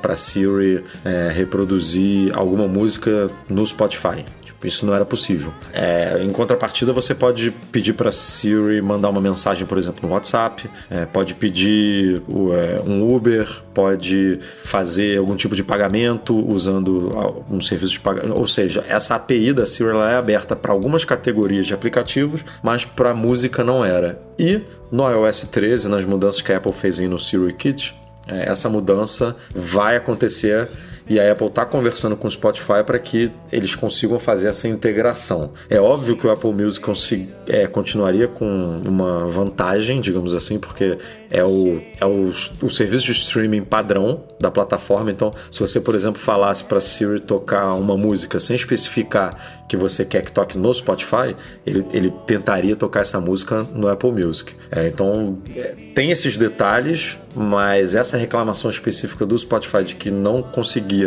para 0.00 0.16
Siri 0.16 0.84
é, 1.02 1.30
reproduzir 1.32 2.36
alguma 2.36 2.68
música 2.68 3.30
no 3.48 3.64
Spotify. 3.64 4.24
Isso 4.62 4.84
não 4.84 4.94
era 4.94 5.04
possível. 5.04 5.52
É, 5.72 6.20
em 6.22 6.30
contrapartida, 6.32 6.92
você 6.92 7.14
pode 7.14 7.50
pedir 7.72 7.94
para 7.94 8.12
Siri 8.12 8.82
mandar 8.82 9.08
uma 9.08 9.20
mensagem, 9.20 9.66
por 9.66 9.78
exemplo, 9.78 10.06
no 10.06 10.14
WhatsApp, 10.14 10.68
é, 10.90 11.06
pode 11.06 11.34
pedir 11.34 12.22
é, 12.28 12.82
um 12.84 13.14
Uber, 13.14 13.48
pode 13.72 14.38
fazer 14.58 15.18
algum 15.18 15.34
tipo 15.34 15.56
de 15.56 15.64
pagamento 15.64 16.36
usando 16.52 17.10
um 17.50 17.60
serviço 17.60 17.94
de 17.94 18.00
pagamento. 18.00 18.34
Ou 18.34 18.46
seja, 18.46 18.84
essa 18.88 19.14
API 19.14 19.52
da 19.52 19.64
Siri 19.64 19.90
é 19.90 20.14
aberta 20.14 20.54
para 20.54 20.72
algumas 20.72 21.04
categorias 21.04 21.66
de 21.66 21.72
aplicativos, 21.72 22.44
mas 22.62 22.84
para 22.84 23.14
música 23.14 23.64
não 23.64 23.84
era. 23.84 24.20
E 24.38 24.62
no 24.90 25.10
iOS 25.10 25.42
13, 25.50 25.88
nas 25.88 26.04
mudanças 26.04 26.42
que 26.42 26.52
a 26.52 26.58
Apple 26.58 26.72
fez 26.72 26.98
aí 26.98 27.08
no 27.08 27.18
Siri 27.18 27.52
Kit, 27.54 27.94
é, 28.26 28.50
essa 28.50 28.68
mudança 28.68 29.36
vai 29.54 29.96
acontecer 29.96 30.68
e 31.10 31.18
a 31.18 31.32
Apple 31.32 31.48
está 31.48 31.66
conversando 31.66 32.16
com 32.16 32.28
o 32.28 32.30
Spotify 32.30 32.84
para 32.86 32.96
que 32.96 33.32
eles 33.50 33.74
consigam 33.74 34.16
fazer 34.16 34.46
essa 34.46 34.68
integração. 34.68 35.52
É 35.68 35.80
óbvio 35.80 36.16
que 36.16 36.24
o 36.24 36.30
Apple 36.30 36.52
Music 36.52 37.28
é, 37.48 37.66
continuaria 37.66 38.28
com 38.28 38.80
uma 38.86 39.26
vantagem, 39.26 40.00
digamos 40.00 40.32
assim, 40.32 40.56
porque 40.56 40.96
é 41.28 41.42
o, 41.42 41.82
é 41.98 42.06
o, 42.06 42.30
o 42.62 42.70
serviço 42.70 43.06
de 43.06 43.12
streaming 43.12 43.62
padrão 43.62 44.22
da 44.38 44.52
plataforma. 44.52 45.10
Então, 45.10 45.34
se 45.50 45.58
você, 45.58 45.80
por 45.80 45.96
exemplo, 45.96 46.20
falasse 46.20 46.62
para 46.62 46.80
Siri 46.80 47.18
tocar 47.18 47.74
uma 47.74 47.96
música 47.96 48.38
sem 48.38 48.54
especificar 48.54 49.64
que 49.68 49.76
você 49.76 50.04
quer 50.04 50.22
que 50.22 50.30
toque 50.30 50.56
no 50.56 50.72
Spotify, 50.72 51.34
ele, 51.66 51.84
ele 51.92 52.12
tentaria 52.24 52.76
tocar 52.76 53.00
essa 53.00 53.20
música 53.20 53.66
no 53.74 53.88
Apple 53.88 54.12
Music. 54.12 54.54
É, 54.70 54.86
então, 54.86 55.38
é, 55.56 55.74
tem 55.94 56.10
esses 56.10 56.36
detalhes, 56.36 57.18
mas 57.34 57.94
essa 57.94 58.16
reclamação 58.16 58.70
específica 58.70 59.26
do 59.26 59.36
Spotify 59.36 59.84
de 59.84 59.94
que 59.96 60.10
não 60.10 60.42
conseguia 60.42 60.99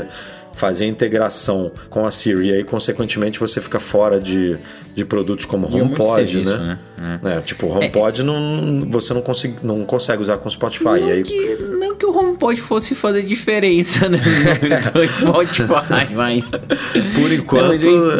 fazer 0.53 0.85
a 0.85 0.87
integração 0.87 1.71
com 1.89 2.05
a 2.05 2.11
Siri 2.11 2.49
e 2.49 2.53
aí, 2.53 2.63
consequentemente, 2.63 3.39
você 3.39 3.59
fica 3.59 3.79
fora 3.79 4.19
de, 4.19 4.57
de 4.95 5.03
produtos 5.03 5.45
como 5.45 5.67
E 5.67 5.81
HomePod, 5.81 6.29
serviço, 6.29 6.57
né? 6.57 6.79
né? 6.97 7.37
É, 7.37 7.41
tipo, 7.41 7.65
o 7.65 7.75
HomePod 7.75 8.23
não, 8.23 8.87
você 8.89 9.13
não, 9.13 9.21
consegue, 9.21 9.55
não 9.63 9.83
consegue 9.83 10.21
usar 10.21 10.37
com 10.37 10.47
o 10.47 10.51
Spotify. 10.51 10.83
Não, 10.85 11.09
aí, 11.09 11.23
que, 11.23 11.55
não 11.55 11.95
que 11.95 12.05
o 12.05 12.15
HomePod 12.15 12.61
fosse 12.61 12.93
fazer 12.93 13.23
diferença 13.23 14.07
né, 14.07 14.19
no 14.93 15.07
Spotify, 15.07 16.13
mas... 16.15 16.51
por 16.51 17.31
enquanto... 17.31 17.67
mas 17.69 17.83
eu, 17.83 18.11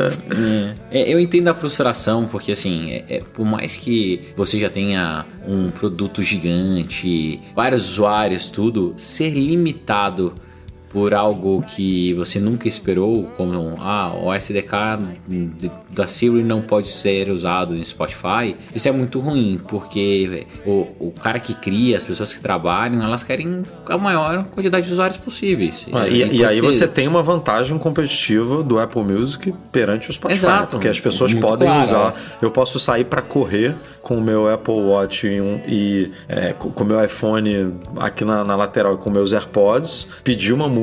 É, 0.90 1.14
eu 1.14 1.20
entendo 1.20 1.48
a 1.50 1.54
frustração, 1.54 2.28
porque 2.28 2.52
assim, 2.52 2.92
é- 2.92 3.06
é, 3.10 3.24
por 3.34 3.46
mais 3.46 3.78
que 3.78 4.22
você 4.36 4.60
já 4.60 4.70
tenha 4.70 5.26
um 5.48 5.70
produto 5.70 6.22
gigante, 6.22 7.40
vários 7.56 7.92
usuários, 7.92 8.50
tudo, 8.50 8.94
ser 8.98 9.30
limitado 9.30 10.34
por 10.94 11.14
algo 11.14 11.64
que 11.64 12.14
você 12.14 12.40
nunca 12.40 12.68
esperou, 12.68 13.24
como 13.36 13.76
ah, 13.80 14.14
o 14.16 14.32
SDK 14.34 14.72
da 15.90 16.08
Siri 16.08 16.44
não 16.44 16.62
pode 16.62 16.88
ser 16.88 17.30
usado 17.30 17.74
no 17.74 17.84
Spotify, 17.84 18.56
isso 18.76 18.88
é 18.88 18.92
muito 18.92 19.20
ruim, 19.20 19.60
porque 19.68 20.46
o, 20.66 20.88
o 21.00 21.12
cara 21.12 21.40
que 21.40 21.54
cria, 21.56 21.98
as 21.98 22.04
pessoas 22.06 22.34
que 22.34 22.42
trabalham, 22.42 23.02
elas 23.04 23.24
querem 23.24 23.64
a 23.90 23.98
maior 23.98 24.46
quantidade 24.46 24.86
de 24.88 24.94
usuários 24.94 25.18
possíveis. 25.18 25.86
Ah, 25.92 26.08
e, 26.08 26.22
e 26.22 26.26
pode 26.28 26.46
aí 26.46 26.56
ser- 26.56 26.62
você 26.62 26.88
tem 26.88 27.08
uma 27.08 27.24
vantagem 27.24 27.78
competitiva 27.78 28.64
do 28.64 28.80
Apple 28.80 29.04
Music 29.04 29.54
perante 29.72 30.10
o 30.10 30.14
Spotify, 30.14 30.40
Exato. 30.40 30.68
porque 30.72 30.88
as 30.88 31.00
pessoas 31.00 31.34
podem 31.34 31.68
claro, 31.68 31.84
usar. 31.84 32.14
Eu 32.42 32.52
posso 32.52 32.80
sair 32.80 33.06
para 33.06 33.22
correr 33.22 33.76
com 34.02 34.18
o 34.18 34.22
meu 34.22 34.48
Apple 34.50 34.74
Watch 34.80 35.26
e, 35.28 35.42
um- 35.42 35.62
e, 35.68 36.12
é, 36.28 36.54
com 36.54 36.72
com 36.72 36.84
o 36.84 36.88
meu 36.88 37.04
iPhone 37.04 37.74
aqui 37.98 38.26
na, 38.26 38.44
na 38.44 38.56
lateral 38.56 38.96
e 38.96 38.98
com 38.98 39.10
meus 39.10 39.32
AirPods, 39.32 40.08
pedir 40.24 40.52
uma 40.54 40.68
música, 40.68 40.83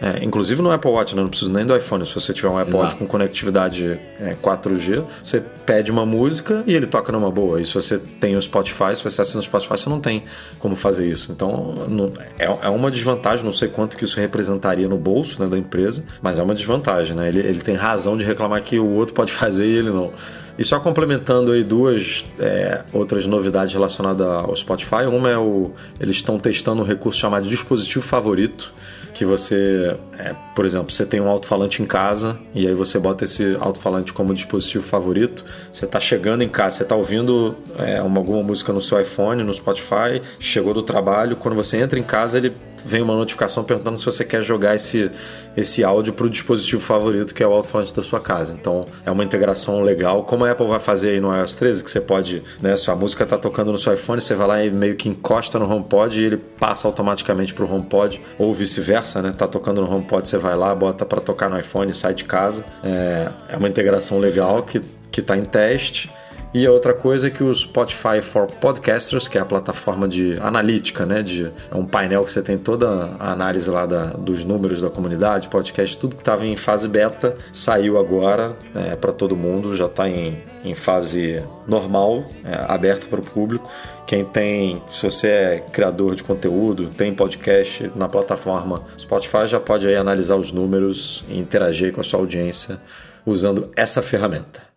é, 0.00 0.24
inclusive 0.24 0.62
no 0.62 0.70
Apple 0.72 0.90
Watch, 0.90 1.14
né? 1.14 1.22
não 1.22 1.28
preciso 1.28 1.52
nem 1.52 1.66
do 1.66 1.76
iPhone. 1.76 2.06
Se 2.06 2.14
você 2.14 2.32
tiver 2.32 2.48
um 2.48 2.56
Apple 2.58 2.74
Watch 2.74 2.96
com 2.96 3.06
conectividade 3.06 4.00
é, 4.18 4.34
4G, 4.42 5.04
você 5.22 5.42
pede 5.66 5.90
uma 5.90 6.06
música 6.06 6.64
e 6.66 6.74
ele 6.74 6.86
toca 6.86 7.12
numa 7.12 7.30
boa. 7.30 7.60
E 7.60 7.66
se 7.66 7.74
você 7.74 7.98
tem 7.98 8.34
o 8.36 8.40
Spotify, 8.40 8.96
se 8.96 9.04
você 9.04 9.20
assina 9.20 9.40
o 9.40 9.42
Spotify, 9.42 9.76
você 9.76 9.90
não 9.90 10.00
tem 10.00 10.24
como 10.58 10.74
fazer 10.74 11.06
isso. 11.06 11.30
Então 11.32 11.74
não- 11.86 12.12
é, 12.38 12.46
é 12.46 12.68
uma 12.68 12.90
desvantagem, 12.90 13.44
não 13.44 13.52
sei 13.52 13.68
quanto 13.68 13.96
que 13.96 14.04
isso 14.04 14.18
representaria 14.18 14.88
no 14.88 14.96
bolso 14.96 15.42
né, 15.42 15.46
da 15.46 15.58
empresa, 15.58 16.04
mas 16.22 16.38
é 16.38 16.42
uma 16.42 16.54
desvantagem. 16.54 17.14
Né? 17.14 17.28
Ele, 17.28 17.40
ele 17.40 17.60
tem 17.60 17.74
razão 17.74 18.16
de 18.16 18.24
reclamar 18.24 18.62
que 18.62 18.78
o 18.78 18.86
outro 18.86 19.14
pode 19.14 19.32
fazer 19.34 19.66
e 19.66 19.76
ele 19.76 19.90
não. 19.90 20.10
E 20.58 20.64
só 20.64 20.78
complementando 20.78 21.52
aí 21.52 21.64
duas 21.64 22.24
é, 22.38 22.82
outras 22.92 23.26
novidades 23.26 23.72
relacionadas 23.72 24.26
ao 24.26 24.54
Spotify. 24.54 25.06
Uma 25.06 25.30
é 25.30 25.38
o. 25.38 25.70
Eles 25.98 26.16
estão 26.16 26.38
testando 26.38 26.82
um 26.82 26.84
recurso 26.84 27.18
chamado 27.18 27.48
dispositivo 27.48 28.04
favorito 28.04 28.72
que 29.12 29.24
você, 29.24 29.96
é, 30.18 30.34
por 30.54 30.64
exemplo, 30.64 30.90
você 30.90 31.04
tem 31.04 31.20
um 31.20 31.28
alto-falante 31.28 31.82
em 31.82 31.86
casa 31.86 32.38
e 32.54 32.66
aí 32.66 32.74
você 32.74 32.98
bota 32.98 33.24
esse 33.24 33.56
alto-falante 33.60 34.12
como 34.12 34.32
dispositivo 34.32 34.84
favorito. 34.84 35.44
Você 35.70 35.84
está 35.84 36.00
chegando 36.00 36.42
em 36.42 36.48
casa, 36.48 36.76
você 36.76 36.82
está 36.82 36.94
ouvindo 36.94 37.56
é, 37.78 38.00
uma, 38.02 38.18
alguma 38.18 38.42
música 38.42 38.72
no 38.72 38.80
seu 38.80 39.00
iPhone, 39.00 39.42
no 39.42 39.52
Spotify, 39.52 40.22
chegou 40.38 40.74
do 40.74 40.82
trabalho, 40.82 41.36
quando 41.36 41.54
você 41.54 41.78
entra 41.78 41.98
em 41.98 42.02
casa 42.02 42.38
ele 42.38 42.52
vem 42.84 43.02
uma 43.02 43.14
notificação 43.14 43.64
perguntando 43.64 43.98
se 43.98 44.04
você 44.04 44.24
quer 44.24 44.42
jogar 44.42 44.74
esse, 44.74 45.10
esse 45.56 45.84
áudio 45.84 46.12
para 46.12 46.26
o 46.26 46.30
dispositivo 46.30 46.80
favorito 46.80 47.34
que 47.34 47.42
é 47.42 47.46
o 47.46 47.52
alto-falante 47.52 47.94
da 47.94 48.02
sua 48.02 48.20
casa. 48.20 48.56
Então 48.58 48.84
é 49.04 49.10
uma 49.10 49.24
integração 49.24 49.82
legal, 49.82 50.24
como 50.24 50.44
a 50.44 50.50
Apple 50.50 50.66
vai 50.66 50.80
fazer 50.80 51.10
aí 51.10 51.20
no 51.20 51.34
iOS 51.34 51.54
13, 51.54 51.84
que 51.84 51.90
você 51.90 52.00
pode, 52.00 52.42
né, 52.60 52.76
se 52.76 52.90
a 52.90 52.94
música 52.94 53.24
está 53.24 53.36
tocando 53.38 53.72
no 53.72 53.78
seu 53.78 53.94
iPhone, 53.94 54.20
você 54.20 54.34
vai 54.34 54.46
lá 54.46 54.64
e 54.64 54.70
meio 54.70 54.96
que 54.96 55.08
encosta 55.08 55.58
no 55.58 55.70
HomePod 55.70 56.20
e 56.20 56.24
ele 56.24 56.36
passa 56.36 56.86
automaticamente 56.86 57.54
para 57.54 57.64
o 57.64 57.72
HomePod, 57.72 58.20
ou 58.38 58.52
vice-versa, 58.52 59.22
né? 59.22 59.32
Tá 59.36 59.46
tocando 59.46 59.80
no 59.80 59.92
HomePod, 59.92 60.28
você 60.28 60.38
vai 60.38 60.56
lá, 60.56 60.74
bota 60.74 61.04
para 61.04 61.20
tocar 61.20 61.48
no 61.48 61.58
iPhone, 61.58 61.92
sai 61.94 62.14
de 62.14 62.24
casa. 62.24 62.64
É, 62.82 63.28
é 63.50 63.56
uma 63.56 63.68
integração 63.68 64.18
legal 64.18 64.62
que 64.62 64.80
que 65.10 65.20
está 65.20 65.36
em 65.36 65.44
teste. 65.44 66.10
E 66.52 66.66
a 66.66 66.72
outra 66.72 66.92
coisa 66.92 67.28
é 67.28 67.30
que 67.30 67.44
o 67.44 67.54
Spotify 67.54 68.20
for 68.20 68.44
Podcasters, 68.48 69.28
que 69.28 69.38
é 69.38 69.40
a 69.40 69.44
plataforma 69.44 70.08
de 70.08 70.36
analítica, 70.40 71.06
né? 71.06 71.22
De, 71.22 71.44
é 71.70 71.76
um 71.76 71.86
painel 71.86 72.24
que 72.24 72.32
você 72.32 72.42
tem 72.42 72.58
toda 72.58 72.88
a 73.20 73.30
análise 73.30 73.70
lá 73.70 73.86
da- 73.86 74.06
dos 74.06 74.42
números 74.42 74.80
da 74.82 74.90
comunidade, 74.90 75.48
podcast, 75.48 75.96
tudo 75.96 76.16
que 76.16 76.22
estava 76.22 76.44
em 76.44 76.56
fase 76.56 76.88
beta 76.88 77.36
saiu 77.52 77.96
agora 78.00 78.56
para 79.00 79.12
todo 79.12 79.36
mundo, 79.36 79.76
já 79.76 79.86
está 79.86 80.08
em, 80.08 80.42
em 80.64 80.74
fase 80.74 81.40
normal, 81.68 82.24
é, 82.44 82.64
aberta 82.66 83.06
para 83.06 83.20
o 83.20 83.24
público. 83.24 83.70
Quem 84.04 84.24
tem, 84.24 84.82
se 84.88 85.04
você 85.04 85.28
é 85.28 85.64
criador 85.72 86.16
de 86.16 86.24
conteúdo, 86.24 86.88
tem 86.88 87.14
podcast 87.14 87.92
na 87.94 88.08
plataforma 88.08 88.82
Spotify, 88.98 89.46
já 89.46 89.60
pode 89.60 89.86
aí 89.86 89.94
analisar 89.94 90.34
os 90.34 90.50
números 90.50 91.24
e 91.28 91.38
interagir 91.38 91.92
com 91.92 92.00
a 92.00 92.04
sua 92.04 92.18
audiência 92.18 92.80
usando 93.24 93.70
essa 93.76 94.02
ferramenta. 94.02 94.69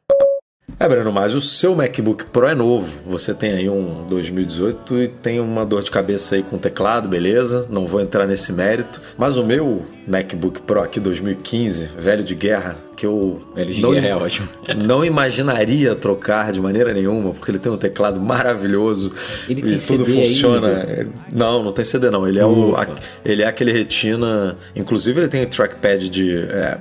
É, 0.80 0.88
Breno, 0.88 1.12
mas 1.12 1.36
o 1.36 1.42
seu 1.42 1.76
MacBook 1.76 2.26
Pro 2.26 2.48
é 2.48 2.56
novo. 2.56 3.00
Você 3.06 3.34
tem 3.34 3.54
aí 3.54 3.70
um 3.70 4.06
2018 4.10 5.02
e 5.02 5.08
tem 5.08 5.40
uma 5.40 5.66
dor 5.66 5.84
de 5.84 5.92
cabeça 5.92 6.36
aí 6.36 6.44
com 6.44 6.56
o 6.56 6.60
teclado, 6.60 7.08
beleza? 7.08 7.68
Não 7.70 7.86
vou 7.86 8.02
entrar 8.02 8.26
nesse 8.28 8.52
mérito. 8.52 9.02
Mas 9.18 9.38
o 9.38 9.46
meu 9.46 9.86
MacBook 10.08 10.62
Pro 10.62 10.82
aqui 10.82 11.00
2015, 11.00 11.90
velho 11.98 12.24
de 12.24 12.36
guerra, 12.36 12.76
que 12.96 13.06
eu 13.06 13.42
Velho 13.56 13.74
de 13.74 13.82
não, 13.82 13.92
guerra 13.92 14.08
é 14.08 14.16
ótimo. 14.16 14.48
não 14.76 15.06
imaginaria 15.06 15.96
trocar 15.96 16.52
de 16.52 16.60
maneira 16.60 16.94
nenhuma, 16.94 17.34
porque 17.34 17.52
ele 17.52 17.60
tem 17.60 17.72
um 17.72 17.78
teclado 17.78 18.20
maravilhoso 18.20 19.12
Ele 19.48 19.62
e 19.62 19.64
tem 19.64 19.78
tudo 19.78 20.06
CD 20.06 20.12
aí, 20.12 20.28
funciona. 20.28 20.84
Igor? 20.84 21.14
não, 21.32 21.64
não 21.64 21.72
tem 21.72 21.86
CD 21.86 22.10
não. 22.10 22.28
Ele 22.28 22.40
é 22.40 22.46
o 22.46 22.74
ele 23.24 23.44
é 23.44 23.48
aquele 23.48 23.72
Retina, 23.72 24.58
inclusive 24.76 25.22
ele 25.22 25.28
tem 25.28 25.46
trackpad 25.46 26.10
de 26.10 26.36
é, 26.36 26.78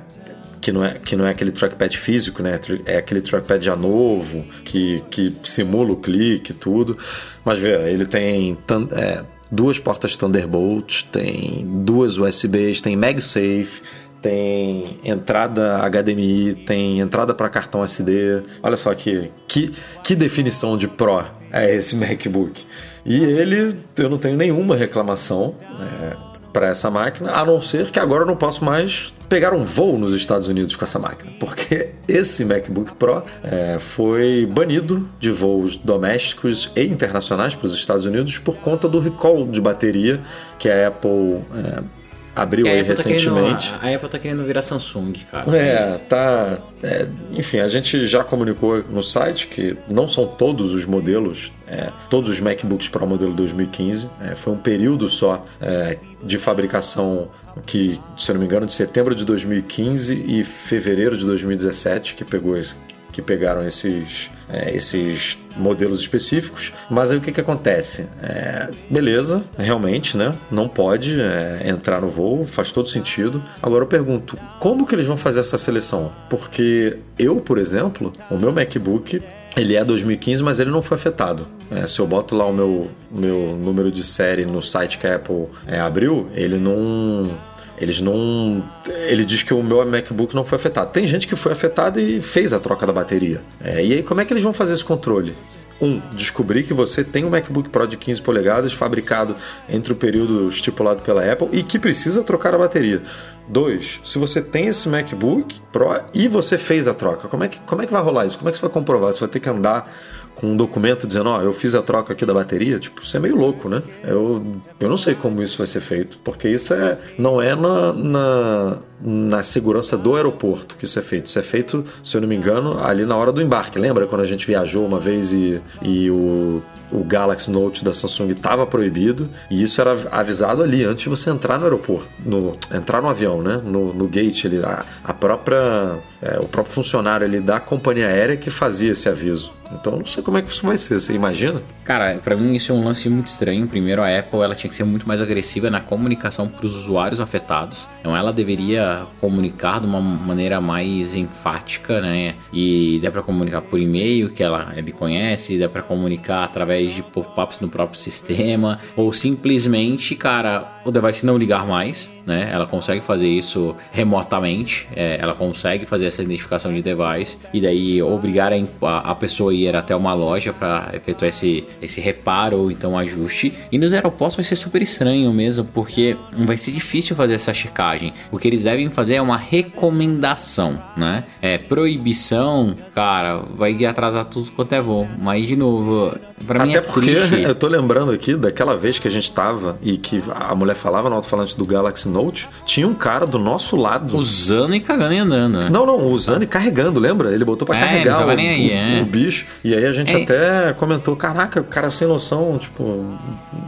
que 0.63 0.71
não, 0.71 0.85
é, 0.85 0.93
que 0.93 1.13
não 1.13 1.27
é 1.27 1.31
aquele 1.31 1.51
trackpad 1.51 1.97
físico, 1.97 2.41
né? 2.41 2.57
É 2.85 2.95
aquele 2.95 3.19
trackpad 3.19 3.63
já 3.63 3.75
novo, 3.75 4.45
que, 4.63 5.03
que 5.11 5.35
simula 5.43 5.91
o 5.91 5.97
clique 5.97 6.51
e 6.51 6.55
tudo. 6.55 6.97
Mas 7.43 7.59
vê, 7.59 7.91
ele 7.91 8.05
tem 8.05 8.57
é, 8.93 9.23
duas 9.51 9.77
portas 9.77 10.15
Thunderbolt, 10.15 11.03
tem 11.11 11.67
duas 11.83 12.17
USBs, 12.17 12.81
tem 12.81 12.95
MagSafe, 12.95 13.81
tem 14.21 15.01
entrada 15.03 15.79
HDMI, 15.89 16.55
tem 16.65 17.01
entrada 17.01 17.33
para 17.33 17.49
cartão 17.49 17.83
SD. 17.83 18.43
Olha 18.63 18.77
só 18.77 18.95
que, 18.95 19.29
que, 19.45 19.73
que 20.01 20.15
definição 20.15 20.77
de 20.77 20.87
Pro 20.87 21.25
é 21.51 21.75
esse 21.75 21.97
MacBook. 21.99 22.63
E 23.05 23.21
ele, 23.21 23.75
eu 23.97 24.09
não 24.09 24.17
tenho 24.17 24.37
nenhuma 24.37 24.77
reclamação. 24.77 25.55
É, 25.77 26.32
para 26.53 26.67
essa 26.67 26.89
máquina, 26.89 27.31
a 27.31 27.43
não 27.43 27.59
ser 27.59 27.89
que 27.89 27.99
agora 27.99 28.21
eu 28.21 28.27
não 28.27 28.35
posso 28.35 28.63
mais 28.63 29.13
pegar 29.27 29.53
um 29.53 29.63
voo 29.63 29.97
nos 29.97 30.13
Estados 30.13 30.47
Unidos 30.47 30.75
com 30.75 30.85
essa 30.85 30.99
máquina, 30.99 31.31
porque 31.39 31.89
esse 32.07 32.45
MacBook 32.45 32.93
Pro 32.93 33.23
é, 33.43 33.79
foi 33.79 34.45
banido 34.45 35.09
de 35.19 35.31
voos 35.31 35.75
domésticos 35.75 36.71
e 36.75 36.83
internacionais 36.83 37.55
para 37.55 37.65
os 37.65 37.73
Estados 37.73 38.05
Unidos 38.05 38.37
por 38.37 38.57
conta 38.57 38.87
do 38.87 38.99
recall 38.99 39.47
de 39.47 39.59
bateria 39.59 40.21
que 40.59 40.69
a 40.69 40.89
Apple 40.89 41.41
é, 41.55 42.02
abriu 42.35 42.65
aí 42.67 42.79
Apple 42.81 42.95
tá 42.95 43.03
recentemente. 43.03 43.67
querendo, 43.73 43.83
a 43.91 43.95
Apple 43.95 44.09
tá 44.09 44.19
querendo 44.19 44.43
virar 44.43 44.61
Samsung, 44.61 45.13
cara. 45.31 45.55
É, 45.57 45.97
tá. 46.09 46.57
é, 46.81 47.07
enfim, 47.37 47.59
a 47.59 47.67
gente 47.67 48.07
já 48.07 48.23
comunicou 48.23 48.83
no 48.89 49.01
site 49.03 49.47
que 49.47 49.75
não 49.89 50.07
são 50.07 50.25
todos 50.25 50.73
os 50.73 50.85
modelos, 50.85 51.51
é, 51.67 51.89
todos 52.09 52.29
os 52.29 52.39
MacBooks 52.39 52.87
Pro 52.89 53.05
modelo 53.07 53.33
2015. 53.33 54.09
é, 54.21 54.35
foi 54.35 54.53
um 54.53 54.57
período 54.57 55.07
só 55.09 55.45
é, 55.61 55.97
de 56.23 56.37
fabricação 56.37 57.29
que, 57.65 57.99
se 58.17 58.31
eu 58.31 58.33
não 58.33 58.39
me 58.39 58.45
engano, 58.47 58.65
de 58.65 58.73
setembro 58.73 59.13
de 59.13 59.25
2015 59.25 60.23
e 60.27 60.43
fevereiro 60.43 61.15
de 61.17 61.25
2017 61.25 62.15
que 62.15 62.23
pegou 62.25 62.57
esse- 62.57 62.75
que 63.13 63.21
pegaram 63.21 63.65
esses, 63.65 64.29
é, 64.49 64.75
esses 64.75 65.37
modelos 65.55 66.01
específicos. 66.01 66.73
Mas 66.89 67.11
aí 67.11 67.17
o 67.17 67.21
que, 67.21 67.31
que 67.31 67.39
acontece? 67.39 68.09
É, 68.21 68.69
beleza, 68.89 69.41
realmente, 69.57 70.17
né? 70.17 70.35
Não 70.51 70.67
pode 70.67 71.21
é, 71.21 71.61
entrar 71.65 72.01
no 72.01 72.09
voo, 72.09 72.45
faz 72.45 72.71
todo 72.71 72.89
sentido. 72.89 73.41
Agora 73.61 73.83
eu 73.83 73.87
pergunto, 73.87 74.37
como 74.59 74.85
que 74.85 74.95
eles 74.95 75.07
vão 75.07 75.15
fazer 75.15 75.39
essa 75.39 75.57
seleção? 75.57 76.11
Porque 76.29 76.97
eu, 77.17 77.37
por 77.37 77.57
exemplo, 77.57 78.11
o 78.29 78.37
meu 78.37 78.51
MacBook 78.51 79.21
ele 79.55 79.75
é 79.75 79.85
2015, 79.85 80.41
mas 80.41 80.59
ele 80.59 80.71
não 80.71 80.81
foi 80.81 80.97
afetado. 80.97 81.45
É, 81.69 81.87
se 81.87 81.99
eu 81.99 82.07
boto 82.07 82.35
lá 82.35 82.45
o 82.45 82.53
meu, 82.53 82.89
meu 83.11 83.55
número 83.55 83.91
de 83.91 84.03
série 84.03 84.45
no 84.45 84.61
site 84.61 84.97
que 84.97 85.05
a 85.05 85.15
Apple 85.15 85.47
é, 85.67 85.79
abriu, 85.79 86.27
ele 86.33 86.57
não. 86.57 87.37
Eles 87.77 87.99
não. 87.99 88.63
Ele 89.07 89.25
diz 89.25 89.43
que 89.43 89.53
o 89.53 89.63
meu 89.63 89.85
MacBook 89.85 90.35
não 90.35 90.45
foi 90.45 90.57
afetado. 90.57 90.91
Tem 90.91 91.07
gente 91.07 91.27
que 91.27 91.35
foi 91.35 91.51
afetada 91.51 91.99
e 91.99 92.21
fez 92.21 92.53
a 92.53 92.59
troca 92.59 92.85
da 92.85 92.93
bateria. 92.93 93.41
É, 93.63 93.83
e 93.83 93.93
aí, 93.93 94.03
como 94.03 94.21
é 94.21 94.25
que 94.25 94.33
eles 94.33 94.43
vão 94.43 94.53
fazer 94.53 94.73
esse 94.73 94.83
controle? 94.83 95.35
Um, 95.81 95.99
descobrir 96.13 96.63
que 96.63 96.73
você 96.73 97.03
tem 97.03 97.25
um 97.25 97.29
MacBook 97.29 97.69
Pro 97.69 97.87
de 97.87 97.97
15 97.97 98.21
polegadas 98.21 98.73
fabricado 98.73 99.35
entre 99.67 99.91
o 99.91 99.95
período 99.95 100.47
estipulado 100.47 101.01
pela 101.01 101.29
Apple 101.29 101.49
e 101.51 101.63
que 101.63 101.79
precisa 101.79 102.23
trocar 102.23 102.53
a 102.53 102.57
bateria. 102.57 103.01
Dois, 103.47 103.99
se 104.03 104.17
você 104.17 104.41
tem 104.41 104.67
esse 104.67 104.87
MacBook 104.87 105.59
Pro 105.71 105.99
e 106.13 106.27
você 106.27 106.57
fez 106.57 106.87
a 106.87 106.93
troca, 106.93 107.27
como 107.27 107.43
é 107.43 107.49
que, 107.49 107.59
como 107.61 107.81
é 107.81 107.85
que 107.85 107.91
vai 107.91 108.01
rolar 108.01 108.25
isso? 108.25 108.37
Como 108.37 108.49
é 108.49 108.51
que 108.51 108.57
você 108.57 108.61
vai 108.61 108.71
comprovar? 108.71 109.11
Você 109.11 109.19
vai 109.19 109.29
ter 109.29 109.39
que 109.39 109.49
andar 109.49 109.91
com 110.35 110.47
um 110.47 110.57
documento 110.57 111.07
dizendo, 111.07 111.29
ó, 111.29 111.41
eu 111.41 111.53
fiz 111.53 111.75
a 111.75 111.81
troca 111.81 112.13
aqui 112.13 112.25
da 112.25 112.33
bateria, 112.33 112.79
tipo, 112.79 113.01
isso 113.01 113.15
é 113.15 113.19
meio 113.19 113.35
louco, 113.35 113.69
né? 113.69 113.81
Eu, 114.03 114.43
eu 114.79 114.89
não 114.89 114.97
sei 114.97 115.15
como 115.15 115.41
isso 115.41 115.57
vai 115.57 115.67
ser 115.67 115.81
feito, 115.81 116.17
porque 116.23 116.47
isso 116.47 116.73
é, 116.73 116.97
não 117.17 117.41
é 117.41 117.55
na, 117.55 117.93
na, 117.93 118.77
na 119.03 119.43
segurança 119.43 119.97
do 119.97 120.15
aeroporto 120.15 120.77
que 120.77 120.85
isso 120.85 120.97
é 120.97 121.01
feito. 121.01 121.25
Isso 121.25 121.37
é 121.37 121.41
feito, 121.41 121.83
se 122.03 122.15
eu 122.15 122.21
não 122.21 122.27
me 122.27 122.35
engano, 122.35 122.83
ali 122.83 123.05
na 123.05 123.15
hora 123.15 123.31
do 123.31 123.41
embarque. 123.41 123.77
Lembra 123.77 124.07
quando 124.07 124.21
a 124.21 124.25
gente 124.25 124.47
viajou 124.47 124.85
uma 124.85 124.99
vez 124.99 125.33
e, 125.33 125.61
e 125.81 126.09
o, 126.09 126.61
o 126.91 127.03
Galaxy 127.03 127.51
Note 127.51 127.83
da 127.83 127.93
Samsung 127.93 128.31
estava 128.31 128.65
proibido 128.65 129.29
e 129.49 129.61
isso 129.61 129.81
era 129.81 129.95
avisado 130.11 130.63
ali 130.63 130.85
antes 130.85 131.03
de 131.03 131.09
você 131.09 131.29
entrar 131.29 131.57
no 131.57 131.65
aeroporto, 131.65 132.09
no, 132.25 132.55
entrar 132.73 133.01
no 133.01 133.09
avião, 133.09 133.41
né? 133.41 133.61
No, 133.63 133.93
no 133.93 134.07
gate 134.07 134.45
ali, 134.45 134.63
a, 134.63 134.85
a 135.03 135.13
própria, 135.13 135.97
é, 136.21 136.39
o 136.39 136.47
próprio 136.47 136.73
funcionário 136.73 137.25
ali 137.25 137.39
da 137.39 137.59
companhia 137.59 138.07
aérea 138.07 138.37
que 138.37 138.49
fazia 138.49 138.91
esse 138.91 139.09
aviso. 139.09 139.51
Então 139.71 139.97
não 139.97 140.05
sei 140.05 140.21
como 140.21 140.37
é 140.37 140.41
que 140.41 140.49
isso 140.49 140.65
vai 140.65 140.77
ser, 140.77 140.99
você 140.99 141.13
imagina? 141.13 141.61
Cara, 141.83 142.19
pra 142.23 142.35
mim 142.35 142.53
isso 142.53 142.71
é 142.71 142.75
um 142.75 142.83
lance 142.83 143.09
muito 143.09 143.27
estranho. 143.27 143.67
Primeiro, 143.67 144.01
a 144.01 144.19
Apple 144.19 144.39
ela 144.39 144.55
tinha 144.55 144.69
que 144.69 144.75
ser 144.75 144.83
muito 144.83 145.07
mais 145.07 145.19
agressiva 145.19 145.69
na 145.69 145.81
comunicação 145.81 146.47
para 146.47 146.65
os 146.65 146.75
usuários 146.75 147.19
afetados. 147.19 147.87
Então, 147.99 148.15
ela 148.15 148.31
deveria 148.31 148.92
comunicar 149.19 149.79
de 149.79 149.85
uma 149.85 149.99
maneira 150.01 150.59
mais 150.61 151.13
enfática, 151.15 151.99
né? 152.01 152.35
E 152.51 152.99
dá 153.01 153.09
pra 153.11 153.21
comunicar 153.21 153.61
por 153.61 153.79
e-mail, 153.79 154.29
que 154.29 154.41
ela 154.43 154.73
ele 154.75 154.91
conhece, 154.91 155.57
dá 155.57 155.67
pra 155.69 155.81
comunicar 155.81 156.43
através 156.43 156.93
de 156.93 157.01
pop-ups 157.01 157.59
no 157.59 157.69
próprio 157.69 157.99
sistema, 157.99 158.79
ou 158.95 159.11
simplesmente, 159.13 160.15
cara, 160.15 160.81
o 160.85 160.91
device 160.91 161.25
não 161.25 161.37
ligar 161.37 161.65
mais, 161.67 162.11
né? 162.25 162.49
Ela 162.51 162.65
consegue 162.65 163.01
fazer 163.01 163.27
isso 163.27 163.75
remotamente, 163.91 164.87
é, 164.95 165.17
ela 165.21 165.33
consegue 165.33 165.85
fazer 165.85 166.05
essa 166.07 166.21
identificação 166.23 166.73
de 166.73 166.81
device 166.81 167.37
e 167.53 167.59
daí 167.59 168.01
obrigar 168.01 168.51
a, 168.53 168.55
a- 168.87 169.11
a 169.11 169.15
pessoa 169.15 169.51
a 169.51 169.55
ir 169.55 169.75
até 169.75 169.95
uma 169.95 170.13
loja 170.13 170.53
para 170.53 170.91
efetuar 170.93 171.29
esse, 171.29 171.65
esse 171.81 171.99
reparo 171.99 172.57
ou 172.57 172.71
então 172.71 172.97
ajuste. 172.97 173.53
E 173.71 173.77
nos 173.77 173.93
aeroportos 173.93 174.35
vai 174.37 174.43
ser 174.45 174.55
super 174.55 174.81
estranho 174.81 175.31
mesmo, 175.33 175.65
porque 175.65 176.15
vai 176.45 176.57
ser 176.57 176.71
difícil 176.71 177.15
fazer 177.15 177.33
essa 177.33 177.53
checagem. 177.53 178.13
O 178.31 178.37
que 178.37 178.47
eles 178.47 178.63
devem 178.63 178.82
fazer 178.91 179.15
é 179.15 179.21
uma 179.21 179.37
recomendação, 179.37 180.81
né? 180.97 181.23
É 181.41 181.57
proibição, 181.57 182.75
cara, 182.93 183.39
vai 183.39 183.85
atrasar 183.85 184.25
tudo 184.25 184.51
quanto 184.51 184.73
é 184.73 184.81
voo. 184.81 185.07
Mas 185.19 185.47
de 185.47 185.55
novo, 185.55 186.17
pra 186.45 186.65
mim 186.65 186.71
Até 186.71 186.79
é 186.79 186.81
porque 186.81 187.13
triste. 187.15 187.41
eu 187.43 187.55
tô 187.55 187.67
lembrando 187.67 188.11
aqui 188.11 188.35
daquela 188.35 188.75
vez 188.77 188.99
que 188.99 189.07
a 189.07 189.11
gente 189.11 189.31
tava 189.31 189.77
e 189.81 189.97
que 189.97 190.21
a 190.33 190.53
mulher 190.55 190.75
falava 190.75 191.09
no 191.09 191.15
alto-falante 191.15 191.57
do 191.57 191.65
Galaxy 191.65 192.07
Note, 192.07 192.47
tinha 192.65 192.87
um 192.87 192.93
cara 192.93 193.25
do 193.25 193.39
nosso 193.39 193.75
lado. 193.75 194.15
Usando 194.17 194.75
e 194.75 194.79
cagando 194.79 195.13
e 195.13 195.17
andando, 195.19 195.59
né? 195.59 195.69
Não, 195.69 195.85
não, 195.85 196.05
usando 196.07 196.43
e 196.43 196.47
carregando, 196.47 196.99
lembra? 196.99 197.33
Ele 197.33 197.45
botou 197.45 197.65
pra 197.65 197.77
É, 197.77 197.79
carregar 197.81 198.25
o, 198.25 198.29
aí, 198.29 198.69
o- 198.69 198.71
é. 198.71 199.01
o 199.01 199.05
bicho. 199.05 199.45
E 199.63 199.73
aí 199.73 199.85
a 199.85 199.91
gente 199.91 200.15
É. 200.15 200.23
até 200.23 200.73
comentou: 200.73 201.15
caraca, 201.15 201.61
o 201.61 201.63
cara 201.63 201.89
sem 201.89 202.07
noção, 202.07 202.57
tipo. 202.57 203.05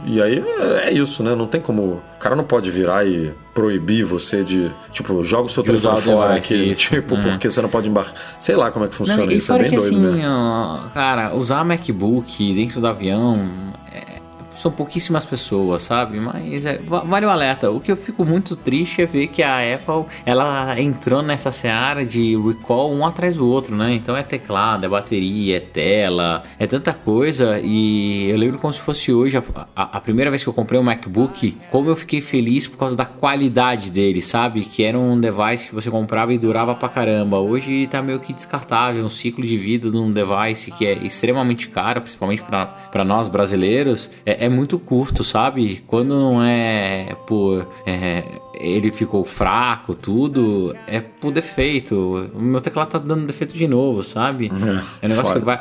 E 0.04 0.20
aí 0.22 0.42
é 0.84 0.92
isso, 0.92 1.22
né? 1.22 1.34
Não 1.34 1.46
tem 1.46 1.60
como. 1.60 1.82
O 2.16 2.18
cara 2.18 2.34
não 2.36 2.44
pode 2.44 2.70
virar 2.70 3.06
e 3.06 3.32
proibir 3.54 4.04
você 4.04 4.42
de. 4.44 4.70
Tipo, 4.92 5.22
joga 5.22 5.46
o 5.46 5.48
seu 5.48 5.62
telefone 5.62 6.00
fora 6.00 6.34
aqui. 6.34 6.74
Tipo, 6.76 7.14
É. 7.16 7.20
porque 7.22 7.50
você 7.50 7.60
não 7.60 7.68
pode 7.68 7.88
embarcar. 7.88 8.14
Sei 8.40 8.54
lá 8.56 8.70
como 8.70 8.84
é 8.84 8.88
que 8.88 8.94
funciona 8.94 9.24
Não, 9.26 9.32
isso. 9.32 9.52
É 9.52 9.58
bem 9.58 9.70
doido 9.70 9.82
assim, 9.84 9.98
mesmo. 10.00 10.22
ó, 10.28 10.78
cara, 10.94 11.34
usar 11.34 11.64
MacBook 11.64 12.65
dentro 12.66 12.80
do 12.80 12.88
avião 12.88 13.36
são 14.56 14.70
pouquíssimas 14.72 15.24
pessoas, 15.24 15.82
sabe? 15.82 16.18
Mas 16.18 16.64
é, 16.66 16.78
va- 16.78 17.00
vale 17.00 17.26
o 17.26 17.30
alerta. 17.30 17.70
O 17.70 17.80
que 17.80 17.92
eu 17.92 17.96
fico 17.96 18.24
muito 18.24 18.56
triste 18.56 19.02
é 19.02 19.06
ver 19.06 19.26
que 19.28 19.42
a 19.42 19.58
Apple 19.74 20.04
ela 20.24 20.78
entrou 20.80 21.22
nessa 21.22 21.50
seara 21.50 22.04
de 22.04 22.36
recall 22.36 22.92
um 22.92 23.04
atrás 23.06 23.36
do 23.36 23.48
outro, 23.48 23.74
né? 23.76 23.94
Então 23.94 24.16
é 24.16 24.22
teclado, 24.22 24.84
é 24.84 24.88
bateria, 24.88 25.58
é 25.58 25.60
tela, 25.60 26.42
é 26.58 26.66
tanta 26.66 26.92
coisa. 26.94 27.60
E 27.62 28.28
eu 28.30 28.36
lembro 28.38 28.58
como 28.58 28.72
se 28.72 28.80
fosse 28.80 29.12
hoje 29.12 29.36
a, 29.36 29.42
a- 29.74 29.96
a 29.98 30.00
primeira 30.00 30.30
vez 30.30 30.42
que 30.42 30.48
eu 30.48 30.52
comprei 30.54 30.78
um 30.80 30.82
MacBook, 30.82 31.56
como 31.70 31.88
eu 31.90 31.96
fiquei 31.96 32.20
feliz 32.20 32.66
por 32.66 32.78
causa 32.78 32.96
da 32.96 33.04
qualidade 33.04 33.90
dele, 33.90 34.20
sabe? 34.22 34.62
Que 34.62 34.82
era 34.84 34.98
um 34.98 35.20
device 35.20 35.68
que 35.68 35.74
você 35.74 35.90
comprava 35.90 36.32
e 36.32 36.38
durava 36.38 36.74
pra 36.74 36.88
caramba. 36.88 37.38
Hoje 37.38 37.86
tá 37.88 38.00
meio 38.02 38.20
que 38.20 38.32
descartável, 38.32 39.04
um 39.04 39.08
ciclo 39.08 39.44
de 39.44 39.56
vida 39.56 39.90
de 39.90 39.96
um 39.96 40.10
device 40.10 40.70
que 40.70 40.86
é 40.86 40.92
extremamente 40.94 41.68
caro, 41.68 42.00
principalmente 42.00 42.42
pra 42.42 43.04
nós 43.04 43.28
brasileiros, 43.28 44.10
é, 44.24 44.45
é 44.46 44.48
muito 44.48 44.78
curto, 44.78 45.24
sabe? 45.24 45.82
Quando 45.86 46.18
não 46.18 46.42
é 46.42 47.14
por 47.26 47.66
é, 47.84 48.40
ele 48.58 48.90
ficou 48.90 49.24
fraco, 49.24 49.94
tudo, 49.94 50.74
é 50.86 51.00
por 51.00 51.32
defeito. 51.32 52.30
O 52.34 52.40
meu 52.40 52.60
teclado 52.60 52.88
tá 52.88 52.98
dando 52.98 53.26
defeito 53.26 53.54
de 53.54 53.68
novo, 53.68 54.02
sabe? 54.02 54.50
É, 55.02 55.06
um 55.06 55.08
negócio 55.08 55.34
foda. 55.34 55.40
que 55.40 55.44
vai, 55.44 55.60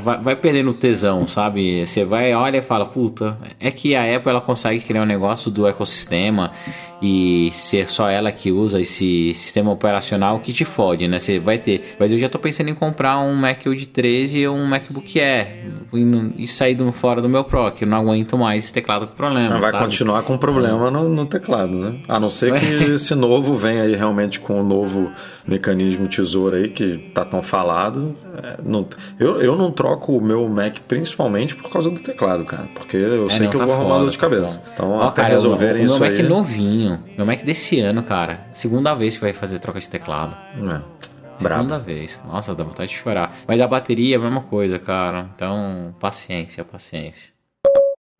vai, 0.00 0.20
vai 0.20 0.36
perdendo 0.36 0.72
tesão, 0.72 1.26
sabe? 1.26 1.84
Você 1.84 2.04
vai, 2.04 2.34
olha 2.34 2.58
e 2.58 2.62
fala, 2.62 2.86
puta, 2.86 3.38
é 3.58 3.70
que 3.70 3.94
a 3.94 4.16
Apple 4.16 4.30
ela 4.30 4.40
consegue 4.40 4.80
criar 4.80 5.02
um 5.02 5.06
negócio 5.06 5.50
do 5.50 5.66
ecossistema 5.66 6.52
e 7.00 7.50
ser 7.52 7.88
só 7.88 8.08
ela 8.08 8.32
que 8.32 8.50
usa 8.50 8.80
esse 8.80 9.32
sistema 9.34 9.70
operacional 9.70 10.40
que 10.40 10.52
te 10.52 10.64
fode, 10.64 11.06
né? 11.06 11.18
Você 11.18 11.38
vai 11.38 11.58
ter. 11.58 11.96
Mas 11.98 12.10
eu 12.10 12.18
já 12.18 12.28
tô 12.28 12.38
pensando 12.38 12.68
em 12.68 12.74
comprar 12.74 13.18
um 13.20 13.34
Mac 13.34 13.62
de 13.62 13.86
13 13.86 14.48
ou 14.48 14.56
um 14.56 14.66
MacBook 14.66 15.20
Air 15.20 15.46
e, 15.94 16.42
e 16.42 16.46
sair 16.46 16.74
do, 16.74 16.90
fora 16.90 17.20
do 17.20 17.28
meu 17.28 17.44
Pro, 17.44 17.70
que 17.70 17.84
eu 17.84 17.88
não 17.88 17.98
aguento 17.98 18.36
mais 18.36 18.64
esse 18.64 18.72
teclado 18.72 19.06
com 19.06 19.14
problema. 19.14 19.58
Vai 19.58 19.70
sabe? 19.70 19.84
continuar 19.84 20.22
com 20.22 20.36
problema 20.36 20.90
no, 20.90 21.08
no 21.08 21.26
teclado, 21.26 21.76
né? 21.76 22.00
A 22.08 22.18
não 22.18 22.27
ser 22.30 22.58
que 22.58 22.66
esse 22.94 23.14
novo 23.14 23.54
venha 23.54 23.82
aí 23.82 23.94
realmente 23.94 24.40
com 24.40 24.60
o 24.60 24.64
novo 24.64 25.10
mecanismo 25.46 26.08
tesoura 26.08 26.58
aí 26.58 26.68
que 26.68 26.98
tá 27.14 27.24
tão 27.24 27.40
falado. 27.42 28.14
É, 28.42 28.56
não- 28.62 28.86
eu, 29.18 29.40
eu 29.40 29.56
não 29.56 29.70
troco 29.70 30.16
o 30.16 30.20
meu 30.20 30.48
Mac 30.48 30.76
principalmente 30.86 31.54
por 31.56 31.70
causa 31.70 31.90
do 31.90 32.00
teclado, 32.00 32.44
cara. 32.44 32.68
Porque 32.74 32.96
eu 32.96 33.26
É, 33.26 33.30
sei 33.30 33.40
não, 33.44 33.50
que 33.50 33.56
eu 33.56 33.60
tá 33.60 33.66
vou 33.66 33.74
arrumar 33.74 33.88
foda, 33.94 34.00
dor 34.04 34.10
de 34.10 34.18
tá 34.18 34.28
cabeça. 34.28 34.58
foda. 34.58 34.70
Então, 34.74 34.90
Ó, 34.90 35.02
até 35.08 35.22
cara, 35.22 35.34
resolverem 35.34 35.84
isso 35.84 35.96
o 35.96 36.00
meu 36.00 36.10
Mac 36.10 36.18
aí. 36.20 36.28
novinho, 36.28 37.02
meu 37.16 37.26
Mac 37.26 37.42
desse 37.42 37.80
ano, 37.80 38.02
cara. 38.02 38.46
Segunda 38.52 38.94
vez 38.94 39.14
que 39.16 39.20
vai 39.22 39.32
fazer 39.32 39.58
troca 39.58 39.80
de 39.80 39.88
teclado. 39.88 40.36
É, 40.56 40.62
brabo. 41.42 41.62
Segunda 41.64 41.78
vez. 41.78 42.20
Nossa, 42.26 42.54
dá 42.54 42.64
vontade 42.64 42.90
de 42.90 42.96
chorar. 42.96 43.32
Mas 43.46 43.60
a 43.60 43.66
bateria 43.66 44.16
é 44.16 44.18
a 44.18 44.20
mesma 44.22 44.40
coisa, 44.42 44.78
cara. 44.78 45.28
Então, 45.34 45.94
paciência, 46.00 46.64
paciência. 46.64 47.30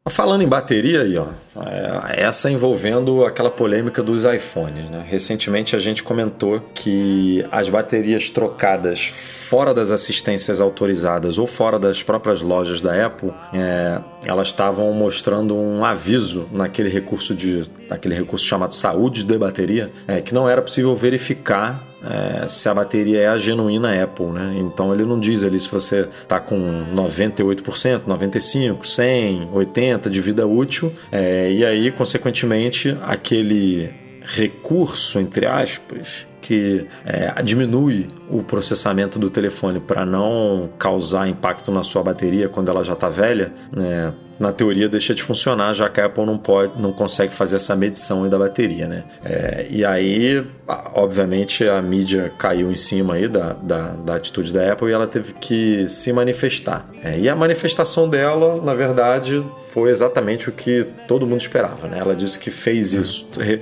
Falando 0.08 0.42
em 0.42 0.48
bateria 0.48 1.02
aí, 1.02 1.16
ó, 1.16 1.26
é, 1.66 2.22
essa 2.22 2.50
envolvendo 2.50 3.24
aquela 3.24 3.50
polêmica 3.50 4.02
dos 4.02 4.24
iPhones, 4.24 4.88
né? 4.88 5.04
Recentemente 5.06 5.74
a 5.74 5.78
gente 5.78 6.02
comentou 6.02 6.60
que 6.74 7.44
as 7.50 7.68
baterias 7.68 8.30
trocadas 8.30 9.06
fora 9.06 9.74
das 9.74 9.90
assistências 9.90 10.60
autorizadas 10.60 11.38
ou 11.38 11.46
fora 11.46 11.78
das 11.78 12.02
próprias 12.02 12.42
lojas 12.42 12.80
da 12.80 13.06
Apple, 13.06 13.32
é, 13.52 14.00
elas 14.24 14.48
estavam 14.48 14.92
mostrando 14.92 15.56
um 15.56 15.84
aviso 15.84 16.48
naquele 16.52 16.88
recurso 16.88 17.34
de, 17.34 17.64
naquele 17.88 18.14
recurso 18.14 18.44
chamado 18.44 18.74
saúde 18.74 19.24
de 19.24 19.38
bateria, 19.38 19.90
é, 20.06 20.20
que 20.20 20.34
não 20.34 20.48
era 20.48 20.62
possível 20.62 20.94
verificar 20.94 21.87
é, 22.02 22.46
se 22.48 22.68
a 22.68 22.74
bateria 22.74 23.20
é 23.20 23.28
a 23.28 23.38
genuína 23.38 24.02
Apple, 24.02 24.26
né? 24.26 24.54
Então 24.58 24.92
ele 24.94 25.04
não 25.04 25.18
diz 25.18 25.42
ali 25.42 25.58
se 25.58 25.68
você 25.68 26.08
tá 26.26 26.38
com 26.38 26.56
98%, 26.94 28.02
95%, 28.06 28.78
100%, 28.78 29.48
80% 29.50 30.08
de 30.08 30.20
vida 30.20 30.46
útil, 30.46 30.92
é, 31.10 31.50
e 31.50 31.64
aí, 31.64 31.90
consequentemente, 31.90 32.96
aquele 33.02 33.90
recurso, 34.22 35.18
entre 35.18 35.46
aspas, 35.46 36.27
que 36.40 36.86
é, 37.04 37.42
diminui 37.42 38.08
o 38.30 38.42
processamento 38.42 39.18
do 39.18 39.30
telefone 39.30 39.80
para 39.80 40.04
não 40.04 40.68
causar 40.78 41.28
impacto 41.28 41.70
na 41.70 41.82
sua 41.82 42.02
bateria 42.02 42.48
quando 42.48 42.70
ela 42.70 42.84
já 42.84 42.92
está 42.92 43.08
velha, 43.08 43.52
né, 43.74 44.12
na 44.38 44.52
teoria 44.52 44.88
deixa 44.88 45.14
de 45.14 45.22
funcionar, 45.22 45.74
já 45.74 45.88
que 45.88 46.00
a 46.00 46.06
Apple 46.06 46.24
não 46.24 46.38
pode, 46.38 46.80
não 46.80 46.92
consegue 46.92 47.34
fazer 47.34 47.56
essa 47.56 47.74
medição 47.74 48.28
da 48.28 48.38
bateria, 48.38 48.86
né? 48.86 49.02
É, 49.24 49.66
e 49.68 49.84
aí, 49.84 50.46
obviamente, 50.94 51.66
a 51.66 51.82
mídia 51.82 52.32
caiu 52.38 52.70
em 52.70 52.76
cima 52.76 53.14
aí 53.14 53.26
da, 53.26 53.54
da, 53.54 53.88
da 53.88 54.14
atitude 54.14 54.52
da 54.52 54.72
Apple 54.72 54.88
e 54.88 54.92
ela 54.92 55.08
teve 55.08 55.32
que 55.32 55.88
se 55.88 56.12
manifestar. 56.12 56.88
É, 57.02 57.18
e 57.18 57.28
a 57.28 57.34
manifestação 57.34 58.08
dela, 58.08 58.62
na 58.62 58.74
verdade, 58.74 59.44
foi 59.72 59.90
exatamente 59.90 60.48
o 60.48 60.52
que 60.52 60.86
todo 61.08 61.26
mundo 61.26 61.40
esperava, 61.40 61.88
né? 61.88 61.98
Ela 61.98 62.14
disse 62.14 62.38
que 62.38 62.50
fez 62.50 62.92
isso. 62.92 63.28
Re, 63.36 63.60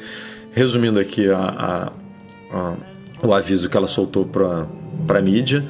resumindo 0.53 0.99
aqui 0.99 1.29
a, 1.29 1.37
a, 1.39 1.93
o 3.23 3.33
aviso 3.33 3.69
que 3.69 3.77
ela 3.77 3.87
soltou 3.87 4.25
para 4.25 5.19
a 5.19 5.23
mídia, 5.23 5.65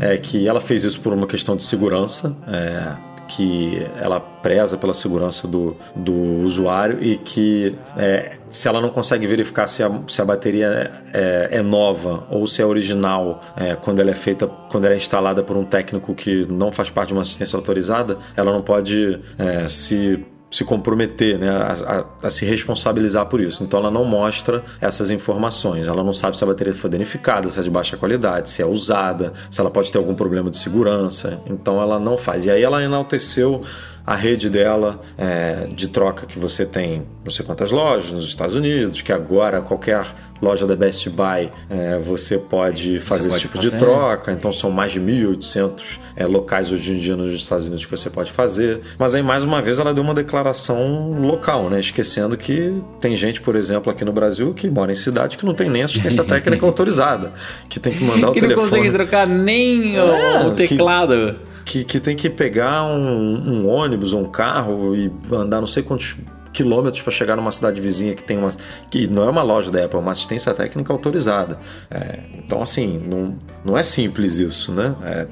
é 0.00 0.16
que 0.16 0.46
ela 0.46 0.60
fez 0.60 0.84
isso 0.84 1.00
por 1.00 1.12
uma 1.12 1.26
questão 1.26 1.56
de 1.56 1.64
segurança. 1.64 2.36
É, 2.46 3.08
que 3.28 3.86
ela 4.00 4.18
preza 4.18 4.76
pela 4.78 4.94
segurança 4.94 5.46
do, 5.46 5.76
do 5.94 6.14
usuário 6.42 6.98
e 7.02 7.16
que 7.18 7.76
é, 7.96 8.38
se 8.48 8.66
ela 8.66 8.80
não 8.80 8.88
consegue 8.88 9.26
verificar 9.26 9.66
se 9.66 9.82
a, 9.82 10.00
se 10.08 10.22
a 10.22 10.24
bateria 10.24 10.90
é, 11.12 11.48
é 11.52 11.62
nova 11.62 12.26
ou 12.30 12.46
se 12.46 12.62
é 12.62 12.66
original 12.66 13.42
é, 13.54 13.76
quando 13.76 14.00
ela 14.00 14.10
é 14.10 14.14
feita, 14.14 14.46
quando 14.46 14.86
ela 14.86 14.94
é 14.94 14.96
instalada 14.96 15.42
por 15.42 15.56
um 15.56 15.64
técnico 15.64 16.14
que 16.14 16.46
não 16.46 16.72
faz 16.72 16.88
parte 16.88 17.08
de 17.08 17.14
uma 17.14 17.22
assistência 17.22 17.56
autorizada, 17.56 18.16
ela 18.34 18.50
não 18.50 18.62
pode 18.62 19.20
é, 19.38 19.68
se 19.68 20.24
se 20.58 20.64
comprometer, 20.64 21.38
né, 21.38 21.48
a, 21.48 22.04
a, 22.22 22.26
a, 22.26 22.30
se 22.30 22.44
responsabilizar 22.44 23.26
por 23.26 23.40
isso. 23.40 23.62
Então 23.62 23.78
ela 23.78 23.92
não 23.92 24.04
mostra 24.04 24.64
essas 24.80 25.08
informações. 25.08 25.86
Ela 25.86 26.02
não 26.02 26.12
sabe 26.12 26.36
se 26.36 26.42
a 26.42 26.46
bateria 26.48 26.72
foi 26.72 26.90
danificada, 26.90 27.48
se 27.48 27.60
é 27.60 27.62
de 27.62 27.70
baixa 27.70 27.96
qualidade, 27.96 28.50
se 28.50 28.60
é 28.60 28.66
usada, 28.66 29.32
se 29.48 29.60
ela 29.60 29.70
pode 29.70 29.92
ter 29.92 29.98
algum 29.98 30.16
problema 30.16 30.50
de 30.50 30.56
segurança. 30.56 31.40
Então 31.46 31.80
ela 31.80 32.00
não 32.00 32.18
faz. 32.18 32.46
E 32.46 32.50
aí 32.50 32.60
ela 32.60 32.82
enalteceu 32.82 33.60
a 34.08 34.14
rede 34.14 34.48
dela 34.48 35.02
é, 35.18 35.68
de 35.70 35.86
troca 35.88 36.24
que 36.24 36.38
você 36.38 36.64
tem 36.64 37.06
não 37.22 37.30
sei 37.30 37.44
quantas 37.44 37.70
lojas 37.70 38.10
nos 38.10 38.24
Estados 38.24 38.56
Unidos, 38.56 39.02
que 39.02 39.12
agora 39.12 39.60
qualquer 39.60 40.06
loja 40.40 40.66
da 40.66 40.74
Best 40.74 41.10
Buy 41.10 41.50
é, 41.68 41.98
você 41.98 42.38
pode 42.38 43.00
fazer 43.00 43.28
você 43.28 43.36
esse 43.36 43.48
pode 43.48 43.60
tipo 43.60 43.62
fazer. 43.62 43.70
de 43.70 43.78
troca, 43.78 44.32
então 44.32 44.50
são 44.50 44.70
mais 44.70 44.92
de 44.92 45.00
1.800 45.00 45.98
é, 46.16 46.24
locais 46.24 46.72
hoje 46.72 46.94
em 46.94 46.96
dia 46.96 47.16
nos 47.16 47.32
Estados 47.34 47.66
Unidos 47.66 47.84
que 47.84 47.90
você 47.90 48.08
pode 48.08 48.32
fazer. 48.32 48.80
Mas 48.98 49.14
aí 49.14 49.22
mais 49.22 49.44
uma 49.44 49.60
vez 49.60 49.78
ela 49.78 49.92
deu 49.92 50.02
uma 50.02 50.14
declaração 50.14 51.12
local, 51.12 51.68
né? 51.68 51.78
esquecendo 51.78 52.34
que 52.34 52.82
tem 52.98 53.14
gente, 53.14 53.42
por 53.42 53.54
exemplo, 53.56 53.92
aqui 53.92 54.06
no 54.06 54.12
Brasil 54.12 54.54
que 54.54 54.70
mora 54.70 54.90
em 54.90 54.94
cidade 54.94 55.36
que 55.36 55.44
não 55.44 55.52
tem 55.52 55.68
nem 55.68 55.82
assistência 55.82 56.24
técnica 56.24 56.64
autorizada, 56.64 57.30
que 57.68 57.78
tem 57.78 57.92
que 57.92 58.04
mandar 58.04 58.30
o 58.30 58.32
que 58.32 58.40
telefone. 58.40 58.68
Que 58.68 58.74
não 58.74 58.78
consegue 58.78 58.94
trocar 58.94 59.26
nem 59.26 59.98
é, 59.98 60.46
o 60.46 60.52
teclado. 60.52 61.36
Que 61.44 61.57
que, 61.68 61.84
que 61.84 62.00
tem 62.00 62.16
que 62.16 62.30
pegar 62.30 62.82
um, 62.84 63.46
um 63.46 63.68
ônibus 63.68 64.14
ou 64.14 64.22
um 64.22 64.24
carro 64.24 64.96
e 64.96 65.12
andar 65.30 65.60
não 65.60 65.66
sei 65.66 65.82
quantos 65.82 66.16
quilômetros 66.50 67.02
para 67.02 67.12
chegar 67.12 67.36
numa 67.36 67.52
cidade 67.52 67.78
vizinha 67.78 68.14
que 68.14 68.24
tem 68.24 68.38
uma 68.38 68.48
que 68.90 69.06
não 69.06 69.24
é 69.24 69.28
uma 69.28 69.42
loja 69.42 69.70
da 69.70 69.84
Apple, 69.84 69.98
é 69.98 70.00
uma 70.00 70.12
assistência 70.12 70.54
técnica 70.54 70.90
autorizada. 70.90 71.58
É, 71.90 72.20
então 72.38 72.62
assim, 72.62 72.98
não, 72.98 73.36
não 73.62 73.76
é 73.76 73.82
simples 73.82 74.38
isso, 74.38 74.72
né? 74.72 74.96
É, 75.04 75.28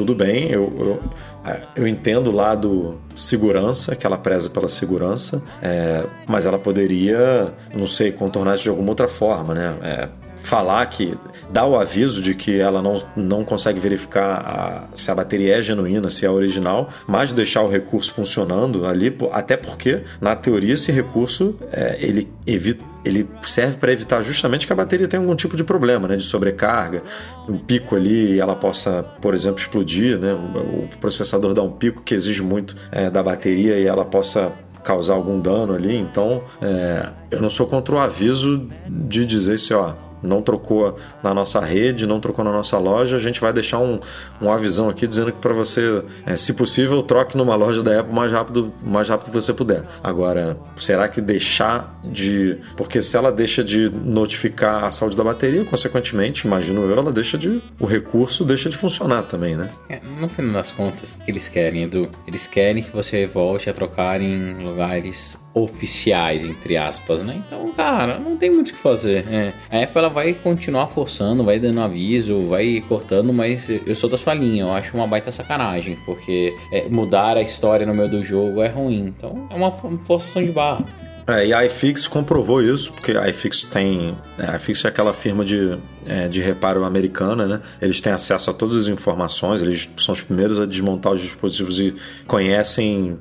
tudo 0.00 0.14
bem, 0.14 0.50
eu, 0.50 0.72
eu, 0.78 1.00
é, 1.44 1.60
eu, 1.76 1.86
entendo 1.86 2.28
o 2.28 2.30
lado 2.30 2.98
segurança, 3.14 3.94
que 3.94 4.06
ela 4.06 4.16
preza 4.16 4.48
pela 4.48 4.66
segurança, 4.66 5.42
é, 5.60 6.02
mas 6.26 6.46
ela 6.46 6.58
poderia, 6.58 7.52
não 7.74 7.86
sei, 7.86 8.10
contornar 8.10 8.54
isso 8.54 8.64
de 8.64 8.70
alguma 8.70 8.88
outra 8.88 9.06
forma, 9.06 9.52
né? 9.52 9.76
É, 9.82 10.08
falar 10.38 10.86
que 10.86 11.14
dá 11.50 11.66
o 11.66 11.78
aviso 11.78 12.22
de 12.22 12.34
que 12.34 12.58
ela 12.58 12.80
não, 12.80 13.02
não 13.14 13.44
consegue 13.44 13.78
verificar 13.78 14.40
a, 14.40 14.96
se 14.96 15.10
a 15.10 15.14
bateria 15.14 15.58
é 15.58 15.60
genuína, 15.60 16.08
se 16.08 16.24
é 16.24 16.30
original, 16.30 16.88
mas 17.06 17.34
deixar 17.34 17.60
o 17.60 17.68
recurso 17.68 18.14
funcionando 18.14 18.86
ali, 18.86 19.14
até 19.32 19.54
porque 19.54 20.00
na 20.18 20.34
teoria 20.34 20.72
esse 20.72 20.90
recurso 20.90 21.54
é, 21.70 21.98
ele 22.00 22.26
evita 22.46 22.89
ele 23.04 23.28
serve 23.42 23.76
para 23.78 23.92
evitar 23.92 24.22
justamente 24.22 24.66
que 24.66 24.72
a 24.72 24.76
bateria 24.76 25.08
tenha 25.08 25.22
algum 25.22 25.34
tipo 25.34 25.56
de 25.56 25.64
problema, 25.64 26.06
né, 26.08 26.16
de 26.16 26.24
sobrecarga, 26.24 27.02
um 27.48 27.58
pico 27.58 27.96
ali 27.96 28.38
ela 28.38 28.54
possa, 28.54 29.02
por 29.20 29.34
exemplo, 29.34 29.58
explodir, 29.58 30.18
né, 30.18 30.34
o 30.34 30.88
processador 30.98 31.54
dá 31.54 31.62
um 31.62 31.72
pico 31.72 32.02
que 32.02 32.14
exige 32.14 32.42
muito 32.42 32.76
é, 32.90 33.10
da 33.10 33.22
bateria 33.22 33.78
e 33.78 33.86
ela 33.86 34.04
possa 34.04 34.52
causar 34.84 35.14
algum 35.14 35.40
dano 35.40 35.74
ali. 35.74 35.96
Então, 35.96 36.42
é, 36.60 37.08
eu 37.30 37.40
não 37.40 37.50
sou 37.50 37.66
contra 37.66 37.94
o 37.94 37.98
aviso 37.98 38.68
de 38.88 39.24
dizer 39.24 39.58
se, 39.58 39.74
ó, 39.74 39.94
não 40.22 40.42
trocou 40.42 40.96
na 41.22 41.32
nossa 41.34 41.60
rede, 41.60 42.06
não 42.06 42.20
trocou 42.20 42.44
na 42.44 42.52
nossa 42.52 42.78
loja, 42.78 43.16
a 43.16 43.20
gente 43.20 43.40
vai 43.40 43.52
deixar 43.52 43.78
um, 43.78 43.98
um 44.40 44.52
avisão 44.52 44.88
aqui 44.88 45.06
dizendo 45.06 45.32
que 45.32 45.38
para 45.38 45.52
você, 45.52 46.02
é, 46.26 46.36
se 46.36 46.54
possível, 46.54 47.02
troque 47.02 47.36
numa 47.36 47.54
loja 47.54 47.82
da 47.82 48.00
Apple 48.00 48.14
mais 48.14 48.32
rápido, 48.32 48.72
mais 48.82 49.08
rápido 49.08 49.28
que 49.28 49.34
você 49.34 49.52
puder. 49.52 49.84
Agora, 50.02 50.58
será 50.76 51.08
que 51.08 51.20
deixar 51.20 51.98
de. 52.04 52.58
Porque 52.76 53.00
se 53.02 53.16
ela 53.16 53.30
deixa 53.30 53.62
de 53.62 53.88
notificar 53.88 54.84
a 54.84 54.90
saúde 54.90 55.16
da 55.16 55.24
bateria, 55.24 55.64
consequentemente, 55.64 56.46
imagino 56.46 56.82
eu, 56.82 56.98
ela 56.98 57.12
deixa 57.12 57.36
de. 57.36 57.62
O 57.78 57.86
recurso 57.86 58.44
deixa 58.44 58.68
de 58.68 58.76
funcionar 58.76 59.22
também, 59.22 59.56
né? 59.56 59.68
É, 59.88 60.00
no 60.00 60.28
final 60.28 60.52
das 60.52 60.72
contas, 60.72 61.16
o 61.16 61.24
que 61.24 61.30
eles 61.30 61.48
querem, 61.48 61.84
Edu? 61.84 62.08
Eles 62.26 62.46
querem 62.46 62.82
que 62.82 62.92
você 62.92 63.26
volte 63.26 63.68
a 63.68 63.72
trocar 63.72 64.20
em 64.20 64.64
lugares 64.64 65.38
oficiais, 65.52 66.44
entre 66.44 66.76
aspas, 66.76 67.22
né? 67.22 67.42
Então, 67.46 67.72
cara, 67.72 68.18
não 68.18 68.36
tem 68.36 68.50
muito 68.50 68.70
o 68.70 68.72
que 68.72 68.78
fazer. 68.78 69.26
É. 69.28 69.52
A 69.70 69.82
Apple 69.82 69.98
ela 69.98 70.08
vai 70.08 70.32
continuar 70.34 70.86
forçando, 70.86 71.42
vai 71.42 71.58
dando 71.58 71.80
aviso, 71.80 72.40
vai 72.42 72.82
cortando, 72.86 73.32
mas 73.32 73.68
eu 73.68 73.94
sou 73.94 74.08
da 74.08 74.16
sua 74.16 74.34
linha. 74.34 74.62
Eu 74.62 74.72
acho 74.72 74.96
uma 74.96 75.06
baita 75.06 75.32
sacanagem, 75.32 75.98
porque 76.06 76.54
é, 76.72 76.88
mudar 76.88 77.36
a 77.36 77.42
história 77.42 77.86
no 77.86 77.94
meio 77.94 78.08
do 78.08 78.22
jogo 78.22 78.62
é 78.62 78.68
ruim. 78.68 79.12
Então, 79.16 79.46
é 79.50 79.54
uma 79.54 79.72
forçação 79.72 80.44
de 80.44 80.52
barra. 80.52 80.84
É, 81.26 81.46
e 81.46 81.52
a 81.52 81.64
iFix 81.66 82.08
comprovou 82.08 82.62
isso, 82.62 82.92
porque 82.92 83.12
a 83.12 83.28
iFix 83.28 83.64
tem. 83.64 84.16
É, 84.38 84.50
a 84.50 84.56
iFix 84.56 84.84
é 84.84 84.88
aquela 84.88 85.12
firma 85.12 85.44
de, 85.44 85.78
é, 86.04 86.28
de 86.28 86.40
reparo 86.40 86.84
americana, 86.84 87.46
né? 87.46 87.60
Eles 87.80 88.00
têm 88.00 88.12
acesso 88.12 88.50
a 88.50 88.52
todas 88.52 88.76
as 88.76 88.88
informações, 88.88 89.62
eles 89.62 89.88
são 89.96 90.12
os 90.12 90.22
primeiros 90.22 90.60
a 90.60 90.66
desmontar 90.66 91.12
os 91.12 91.20
dispositivos 91.20 91.78
e 91.78 91.94
conhecem 92.26 93.18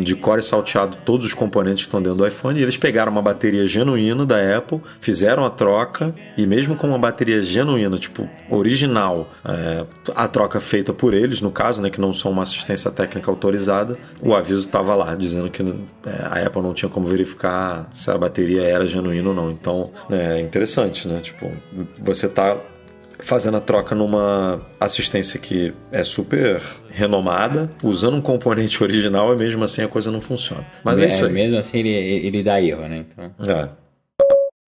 de 0.00 0.14
core 0.14 0.42
salteado 0.42 0.96
todos 1.04 1.26
os 1.26 1.34
componentes 1.34 1.84
que 1.84 1.88
estão 1.88 2.02
dentro 2.02 2.18
do 2.18 2.26
iPhone 2.26 2.58
e 2.58 2.62
eles 2.62 2.76
pegaram 2.76 3.10
uma 3.10 3.22
bateria 3.22 3.66
genuína 3.66 4.24
da 4.24 4.56
Apple, 4.56 4.80
fizeram 5.00 5.44
a 5.44 5.50
troca 5.50 6.14
e 6.36 6.46
mesmo 6.46 6.76
com 6.76 6.86
uma 6.86 6.98
bateria 6.98 7.42
genuína, 7.42 7.98
tipo 7.98 8.28
original, 8.50 9.30
é, 9.44 9.84
a 10.14 10.28
troca 10.28 10.60
feita 10.60 10.92
por 10.92 11.14
eles, 11.14 11.40
no 11.40 11.50
caso, 11.50 11.82
né, 11.82 11.90
que 11.90 12.00
não 12.00 12.12
são 12.14 12.30
uma 12.30 12.42
assistência 12.42 12.90
técnica 12.90 13.30
autorizada, 13.30 13.98
o 14.22 14.34
aviso 14.34 14.66
estava 14.66 14.94
lá 14.94 15.14
dizendo 15.14 15.50
que 15.50 15.62
é, 15.62 16.22
a 16.24 16.46
Apple 16.46 16.62
não 16.62 16.74
tinha 16.74 16.88
como 16.88 17.06
verificar 17.06 17.88
se 17.92 18.10
a 18.10 18.18
bateria 18.18 18.62
era 18.62 18.86
genuína 18.86 19.30
ou 19.30 19.34
não. 19.34 19.50
Então 19.50 19.90
é 20.10 20.40
interessante, 20.40 21.08
né? 21.08 21.20
Tipo, 21.20 21.50
você 21.98 22.28
tá 22.28 22.56
fazendo 23.24 23.56
a 23.56 23.60
troca 23.60 23.94
numa 23.94 24.60
assistência 24.80 25.38
que 25.38 25.72
é 25.90 26.02
super 26.02 26.60
renomada, 26.90 27.70
usando 27.82 28.16
um 28.16 28.20
componente 28.20 28.82
original 28.84 29.32
e 29.34 29.38
mesmo 29.38 29.64
assim 29.64 29.82
a 29.82 29.88
coisa 29.88 30.10
não 30.10 30.20
funciona. 30.20 30.66
Mas 30.84 30.98
é, 30.98 31.04
é 31.04 31.08
isso 31.08 31.24
aí. 31.24 31.32
Mesmo 31.32 31.58
assim 31.58 31.78
ele, 31.78 31.90
ele 31.90 32.42
dá 32.42 32.60
erro, 32.60 32.82
né? 32.88 33.04
Então... 33.08 33.32
É. 33.48 33.82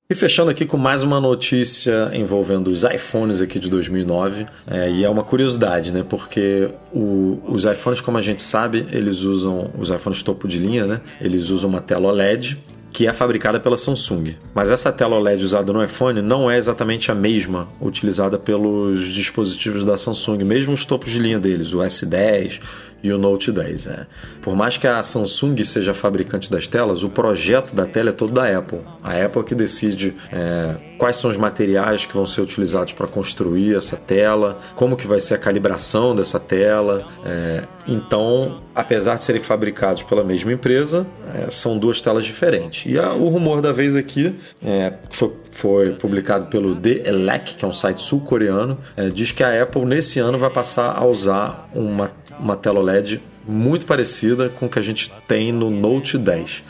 E 0.08 0.14
fechando 0.14 0.50
aqui 0.50 0.66
com 0.66 0.76
mais 0.76 1.02
uma 1.02 1.18
notícia 1.18 2.10
envolvendo 2.12 2.68
os 2.68 2.84
iPhones 2.84 3.40
aqui 3.40 3.58
de 3.58 3.70
2009, 3.70 4.44
é, 4.66 4.90
e 4.90 5.02
é 5.02 5.08
uma 5.08 5.24
curiosidade, 5.24 5.90
né? 5.90 6.04
Porque 6.06 6.68
o, 6.92 7.40
os 7.48 7.64
iPhones, 7.64 8.02
como 8.02 8.18
a 8.18 8.20
gente 8.20 8.42
sabe, 8.42 8.86
eles 8.92 9.22
usam 9.22 9.70
os 9.78 9.88
iPhones 9.88 10.22
topo 10.22 10.46
de 10.46 10.58
linha, 10.58 10.86
né? 10.86 11.00
Eles 11.18 11.48
usam 11.48 11.70
uma 11.70 11.80
tela 11.80 12.08
OLED 12.08 12.58
que 12.94 13.08
é 13.08 13.12
fabricada 13.12 13.58
pela 13.58 13.76
Samsung. 13.76 14.36
Mas 14.54 14.70
essa 14.70 14.92
tela 14.92 15.16
OLED 15.16 15.44
usada 15.44 15.72
no 15.72 15.82
iPhone 15.82 16.22
não 16.22 16.48
é 16.48 16.56
exatamente 16.56 17.10
a 17.10 17.14
mesma 17.14 17.68
utilizada 17.80 18.38
pelos 18.38 19.08
dispositivos 19.08 19.84
da 19.84 19.98
Samsung, 19.98 20.44
mesmo 20.44 20.72
os 20.72 20.84
topos 20.84 21.10
de 21.10 21.18
linha 21.18 21.40
deles, 21.40 21.72
o 21.72 21.78
S10 21.78 22.60
e 23.04 23.12
o 23.12 23.18
Note 23.18 23.52
10. 23.52 23.86
É. 23.88 24.06
Por 24.40 24.56
mais 24.56 24.78
que 24.78 24.86
a 24.86 25.02
Samsung 25.02 25.62
seja 25.62 25.90
a 25.90 25.94
fabricante 25.94 26.50
das 26.50 26.66
telas, 26.66 27.02
o 27.02 27.10
projeto 27.10 27.74
da 27.74 27.84
tela 27.84 28.08
é 28.08 28.12
todo 28.12 28.32
da 28.32 28.58
Apple. 28.58 28.80
A 29.02 29.22
Apple 29.22 29.44
que 29.44 29.54
decide 29.54 30.14
é, 30.32 30.74
quais 30.96 31.16
são 31.16 31.28
os 31.28 31.36
materiais 31.36 32.06
que 32.06 32.14
vão 32.14 32.26
ser 32.26 32.40
utilizados 32.40 32.94
para 32.94 33.06
construir 33.06 33.76
essa 33.76 33.96
tela, 33.96 34.58
como 34.74 34.96
que 34.96 35.06
vai 35.06 35.20
ser 35.20 35.34
a 35.34 35.38
calibração 35.38 36.16
dessa 36.16 36.40
tela. 36.40 37.06
É, 37.26 37.64
então, 37.86 38.56
apesar 38.74 39.16
de 39.16 39.24
serem 39.24 39.42
fabricados 39.42 40.02
pela 40.02 40.24
mesma 40.24 40.50
empresa, 40.50 41.06
é, 41.34 41.50
são 41.50 41.76
duas 41.76 42.00
telas 42.00 42.24
diferentes. 42.24 42.83
E 42.86 42.98
a, 42.98 43.14
o 43.14 43.28
rumor 43.28 43.60
da 43.60 43.72
vez 43.72 43.96
aqui 43.96 44.34
é, 44.64 44.92
foi, 45.10 45.32
foi, 45.50 45.90
publicado 45.92 46.46
pelo 46.46 46.74
The 46.76 47.08
Elec, 47.08 47.56
que 47.56 47.64
é 47.64 47.68
um 47.68 47.72
site 47.72 48.00
sul-coreano, 48.00 48.78
é, 48.96 49.08
diz 49.08 49.32
que 49.32 49.42
a 49.42 49.62
Apple 49.62 49.84
nesse 49.84 50.18
ano 50.18 50.38
vai 50.38 50.50
passar 50.50 50.96
a 50.96 51.04
usar 51.04 51.70
uma, 51.74 52.10
uma 52.38 52.56
tela 52.56 52.80
OLED 52.80 53.22
muito 53.46 53.86
parecida 53.86 54.48
com 54.48 54.66
o 54.66 54.68
que 54.68 54.78
a 54.78 54.82
gente 54.82 55.12
tem 55.28 55.52
no 55.52 55.70
Note 55.70 56.18
10. 56.18 56.62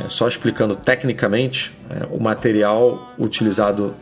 É, 0.00 0.08
só 0.08 0.26
explicando 0.26 0.74
tecnicamente, 0.74 1.72
é, 1.90 2.06
o 2.10 2.18
material 2.18 3.12
utilizado, 3.18 3.94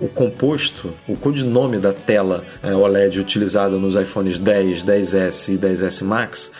o 0.00 0.08
composto, 0.08 0.94
o 1.06 1.16
codinome 1.16 1.78
da 1.78 1.92
tela 1.92 2.44
é, 2.62 2.74
OLED 2.74 3.20
utilizada 3.20 3.76
nos 3.76 3.94
iPhones 3.94 4.38
10, 4.38 4.84
10S 4.84 5.54
e 5.54 5.58
10S 5.58 6.02
Max 6.02 6.50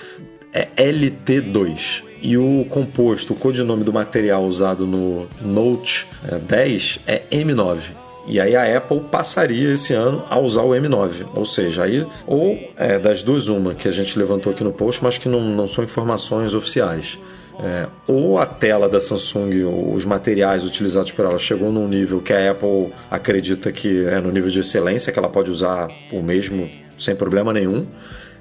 é 0.54 0.68
LT2. 0.76 2.04
E 2.22 2.38
o 2.38 2.64
composto, 2.70 3.34
o 3.34 3.36
codinome 3.36 3.84
do 3.84 3.92
material 3.92 4.44
usado 4.44 4.86
no 4.86 5.26
Note 5.42 6.06
10 6.48 7.00
é 7.06 7.22
M9. 7.30 7.90
E 8.26 8.40
aí 8.40 8.56
a 8.56 8.78
Apple 8.78 9.00
passaria 9.10 9.74
esse 9.74 9.92
ano 9.92 10.24
a 10.30 10.38
usar 10.38 10.62
o 10.62 10.70
M9. 10.70 11.26
Ou 11.34 11.44
seja, 11.44 11.82
aí, 11.82 12.06
ou 12.26 12.58
é, 12.76 12.98
das 12.98 13.22
duas, 13.22 13.48
uma 13.48 13.74
que 13.74 13.86
a 13.86 13.92
gente 13.92 14.18
levantou 14.18 14.50
aqui 14.50 14.64
no 14.64 14.72
post, 14.72 15.04
mas 15.04 15.18
que 15.18 15.28
não, 15.28 15.40
não 15.40 15.66
são 15.66 15.84
informações 15.84 16.54
oficiais. 16.54 17.18
É, 17.60 17.86
ou 18.08 18.38
a 18.38 18.46
tela 18.46 18.88
da 18.88 19.00
Samsung, 19.00 19.64
os 19.94 20.04
materiais 20.04 20.64
utilizados 20.64 21.12
por 21.12 21.24
ela 21.24 21.38
chegou 21.38 21.70
num 21.70 21.86
nível 21.86 22.20
que 22.20 22.32
a 22.32 22.50
Apple 22.50 22.92
acredita 23.10 23.70
que 23.70 24.06
é 24.06 24.20
no 24.20 24.32
nível 24.32 24.50
de 24.50 24.60
excelência, 24.60 25.12
que 25.12 25.18
ela 25.18 25.28
pode 25.28 25.50
usar 25.50 25.88
o 26.12 26.22
mesmo 26.22 26.68
sem 26.98 27.14
problema 27.14 27.52
nenhum. 27.52 27.86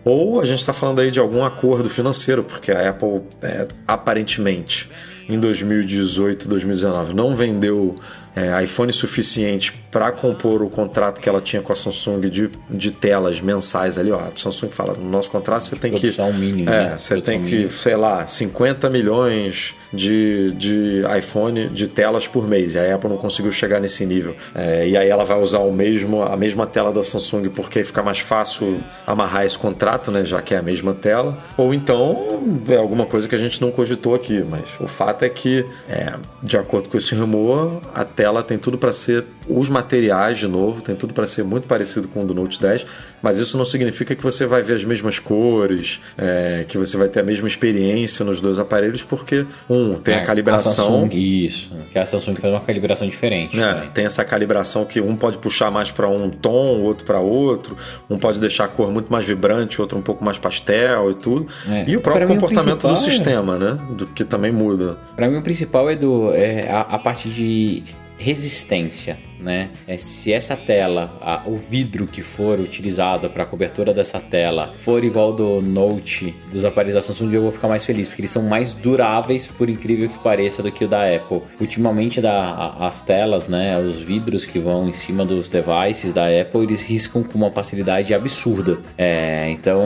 Ou 0.05 0.41
a 0.41 0.45
gente 0.45 0.59
está 0.59 0.73
falando 0.73 0.99
aí 0.99 1.09
de 1.09 1.19
algum 1.19 1.43
acordo 1.43 1.89
financeiro, 1.89 2.43
porque 2.43 2.71
a 2.71 2.89
Apple 2.89 3.21
é, 3.41 3.67
aparentemente 3.87 4.89
em 5.29 5.39
2018 5.39 6.47
2019 6.47 7.13
não 7.13 7.35
vendeu 7.35 7.95
é, 8.35 8.63
iPhone 8.63 8.91
suficiente 8.91 9.73
para 9.91 10.11
compor 10.11 10.63
o 10.63 10.69
contrato 10.69 11.21
que 11.21 11.29
ela 11.29 11.39
tinha 11.39 11.61
com 11.61 11.71
a 11.71 11.75
Samsung 11.75 12.21
de, 12.21 12.49
de 12.69 12.91
telas 12.91 13.39
mensais 13.39 13.99
ali. 13.99 14.11
Ó, 14.11 14.19
a 14.19 14.31
Samsung 14.35 14.69
fala: 14.69 14.95
no 14.95 15.09
nosso 15.09 15.29
contrato 15.29 15.63
você 15.63 15.75
tem 15.75 15.91
Produção 15.91 16.31
que. 16.31 16.61
É, 16.61 16.63
né? 16.63 16.95
você 16.97 17.13
Produção 17.13 17.21
tem 17.21 17.41
que, 17.41 17.55
mínima. 17.55 17.71
sei 17.71 17.95
lá, 17.95 18.25
50 18.25 18.89
milhões 18.89 19.75
de, 19.93 20.51
de 20.51 21.03
iPhone 21.17 21.69
de 21.69 21.87
telas 21.87 22.27
por 22.27 22.47
mês. 22.47 22.73
E 22.73 22.79
a 22.79 22.95
Apple 22.95 23.09
não 23.09 23.17
conseguiu 23.17 23.51
chegar 23.51 23.79
nesse 23.79 24.03
nível. 24.05 24.35
É, 24.55 24.87
e 24.87 24.97
aí 24.97 25.07
ela 25.07 25.23
vai 25.23 25.39
usar 25.39 25.59
o 25.59 25.71
mesmo, 25.71 26.23
a 26.23 26.35
mesma 26.35 26.65
tela 26.65 26.91
da 26.91 27.03
Samsung 27.03 27.49
porque 27.49 27.83
fica 27.83 28.01
mais 28.01 28.19
fácil 28.19 28.77
amarrar 29.05 29.45
esse 29.45 29.57
contrato, 29.57 30.11
né? 30.11 30.25
Já 30.25 30.41
que 30.41 30.55
é 30.55 30.57
a 30.57 30.63
mesma 30.63 30.93
tela. 30.95 31.37
Ou 31.55 31.73
então 31.73 32.43
é 32.67 32.77
alguma 32.77 33.05
coisa 33.05 33.27
que 33.29 33.35
a 33.35 33.37
gente 33.37 33.61
não 33.61 33.71
cogitou 33.71 34.15
aqui. 34.15 34.43
Mas 34.49 34.69
o 34.79 34.87
fato 34.87 35.23
é 35.23 35.29
que, 35.29 35.63
é, 35.87 36.13
de 36.41 36.57
acordo 36.57 36.89
com 36.89 36.97
esse 36.97 37.13
rumor, 37.13 37.79
a 37.93 38.03
tela 38.23 38.41
tem 38.41 38.57
tudo 38.57 38.77
para 38.77 38.93
ser 38.93 39.25
os 39.49 39.67
materiais 39.67 40.39
de 40.39 40.47
novo, 40.47 40.81
tem 40.81 40.95
tudo 40.95 41.13
para 41.13 41.27
ser 41.27 41.43
muito 41.43 41.67
parecido 41.67 42.07
com 42.07 42.21
o 42.21 42.25
do 42.25 42.33
Note 42.33 42.57
10, 42.57 42.85
mas 43.23 43.39
isso 43.39 43.57
não 43.57 43.65
significa 43.65 44.13
que 44.13 44.21
você 44.21 44.45
vai 44.45 44.61
ver 44.61 44.75
as 44.75 44.85
mesmas 44.85 45.17
cores, 45.17 45.99
é, 46.17 46.63
que 46.67 46.77
você 46.77 46.95
vai 46.97 47.07
ter 47.07 47.21
a 47.21 47.23
mesma 47.23 47.47
experiência 47.47 48.23
nos 48.23 48.39
dois 48.39 48.59
aparelhos, 48.59 49.01
porque 49.01 49.47
um 49.67 49.95
tem 49.95 50.13
a 50.15 50.17
É, 50.19 50.21
calibração. 50.25 50.71
Samsung, 50.73 51.09
isso. 51.15 51.71
Que 51.91 51.97
a 51.97 52.05
Samsung 52.05 52.35
faz 52.35 52.53
uma 52.53 52.59
calibração 52.59 53.07
diferente. 53.07 53.59
É, 53.59 53.85
tem 53.93 54.05
essa 54.05 54.23
calibração 54.25 54.83
que 54.85 54.99
um 55.01 55.15
pode 55.15 55.37
puxar 55.39 55.71
mais 55.71 55.89
para 55.89 56.07
um 56.07 56.29
tom, 56.29 56.79
o 56.79 56.83
outro 56.83 57.05
para 57.05 57.19
outro, 57.19 57.75
um 58.09 58.19
pode 58.19 58.39
deixar 58.39 58.65
a 58.65 58.67
cor 58.67 58.91
muito 58.91 59.11
mais 59.11 59.25
vibrante, 59.25 59.81
outro 59.81 59.97
um 59.97 60.01
pouco 60.01 60.23
mais 60.23 60.37
pastel 60.37 61.09
e 61.09 61.13
tudo. 61.13 61.47
É. 61.69 61.85
E 61.87 61.95
o 61.95 62.01
próprio 62.01 62.27
mim, 62.27 62.33
o 62.33 62.39
comportamento 62.39 62.81
do 62.81 62.87
principal 62.89 63.07
é- 63.07 63.11
sistema, 63.11 63.57
né? 63.57 63.77
Do 63.91 64.05
que 64.07 64.25
também 64.25 64.51
muda. 64.51 64.97
Pra 65.15 65.29
mim, 65.29 65.37
o 65.37 65.41
principal 65.41 65.89
é, 65.89 65.95
do, 65.95 66.33
é 66.33 66.69
a, 66.69 66.81
a 66.81 66.99
parte 66.99 67.29
de 67.29 67.81
resistência, 68.17 69.17
né? 69.43 69.69
É, 69.87 69.97
se 69.97 70.31
essa 70.33 70.55
tela, 70.55 71.17
a- 71.21 71.41
o 71.45 71.55
vidro 71.55 72.07
que 72.07 72.21
for 72.21 72.59
utilizado 72.59 73.29
para 73.29 73.43
a 73.43 73.45
cobertura 73.45 73.93
dessa 73.93 74.19
tela 74.19 74.73
for 74.77 75.03
igual 75.03 75.33
do 75.33 75.61
Note 75.61 76.33
dos 76.51 76.63
aparelhos 76.65 76.95
da 76.95 77.01
Samsung, 77.01 77.33
eu 77.33 77.41
vou 77.41 77.51
ficar 77.51 77.67
mais 77.67 77.83
feliz, 77.85 78.07
porque 78.07 78.21
eles 78.21 78.31
são 78.31 78.43
mais 78.43 78.73
duráveis, 78.73 79.47
por 79.47 79.69
incrível 79.69 80.07
que 80.09 80.17
pareça, 80.19 80.63
do 80.63 80.71
que 80.71 80.85
o 80.85 80.87
da 80.87 81.03
Apple. 81.13 81.41
Ultimamente, 81.59 82.21
da, 82.21 82.33
a- 82.33 82.87
as 82.87 83.01
telas, 83.01 83.47
né, 83.47 83.77
os 83.79 84.01
vidros 84.01 84.45
que 84.45 84.59
vão 84.59 84.87
em 84.87 84.93
cima 84.93 85.25
dos 85.25 85.49
devices 85.49 86.13
da 86.13 86.25
Apple, 86.25 86.63
eles 86.63 86.81
riscam 86.81 87.23
com 87.23 87.37
uma 87.37 87.51
facilidade 87.51 88.13
absurda. 88.13 88.79
É, 88.97 89.49
então, 89.49 89.81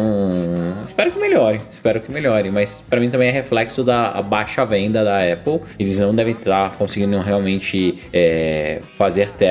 espero 0.86 1.12
que 1.12 1.20
melhore, 1.20 1.62
espero 1.70 1.99
que 2.01 2.12
melhore, 2.12 2.51
mas 2.51 2.84
para 2.89 2.99
mim 2.99 3.10
também 3.10 3.30
é 3.30 3.32
reflexo 3.32 3.84
da 3.84 4.22
baixa 4.22 4.66
venda 4.66 5.03
da 5.03 5.18
Apple. 5.34 5.62
Eles 5.80 5.97
não 5.99 6.14
devem 6.14 6.34
estar 6.34 6.72
conseguindo 6.78 7.18
realmente 7.20 7.95
é, 8.14 8.80
fazer 8.91 9.32
telas, 9.32 9.47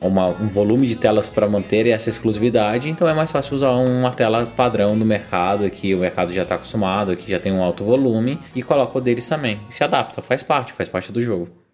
uma- 0.00 0.28
um 0.28 0.48
volume 0.48 0.86
de 0.86 0.96
telas 0.96 1.28
para 1.28 1.48
manter 1.48 1.86
essa 1.86 2.08
exclusividade, 2.08 2.88
então 2.88 3.08
é 3.08 3.14
mais 3.14 3.30
fácil 3.30 3.56
usar 3.56 3.70
uma 3.70 4.10
tela 4.12 4.46
padrão 4.46 4.98
do 4.98 5.04
mercado, 5.04 5.68
que 5.70 5.94
o 5.94 5.98
mercado 5.98 6.32
já 6.32 6.42
está 6.42 6.54
acostumado, 6.54 7.16
que 7.16 7.30
já 7.30 7.38
tem 7.38 7.52
um 7.52 7.62
alto 7.62 7.84
volume, 7.84 8.38
e 8.54 8.62
coloca 8.62 8.98
o 8.98 9.00
deles 9.00 9.28
também. 9.28 9.60
Se 9.68 9.82
adapta, 9.84 10.22
faz 10.22 10.42
parte, 10.42 10.72
faz 10.72 10.88
parte 10.88 11.12
do 11.12 11.20
jogo. 11.20 11.65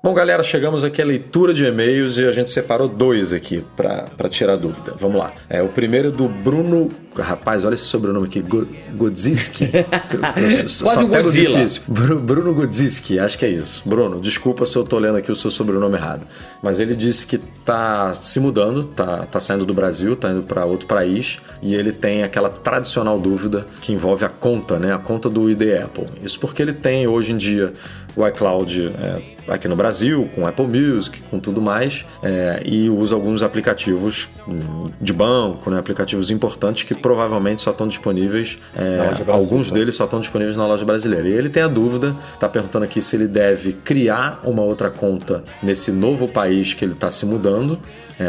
Bom, 0.00 0.14
galera, 0.14 0.44
chegamos 0.44 0.84
aqui 0.84 1.02
à 1.02 1.04
leitura 1.04 1.52
de 1.52 1.64
e-mails 1.66 2.18
e 2.18 2.24
a 2.24 2.30
gente 2.30 2.50
separou 2.50 2.88
dois 2.88 3.32
aqui 3.32 3.64
para 3.76 4.28
tirar 4.28 4.54
dúvida. 4.56 4.94
Vamos 4.96 5.18
lá. 5.18 5.32
É, 5.50 5.60
o 5.60 5.66
primeiro 5.68 6.08
é 6.08 6.10
do 6.12 6.28
Bruno. 6.28 6.88
Rapaz, 7.18 7.64
olha 7.64 7.74
esse 7.74 7.82
sobrenome 7.82 8.26
aqui. 8.28 8.40
Go- 8.40 8.64
Godziski. 8.94 9.68
Só 10.68 10.84
Quase 10.84 11.02
o 11.02 11.08
Godzilla. 11.08 11.56
difícil. 11.56 11.82
Bru- 11.88 12.20
Bruno 12.20 12.54
Godziski, 12.54 13.18
acho 13.18 13.36
que 13.36 13.44
é 13.44 13.48
isso. 13.50 13.82
Bruno, 13.88 14.20
desculpa 14.20 14.64
se 14.66 14.76
eu 14.78 14.84
tô 14.84 15.00
lendo 15.00 15.16
aqui 15.18 15.32
o 15.32 15.36
seu 15.36 15.50
sobrenome 15.50 15.96
errado. 15.96 16.24
Mas 16.62 16.78
ele 16.78 16.94
disse 16.94 17.26
que 17.26 17.38
tá 17.64 18.14
se 18.14 18.38
mudando, 18.38 18.84
tá, 18.84 19.26
tá 19.26 19.40
saindo 19.40 19.66
do 19.66 19.74
Brasil, 19.74 20.14
tá 20.14 20.30
indo 20.30 20.44
para 20.44 20.64
outro 20.64 20.86
país 20.86 21.38
e 21.60 21.74
ele 21.74 21.90
tem 21.90 22.22
aquela 22.22 22.48
tradicional 22.48 23.18
dúvida 23.18 23.66
que 23.80 23.92
envolve 23.92 24.24
a 24.24 24.28
conta, 24.28 24.78
né? 24.78 24.94
A 24.94 24.98
conta 24.98 25.28
do 25.28 25.50
ID 25.50 25.62
Apple. 25.82 26.06
Isso 26.22 26.38
porque 26.38 26.62
ele 26.62 26.72
tem 26.72 27.08
hoje 27.08 27.32
em 27.32 27.36
dia 27.36 27.72
o 28.18 28.26
iCloud 28.26 28.92
é, 29.00 29.52
aqui 29.52 29.68
no 29.68 29.76
Brasil, 29.76 30.28
com 30.34 30.44
Apple 30.44 30.66
Music, 30.66 31.22
com 31.30 31.38
tudo 31.38 31.62
mais, 31.62 32.04
é, 32.20 32.60
e 32.64 32.90
usa 32.90 33.14
alguns 33.14 33.44
aplicativos 33.44 34.28
hum, 34.46 34.90
de 35.00 35.12
banco, 35.12 35.70
né? 35.70 35.78
aplicativos 35.78 36.28
importantes 36.28 36.82
que 36.82 36.96
provavelmente 36.96 37.62
só 37.62 37.70
estão 37.70 37.86
disponíveis, 37.86 38.58
é, 38.76 39.30
alguns 39.30 39.70
deles 39.70 39.94
só 39.94 40.04
estão 40.04 40.20
disponíveis 40.20 40.56
na 40.56 40.66
loja 40.66 40.84
brasileira. 40.84 41.28
E 41.28 41.32
ele 41.32 41.48
tem 41.48 41.62
a 41.62 41.68
dúvida, 41.68 42.16
está 42.34 42.48
perguntando 42.48 42.84
aqui 42.84 43.00
se 43.00 43.14
ele 43.14 43.28
deve 43.28 43.72
criar 43.72 44.40
uma 44.42 44.62
outra 44.62 44.90
conta 44.90 45.44
nesse 45.62 45.92
novo 45.92 46.26
país 46.26 46.74
que 46.74 46.84
ele 46.84 46.92
está 46.92 47.10
se 47.10 47.24
mudando, 47.24 47.78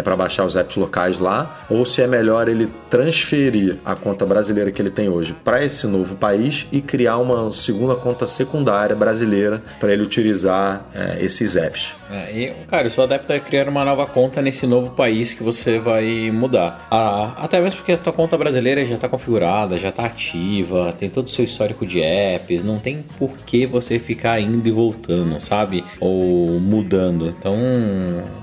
para 0.03 0.15
baixar 0.15 0.45
os 0.45 0.55
apps 0.55 0.75
locais 0.75 1.19
lá, 1.19 1.65
ou 1.69 1.83
se 1.83 2.01
é 2.01 2.07
melhor 2.07 2.47
ele 2.47 2.71
transferir 2.89 3.77
a 3.83 3.95
conta 3.95 4.25
brasileira 4.25 4.71
que 4.71 4.79
ele 4.81 4.91
tem 4.91 5.09
hoje 5.09 5.35
para 5.43 5.65
esse 5.65 5.87
novo 5.87 6.15
país 6.15 6.67
e 6.71 6.79
criar 6.79 7.17
uma 7.17 7.51
segunda 7.51 7.95
conta 7.95 8.27
secundária 8.27 8.95
brasileira 8.95 9.63
para 9.79 9.93
ele 9.93 10.03
utilizar 10.03 10.85
é, 10.93 11.23
esses 11.23 11.55
apps. 11.55 11.93
É, 12.11 12.31
e, 12.31 12.53
cara, 12.67 12.87
eu 12.87 12.91
sou 12.91 13.03
adepto 13.03 13.31
a 13.31 13.39
criar 13.39 13.69
uma 13.69 13.85
nova 13.85 14.05
conta 14.05 14.41
nesse 14.41 14.65
novo 14.65 14.91
país 14.91 15.33
que 15.33 15.43
você 15.43 15.79
vai 15.79 16.31
mudar. 16.31 16.87
Ah, 16.91 17.33
até 17.37 17.61
mesmo 17.61 17.77
porque 17.77 17.91
a 17.91 17.97
tua 17.97 18.13
conta 18.13 18.37
brasileira 18.37 18.83
já 18.85 18.95
está 18.95 19.07
configurada, 19.07 19.77
já 19.77 19.89
está 19.89 20.05
ativa, 20.05 20.93
tem 20.97 21.09
todo 21.09 21.27
o 21.27 21.29
seu 21.29 21.45
histórico 21.45 21.85
de 21.85 22.01
apps, 22.01 22.63
não 22.63 22.79
tem 22.79 23.03
por 23.17 23.37
que 23.45 23.65
você 23.65 23.99
ficar 23.99 24.39
indo 24.39 24.67
e 24.67 24.71
voltando, 24.71 25.39
sabe? 25.39 25.83
Ou 25.99 26.59
mudando. 26.59 27.29
Então, 27.29 27.55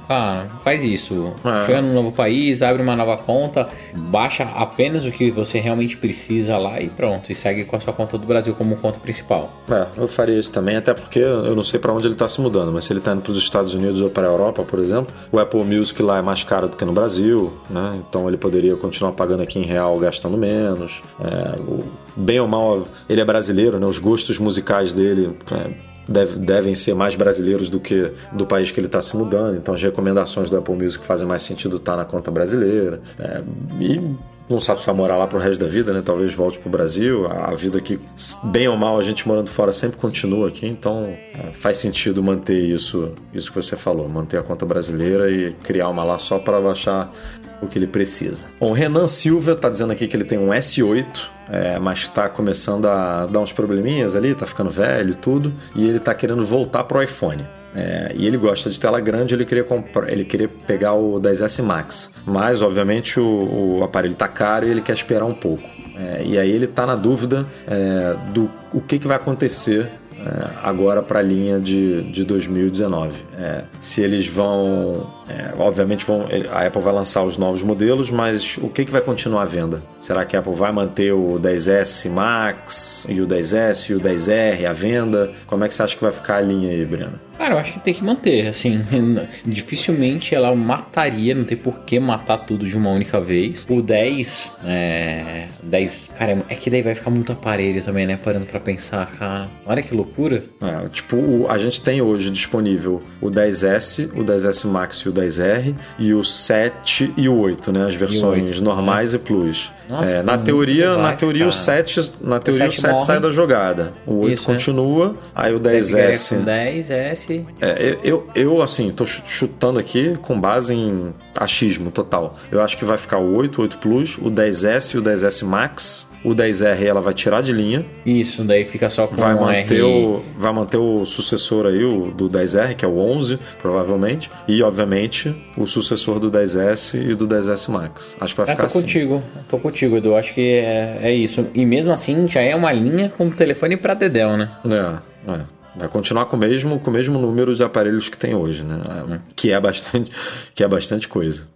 cara, 0.07 0.49
faz 0.63 0.83
isso. 0.83 1.35
É. 1.45 1.67
Chega 1.67 1.83
num 1.83 1.93
novo 1.93 2.13
país, 2.13 2.63
abre 2.63 2.83
uma 2.83 2.97
nova 2.97 3.17
conta, 3.19 3.67
baixa 3.95 4.45
apenas 4.55 5.05
o 5.05 5.11
que 5.11 5.31
você 5.31 5.59
realmente 5.59 5.97
precisa 5.97 6.57
lá 6.57 6.81
e 6.81 6.89
pronto. 6.89 7.31
E 7.31 7.35
segue 7.35 7.65
com 7.65 7.77
a 7.77 7.81
sua 7.81 7.93
conta 7.93 8.17
do 8.17 8.27
Brasil 8.27 8.55
como 8.55 8.77
conta 8.77 9.01
principal. 9.01 9.63
É, 9.71 9.87
eu 10.01 10.09
faria 10.09 10.39
isso 10.39 10.53
também, 10.53 10.77
até 10.77 10.95
porque 10.95 11.26
eu 11.27 11.55
não 11.57 11.65
sei 11.65 11.79
para 11.81 11.93
onde 11.93 12.07
ele 12.07 12.15
está 12.15 12.27
se 12.29 12.41
mudando, 12.41 12.73
mas 12.73 12.85
se 12.85 12.93
ele 12.93 13.01
está 13.01 13.13
indo 13.13 13.23
para 13.23 13.33
os 13.33 13.39
Estados 13.39 13.75
Unidos 13.75 14.01
ou 14.01 14.09
para 14.11 14.27
a 14.27 14.31
Europa, 14.31 14.63
por 14.63 14.79
exemplo, 14.79 15.15
o 15.31 15.39
Apple 15.39 15.65
Music 15.65 16.01
lá 16.03 16.19
é 16.19 16.23
mais 16.23 16.43
caro 16.43 16.69
do 16.69 16.77
que 16.77 16.85
no 16.85 16.93
Brasil, 16.93 17.53
né? 17.69 17.99
Então 18.09 18.29
ele 18.29 18.37
poderia 18.37 18.75
continuar 18.77 19.13
pagando 19.13 19.43
aqui 19.43 19.59
em 19.59 19.63
real, 19.65 19.99
gastando 19.99 20.37
menos. 20.37 21.01
É, 21.21 21.59
o- 21.61 21.85
bem 22.17 22.41
ou 22.41 22.49
mal, 22.49 22.87
ele 23.09 23.21
é 23.21 23.25
brasileiro, 23.25 23.79
né? 23.79 23.87
Os 23.87 23.99
gostos 23.99 24.39
musicais 24.39 24.93
dele 24.93 25.37
é, 25.53 25.71
deve- 26.09 26.39
devem 26.39 26.75
ser 26.75 26.95
mais 26.95 27.15
brasileiros 27.15 27.69
do 27.69 27.81
que 27.81 28.11
do 28.33 28.47
país 28.47 28.71
que 28.71 28.79
ele 28.81 28.87
está 28.87 29.01
se 29.01 29.17
mudando. 29.17 29.57
Então 29.57 29.75
as 29.75 29.83
recomendações 29.83 30.49
do 30.51 30.57
Apple 30.57 30.75
Music 30.75 31.05
fazem 31.05 31.27
mais 31.27 31.43
sentido 31.43 31.77
estar 31.77 31.97
na 31.97 32.05
conta 32.05 32.31
brasileira. 32.31 33.01
É, 33.19 33.43
e 33.81 34.01
não 34.49 34.61
sabe 34.61 34.79
se 34.81 34.87
vai 34.87 34.95
morar 34.95 35.17
lá 35.17 35.27
pro 35.27 35.39
resto 35.41 35.61
da 35.61 35.67
vida, 35.67 35.93
né? 35.93 36.01
Talvez 36.05 36.33
volte 36.33 36.59
pro 36.61 36.71
Brasil. 36.71 37.27
A 37.27 37.51
a 37.51 37.55
vida 37.55 37.79
aqui, 37.79 37.99
bem 38.45 38.69
ou 38.69 38.77
mal, 38.77 38.97
a 38.99 39.03
gente 39.03 39.27
morando 39.27 39.51
fora 39.51 39.73
sempre 39.73 39.97
continua 39.99 40.47
aqui, 40.49 40.67
então 40.67 41.05
é, 41.35 41.53
faz 41.53 41.79
sentido 41.79 42.23
manter 42.23 42.59
isso, 42.59 43.11
isso 43.35 43.51
que 43.51 43.57
você 43.61 43.75
falou, 43.77 44.09
manter 44.09 44.39
a 44.39 44.43
conta 44.43 44.65
brasileira 44.65 45.31
e 45.31 45.53
criar 45.65 45.89
uma 45.89 46.05
lá 46.05 46.19
só 46.19 46.39
para 46.39 46.61
baixar 46.61 47.13
o 47.61 47.67
que 47.67 47.79
ele 47.79 47.87
precisa. 47.87 48.45
Bom, 48.61 48.71
o 48.71 48.73
Renan 48.73 49.07
Silva 49.07 49.55
tá 49.55 49.69
dizendo 49.69 49.93
aqui 49.93 50.07
que 50.07 50.17
ele 50.17 50.25
tem 50.25 50.39
um 50.39 50.49
S8, 50.49 51.29
é, 51.49 51.79
mas 51.79 52.01
está 52.01 52.29
começando 52.29 52.87
a 52.87 53.27
dar 53.27 53.41
uns 53.41 53.53
probleminhas 53.53 54.17
ali, 54.17 54.35
tá 54.35 54.47
ficando 54.47 54.71
velho 54.71 55.15
tudo, 55.15 55.53
e 55.75 55.89
ele 55.89 55.99
tá 55.99 56.15
querendo 56.15 56.45
voltar 56.45 56.85
pro 56.85 57.03
iPhone. 57.03 57.45
É, 57.75 58.13
e 58.15 58.27
ele 58.27 58.39
gosta 58.39 58.71
de 58.71 58.81
tela 58.81 58.99
grande, 59.01 59.35
ele 59.35 59.45
queria 59.45 59.65
comprar, 59.65 60.11
ele 60.11 60.25
queria 60.25 60.49
pegar 60.49 60.95
o 60.95 61.21
10S 61.21 61.63
Max, 61.63 62.15
mas 62.25 62.63
obviamente 62.63 63.21
o, 63.21 63.79
o 63.79 63.85
aparelho 63.85 64.15
tá 64.15 64.27
caro 64.27 64.67
e 64.67 64.71
ele 64.71 64.81
quer 64.81 64.95
esperar 64.95 65.27
um 65.27 65.35
pouco. 65.35 65.63
É, 65.99 66.23
e 66.25 66.39
aí 66.39 66.51
ele 66.51 66.67
tá 66.67 66.87
na 66.87 66.95
dúvida 66.95 67.47
é, 67.67 68.17
do 68.33 68.51
o 68.73 68.81
que, 68.81 68.99
que 68.99 69.07
vai 69.07 69.17
acontecer 69.17 69.91
é, 70.19 70.51
agora 70.63 71.03
para 71.03 71.19
a 71.19 71.23
linha 71.23 71.61
de, 71.61 72.03
de 72.11 72.25
2019. 72.25 73.26
É, 73.37 73.65
se 73.81 74.03
eles 74.03 74.27
vão. 74.27 75.13
é, 75.29 75.53
obviamente 75.59 76.05
vão, 76.07 76.27
a 76.51 76.67
Apple 76.67 76.81
vai 76.81 76.93
lançar 76.93 77.23
os 77.23 77.37
novos 77.37 77.63
modelos, 77.63 78.11
mas 78.11 78.57
o 78.59 78.69
que, 78.69 78.85
que 78.85 78.91
vai 78.91 79.01
continuar 79.01 79.43
à 79.43 79.45
venda? 79.45 79.83
Será 80.01 80.25
que 80.25 80.37
a 80.37 80.41
Apple 80.41 80.55
vai 80.55 80.73
manter 80.73 81.13
o 81.13 81.39
10S 81.39 82.11
Max 82.11 83.05
e 83.09 83.21
o 83.21 83.27
10S 83.27 83.91
e 83.91 83.95
o 83.95 84.01
10R 84.01 84.65
à 84.65 84.73
venda? 84.73 85.33
Como 85.47 85.65
é 85.65 85.69
que 85.69 85.75
você 85.75 85.83
acha 85.83 85.97
que 85.97 86.03
vai 86.03 86.13
ficar 86.13 86.37
a 86.37 86.41
linha 86.41 86.71
aí, 86.71 86.85
Breno? 86.85 87.21
Cara, 87.37 87.55
eu 87.55 87.59
acho 87.59 87.75
que 87.75 87.81
tem 87.81 87.93
que 87.93 88.03
manter, 88.03 88.47
assim, 88.47 88.81
dificilmente 89.45 90.35
ela 90.35 90.55
mataria, 90.55 91.35
não 91.35 91.45
tem 91.45 91.57
por 91.57 91.81
que 91.81 92.01
matar 92.01 92.39
tudo 92.39 92.65
de 92.65 92.75
uma 92.77 92.91
única 92.91 93.21
vez. 93.21 93.67
O 93.69 93.83
10, 93.83 94.53
é, 94.65 95.47
10, 95.63 96.13
cara, 96.19 96.43
é 96.49 96.55
que 96.55 96.71
daí 96.71 96.81
vai 96.81 96.95
ficar 96.95 97.11
muito 97.11 97.33
aparelho 97.33 97.83
também, 97.85 98.07
né, 98.07 98.17
parando 98.17 98.47
pra 98.47 98.59
pensar, 98.59 99.07
cara. 99.13 99.49
Olha 99.67 99.83
que 99.83 99.95
loucura. 99.95 100.45
É, 100.63 100.89
tipo, 100.89 101.47
a 101.49 101.59
gente 101.59 101.83
tem 101.83 102.01
hoje 102.01 102.31
disponível 102.31 103.03
o 103.21 103.26
10S, 103.31 104.11
o 104.15 104.25
10S 104.25 104.65
Max 104.69 104.99
e 105.01 105.09
o 105.09 105.13
10R, 105.13 105.75
e 105.99 106.15
o 106.15 106.23
7 106.25 107.13
e 107.17 107.29
o 107.29 107.37
8, 107.39 107.73
né? 107.73 107.87
As 107.87 107.95
versões 107.95 108.45
8, 108.51 108.63
normais 108.65 109.15
e 109.15 109.19
Plus. 109.19 109.73
Nossa, 109.89 110.17
É, 110.17 110.23
na 110.23 110.37
teoria, 110.37 110.97
na 110.97 111.03
device, 111.11 111.17
teoria 111.19 111.45
o 111.47 111.49
cara. 111.51 111.61
7, 111.63 112.13
na 112.21 112.39
teoria 112.41 112.67
o 112.69 112.73
7 112.73 112.81
7 112.81 112.93
morre. 112.93 113.05
sai 113.05 113.21
da 113.21 113.31
jogada. 113.31 113.93
O 114.07 114.15
8 114.21 114.33
Isso, 114.35 114.49
né? 114.51 114.55
continua, 114.57 115.17
aí 115.35 115.55
o 115.55 115.59
Deve 115.61 115.79
10S. 115.79 116.37
com 116.39 116.45
10, 116.45 116.91
S. 116.91 117.47
É, 117.61 117.97
eu, 118.03 118.27
eu, 118.35 118.63
assim, 118.63 118.91
tô 118.91 119.07
chu- 119.07 119.23
chutando 119.27 119.79
aqui 119.79 120.17
com 120.23 120.41
base 120.41 120.75
em 120.75 121.15
achismo 121.35 121.91
total. 121.91 122.37
Eu 122.51 122.61
acho 122.63 122.77
que 122.77 122.85
vai 122.85 122.97
ficar 122.97 123.19
o 123.19 123.37
8, 123.37 123.59
o 123.59 123.63
8 123.63 123.79
Plus, 123.79 124.19
o 124.19 124.31
10S 124.31 124.95
e 124.95 124.99
o 124.99 125.03
10S 125.03 125.45
Max. 125.45 126.11
O 126.25 126.31
10R 126.35 126.83
ela 126.83 127.01
vai 127.01 127.15
tirar 127.15 127.41
de 127.41 127.53
linha, 127.53 127.87
Isso, 128.05 128.43
daí 128.43 128.65
fica 128.65 128.91
só 128.91 129.07
com 129.07 129.15
vai 129.15 129.33
um 129.33 129.43
manter, 129.43 129.75
R. 129.77 129.83
o, 129.83 130.23
vai 130.37 130.53
manter 130.53 130.77
o 130.77 131.05
sucessor 131.05 131.67
aí, 131.67 131.85
o 131.85 132.11
do 132.11 132.29
10R, 132.29 132.75
que 132.75 132.85
é 132.85 132.89
o 132.89 132.99
11, 132.99 133.16
provavelmente. 133.61 134.31
E, 134.49 134.63
obviamente, 134.63 135.35
o 135.57 135.67
sucessor 135.67 136.19
do 136.21 136.31
10S 136.31 136.95
e 137.11 137.15
do 137.15 137.27
10S 137.27 137.69
Max. 137.71 138.17
Acho 138.21 138.35
que 138.35 138.41
vai 138.43 138.51
É, 138.53 138.57
ficar 138.57 138.63
tô 138.63 138.67
assim. 138.67 138.81
contigo, 138.83 139.23
tô 139.49 139.59
contigo, 139.59 139.97
Edu. 139.97 140.15
Acho 140.15 140.35
que 140.35 140.41
é, 140.41 140.99
é 141.03 141.13
isso. 141.13 141.47
E 141.55 141.65
mesmo 141.65 141.93
assim, 141.93 142.29
já 142.29 142.41
é 142.41 142.55
uma 142.55 142.73
linha 142.73 143.09
com 143.17 143.31
telefone 143.31 143.77
pra 143.77 143.95
Dedel, 143.95 144.37
né? 144.37 144.51
É, 144.65 145.33
é. 145.33 145.41
Vai 145.79 145.89
continuar 145.89 146.25
com 146.27 146.37
o 146.37 146.39
mesmo, 146.39 146.81
com 146.81 146.91
o 146.91 146.93
mesmo 146.93 147.19
número 147.19 147.55
de 147.55 147.63
aparelhos 147.63 148.09
que 148.09 148.17
tem 148.17 148.35
hoje, 148.35 148.63
né? 148.63 148.81
É, 149.13 149.19
Que 149.35 149.53
é 149.53 149.61
bastante, 149.61 150.11
que 150.55 150.65
é 150.65 150.69
bastante 150.69 151.07
coisa. 151.07 151.49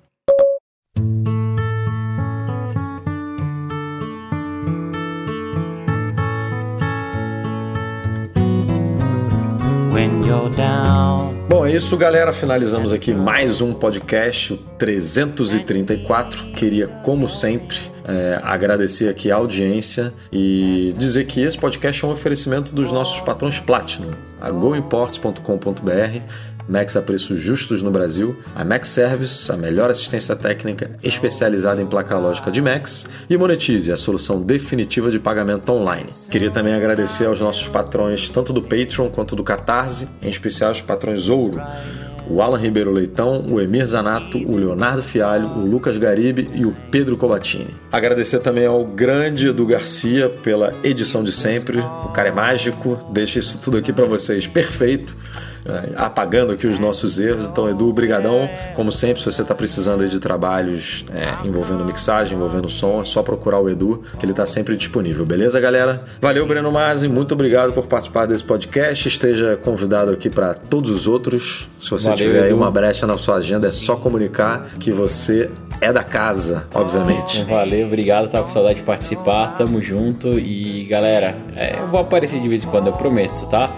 Isso, 11.75 11.97
galera. 11.97 12.33
Finalizamos 12.33 12.93
aqui 12.93 13.14
mais 13.14 13.61
um 13.61 13.73
podcast, 13.73 14.55
o 14.55 14.57
334. 14.57 16.47
Queria, 16.53 16.89
como 16.89 17.29
sempre, 17.29 17.77
é, 18.05 18.41
agradecer 18.43 19.09
aqui 19.09 19.31
a 19.31 19.37
audiência 19.37 20.12
e 20.33 20.93
dizer 20.99 21.27
que 21.27 21.41
esse 21.41 21.57
podcast 21.57 22.05
é 22.05 22.09
um 22.09 22.11
oferecimento 22.11 22.75
dos 22.75 22.91
nossos 22.91 23.21
patrões 23.21 23.61
Platinum, 23.61 24.11
a 24.41 24.51
goimports.com.br, 24.51 26.23
Macs 26.69 26.97
a 26.97 27.03
preços 27.03 27.41
justos 27.41 27.83
no 27.83 27.91
Brasil, 27.91 28.37
a 28.55 28.65
Mac 28.65 28.85
Service, 28.85 29.51
a 29.51 29.57
melhor 29.57 29.91
assistência 29.91 30.37
técnica 30.37 30.91
especializada 31.03 31.83
em 31.83 31.87
placa 31.87 32.17
lógica 32.19 32.51
de 32.51 32.63
Macs, 32.63 33.07
e 33.29 33.37
Monetize, 33.37 33.93
a 33.93 33.97
solução 33.97 34.41
definitiva 34.41 35.11
de 35.11 35.19
pagamento 35.19 35.71
online. 35.71 36.11
Queria 36.31 36.51
também 36.51 36.75
agradecer 36.75 37.27
aos 37.27 37.41
nossos 37.41 37.69
patrões, 37.69 38.29
tanto 38.29 38.53
do 38.53 38.63
Patreon 38.63 39.09
quanto 39.09 39.35
do 39.37 39.45
Catarse, 39.45 40.09
em 40.23 40.29
especial 40.29 40.71
os 40.71 40.81
patrões 40.81 41.29
Ouro, 41.29 41.61
o 42.31 42.41
Alan 42.41 42.59
Ribeiro 42.59 42.93
Leitão, 42.93 43.45
o 43.49 43.61
Emir 43.61 43.85
Zanato, 43.85 44.39
o 44.39 44.57
Leonardo 44.57 45.03
Fialho, 45.03 45.49
o 45.49 45.67
Lucas 45.67 45.99
Garibe 45.99 46.49
e 46.55 46.65
o 46.65 46.75
Pedro 46.91 47.17
Cobatini. 47.17 47.75
Agradecer 47.91 48.39
também 48.39 48.67
ao 48.67 48.85
grande 48.85 49.49
Edu 49.49 49.67
Garcia 49.67 50.29
pela 50.29 50.73
edição 50.85 51.25
de 51.25 51.33
sempre. 51.33 51.81
O 51.81 52.09
cara 52.11 52.29
é 52.29 52.33
mágico, 52.33 52.97
deixa 53.11 53.41
isso 53.41 53.59
tudo 53.59 53.79
aqui 53.79 53.93
para 53.93 54.05
vocês 54.05 54.47
perfeito. 54.47 55.17
É, 55.65 55.91
Apagando 55.97 56.53
aqui 56.53 56.67
os 56.67 56.79
nossos 56.79 57.19
erros. 57.19 57.45
Então, 57.45 57.69
Edu, 57.69 57.93
brigadão. 57.93 58.49
Como 58.75 58.91
sempre, 58.91 59.21
se 59.21 59.31
você 59.31 59.43
está 59.43 59.55
precisando 59.55 60.03
aí 60.03 60.09
de 60.09 60.19
trabalhos 60.19 61.05
é, 61.15 61.47
envolvendo 61.47 61.85
mixagem, 61.85 62.37
envolvendo 62.37 62.69
som, 62.69 63.01
é 63.01 63.05
só 63.05 63.23
procurar 63.23 63.61
o 63.61 63.69
Edu, 63.69 64.03
que 64.19 64.25
ele 64.25 64.33
está 64.33 64.47
sempre 64.47 64.77
disponível. 64.77 65.25
Beleza, 65.25 65.61
galera? 65.61 66.03
Valeu, 66.21 66.47
Breno 66.47 66.73
Mazzi. 66.73 67.09
Muito 67.09 67.33
obrigado 67.33 67.73
por 67.73 67.87
participar 67.87 68.27
desse 68.27 68.45
podcast. 68.45 69.07
Esteja 69.07 69.57
convidado 69.57 70.11
aqui 70.11 70.31
para 70.31 70.55
todos 70.55 70.91
os 70.91 71.07
outros. 71.07 71.69
Se 71.81 71.91
você 71.91 72.11
Valeu, 72.11 72.27
tiver 72.27 72.43
aí 72.43 72.47
Edu. 72.49 72.57
uma 72.57 72.71
brecha 72.71 73.07
na 73.07 73.19
sua 73.19 73.37
agenda, 73.37 73.69
é 73.69 73.73
só 73.73 73.97
comunicar 73.97 74.67
que 74.79 74.91
você 74.91 75.51
é 75.81 75.93
da 75.93 76.05
casa, 76.05 76.67
obviamente. 76.75 77.45
Valeu, 77.49 77.87
obrigado, 77.87 78.31
tava 78.31 78.45
com 78.45 78.51
saudade 78.51 78.77
de 78.77 78.83
participar, 78.83 79.55
tamo 79.57 79.81
junto 79.81 80.39
e 80.39 80.85
galera, 80.85 81.37
é, 81.57 81.79
eu 81.81 81.89
vou 81.89 82.01
aparecer 82.01 82.41
de 82.41 82.49
vez 82.49 82.65
em 82.65 82.69
quando, 82.69 82.89
eu 82.89 82.93
prometo, 82.93 83.49
tá? 83.49 83.71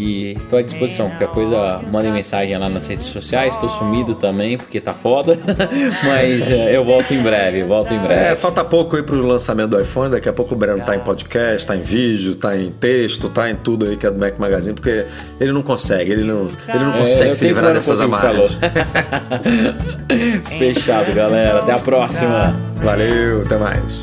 E 0.00 0.36
tô 0.48 0.56
à 0.56 0.62
disposição, 0.62 1.08
qualquer 1.08 1.26
coisa, 1.28 1.80
mandem 1.90 2.12
mensagem 2.12 2.56
lá 2.56 2.68
nas 2.68 2.86
redes 2.86 3.08
sociais, 3.08 3.56
tô 3.56 3.68
sumido 3.68 4.14
também, 4.14 4.56
porque 4.56 4.80
tá 4.80 4.92
foda, 4.92 5.36
mas 6.06 6.48
é, 6.48 6.76
eu 6.76 6.84
volto 6.84 7.12
em 7.12 7.20
breve, 7.20 7.64
volto 7.64 7.92
em 7.92 7.96
É, 7.96 8.00
breve. 8.00 8.36
falta 8.36 8.64
pouco 8.64 8.94
aí 8.94 9.02
pro 9.02 9.20
lançamento 9.26 9.70
do 9.70 9.80
iPhone. 9.80 10.10
Daqui 10.12 10.28
a 10.28 10.32
pouco 10.32 10.54
o 10.54 10.56
Breno 10.56 10.84
tá 10.84 10.94
em 10.94 11.00
podcast, 11.00 11.66
tá 11.66 11.74
em 11.74 11.80
vídeo, 11.80 12.36
tá 12.36 12.56
em 12.56 12.70
texto, 12.70 13.28
tá 13.28 13.50
em 13.50 13.56
tudo 13.56 13.86
aí 13.86 13.96
que 13.96 14.06
é 14.06 14.10
do 14.10 14.18
Mac 14.20 14.38
Magazine, 14.38 14.74
porque 14.74 15.04
ele 15.40 15.50
não 15.50 15.62
consegue, 15.62 16.12
ele 16.12 16.22
não, 16.22 16.46
ele 16.68 16.84
não 16.84 16.94
É, 16.94 16.98
consegue 17.00 17.30
eu 17.30 17.34
se 17.34 17.46
livrar 17.48 17.72
dessas 17.72 18.00
amarras. 18.00 18.56
Fechado, 20.58 21.12
galera, 21.12 21.58
até 21.58 21.72
a 21.72 21.78
próxima. 21.78 22.54
Valeu, 22.82 23.42
até 23.42 23.56
mais. 23.58 24.00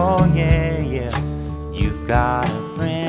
Oh 0.00 0.24
yeah, 0.32 0.78
yeah. 0.78 1.72
You've 1.72 2.06
got 2.06 2.48
a 2.48 2.76
friend. 2.76 3.07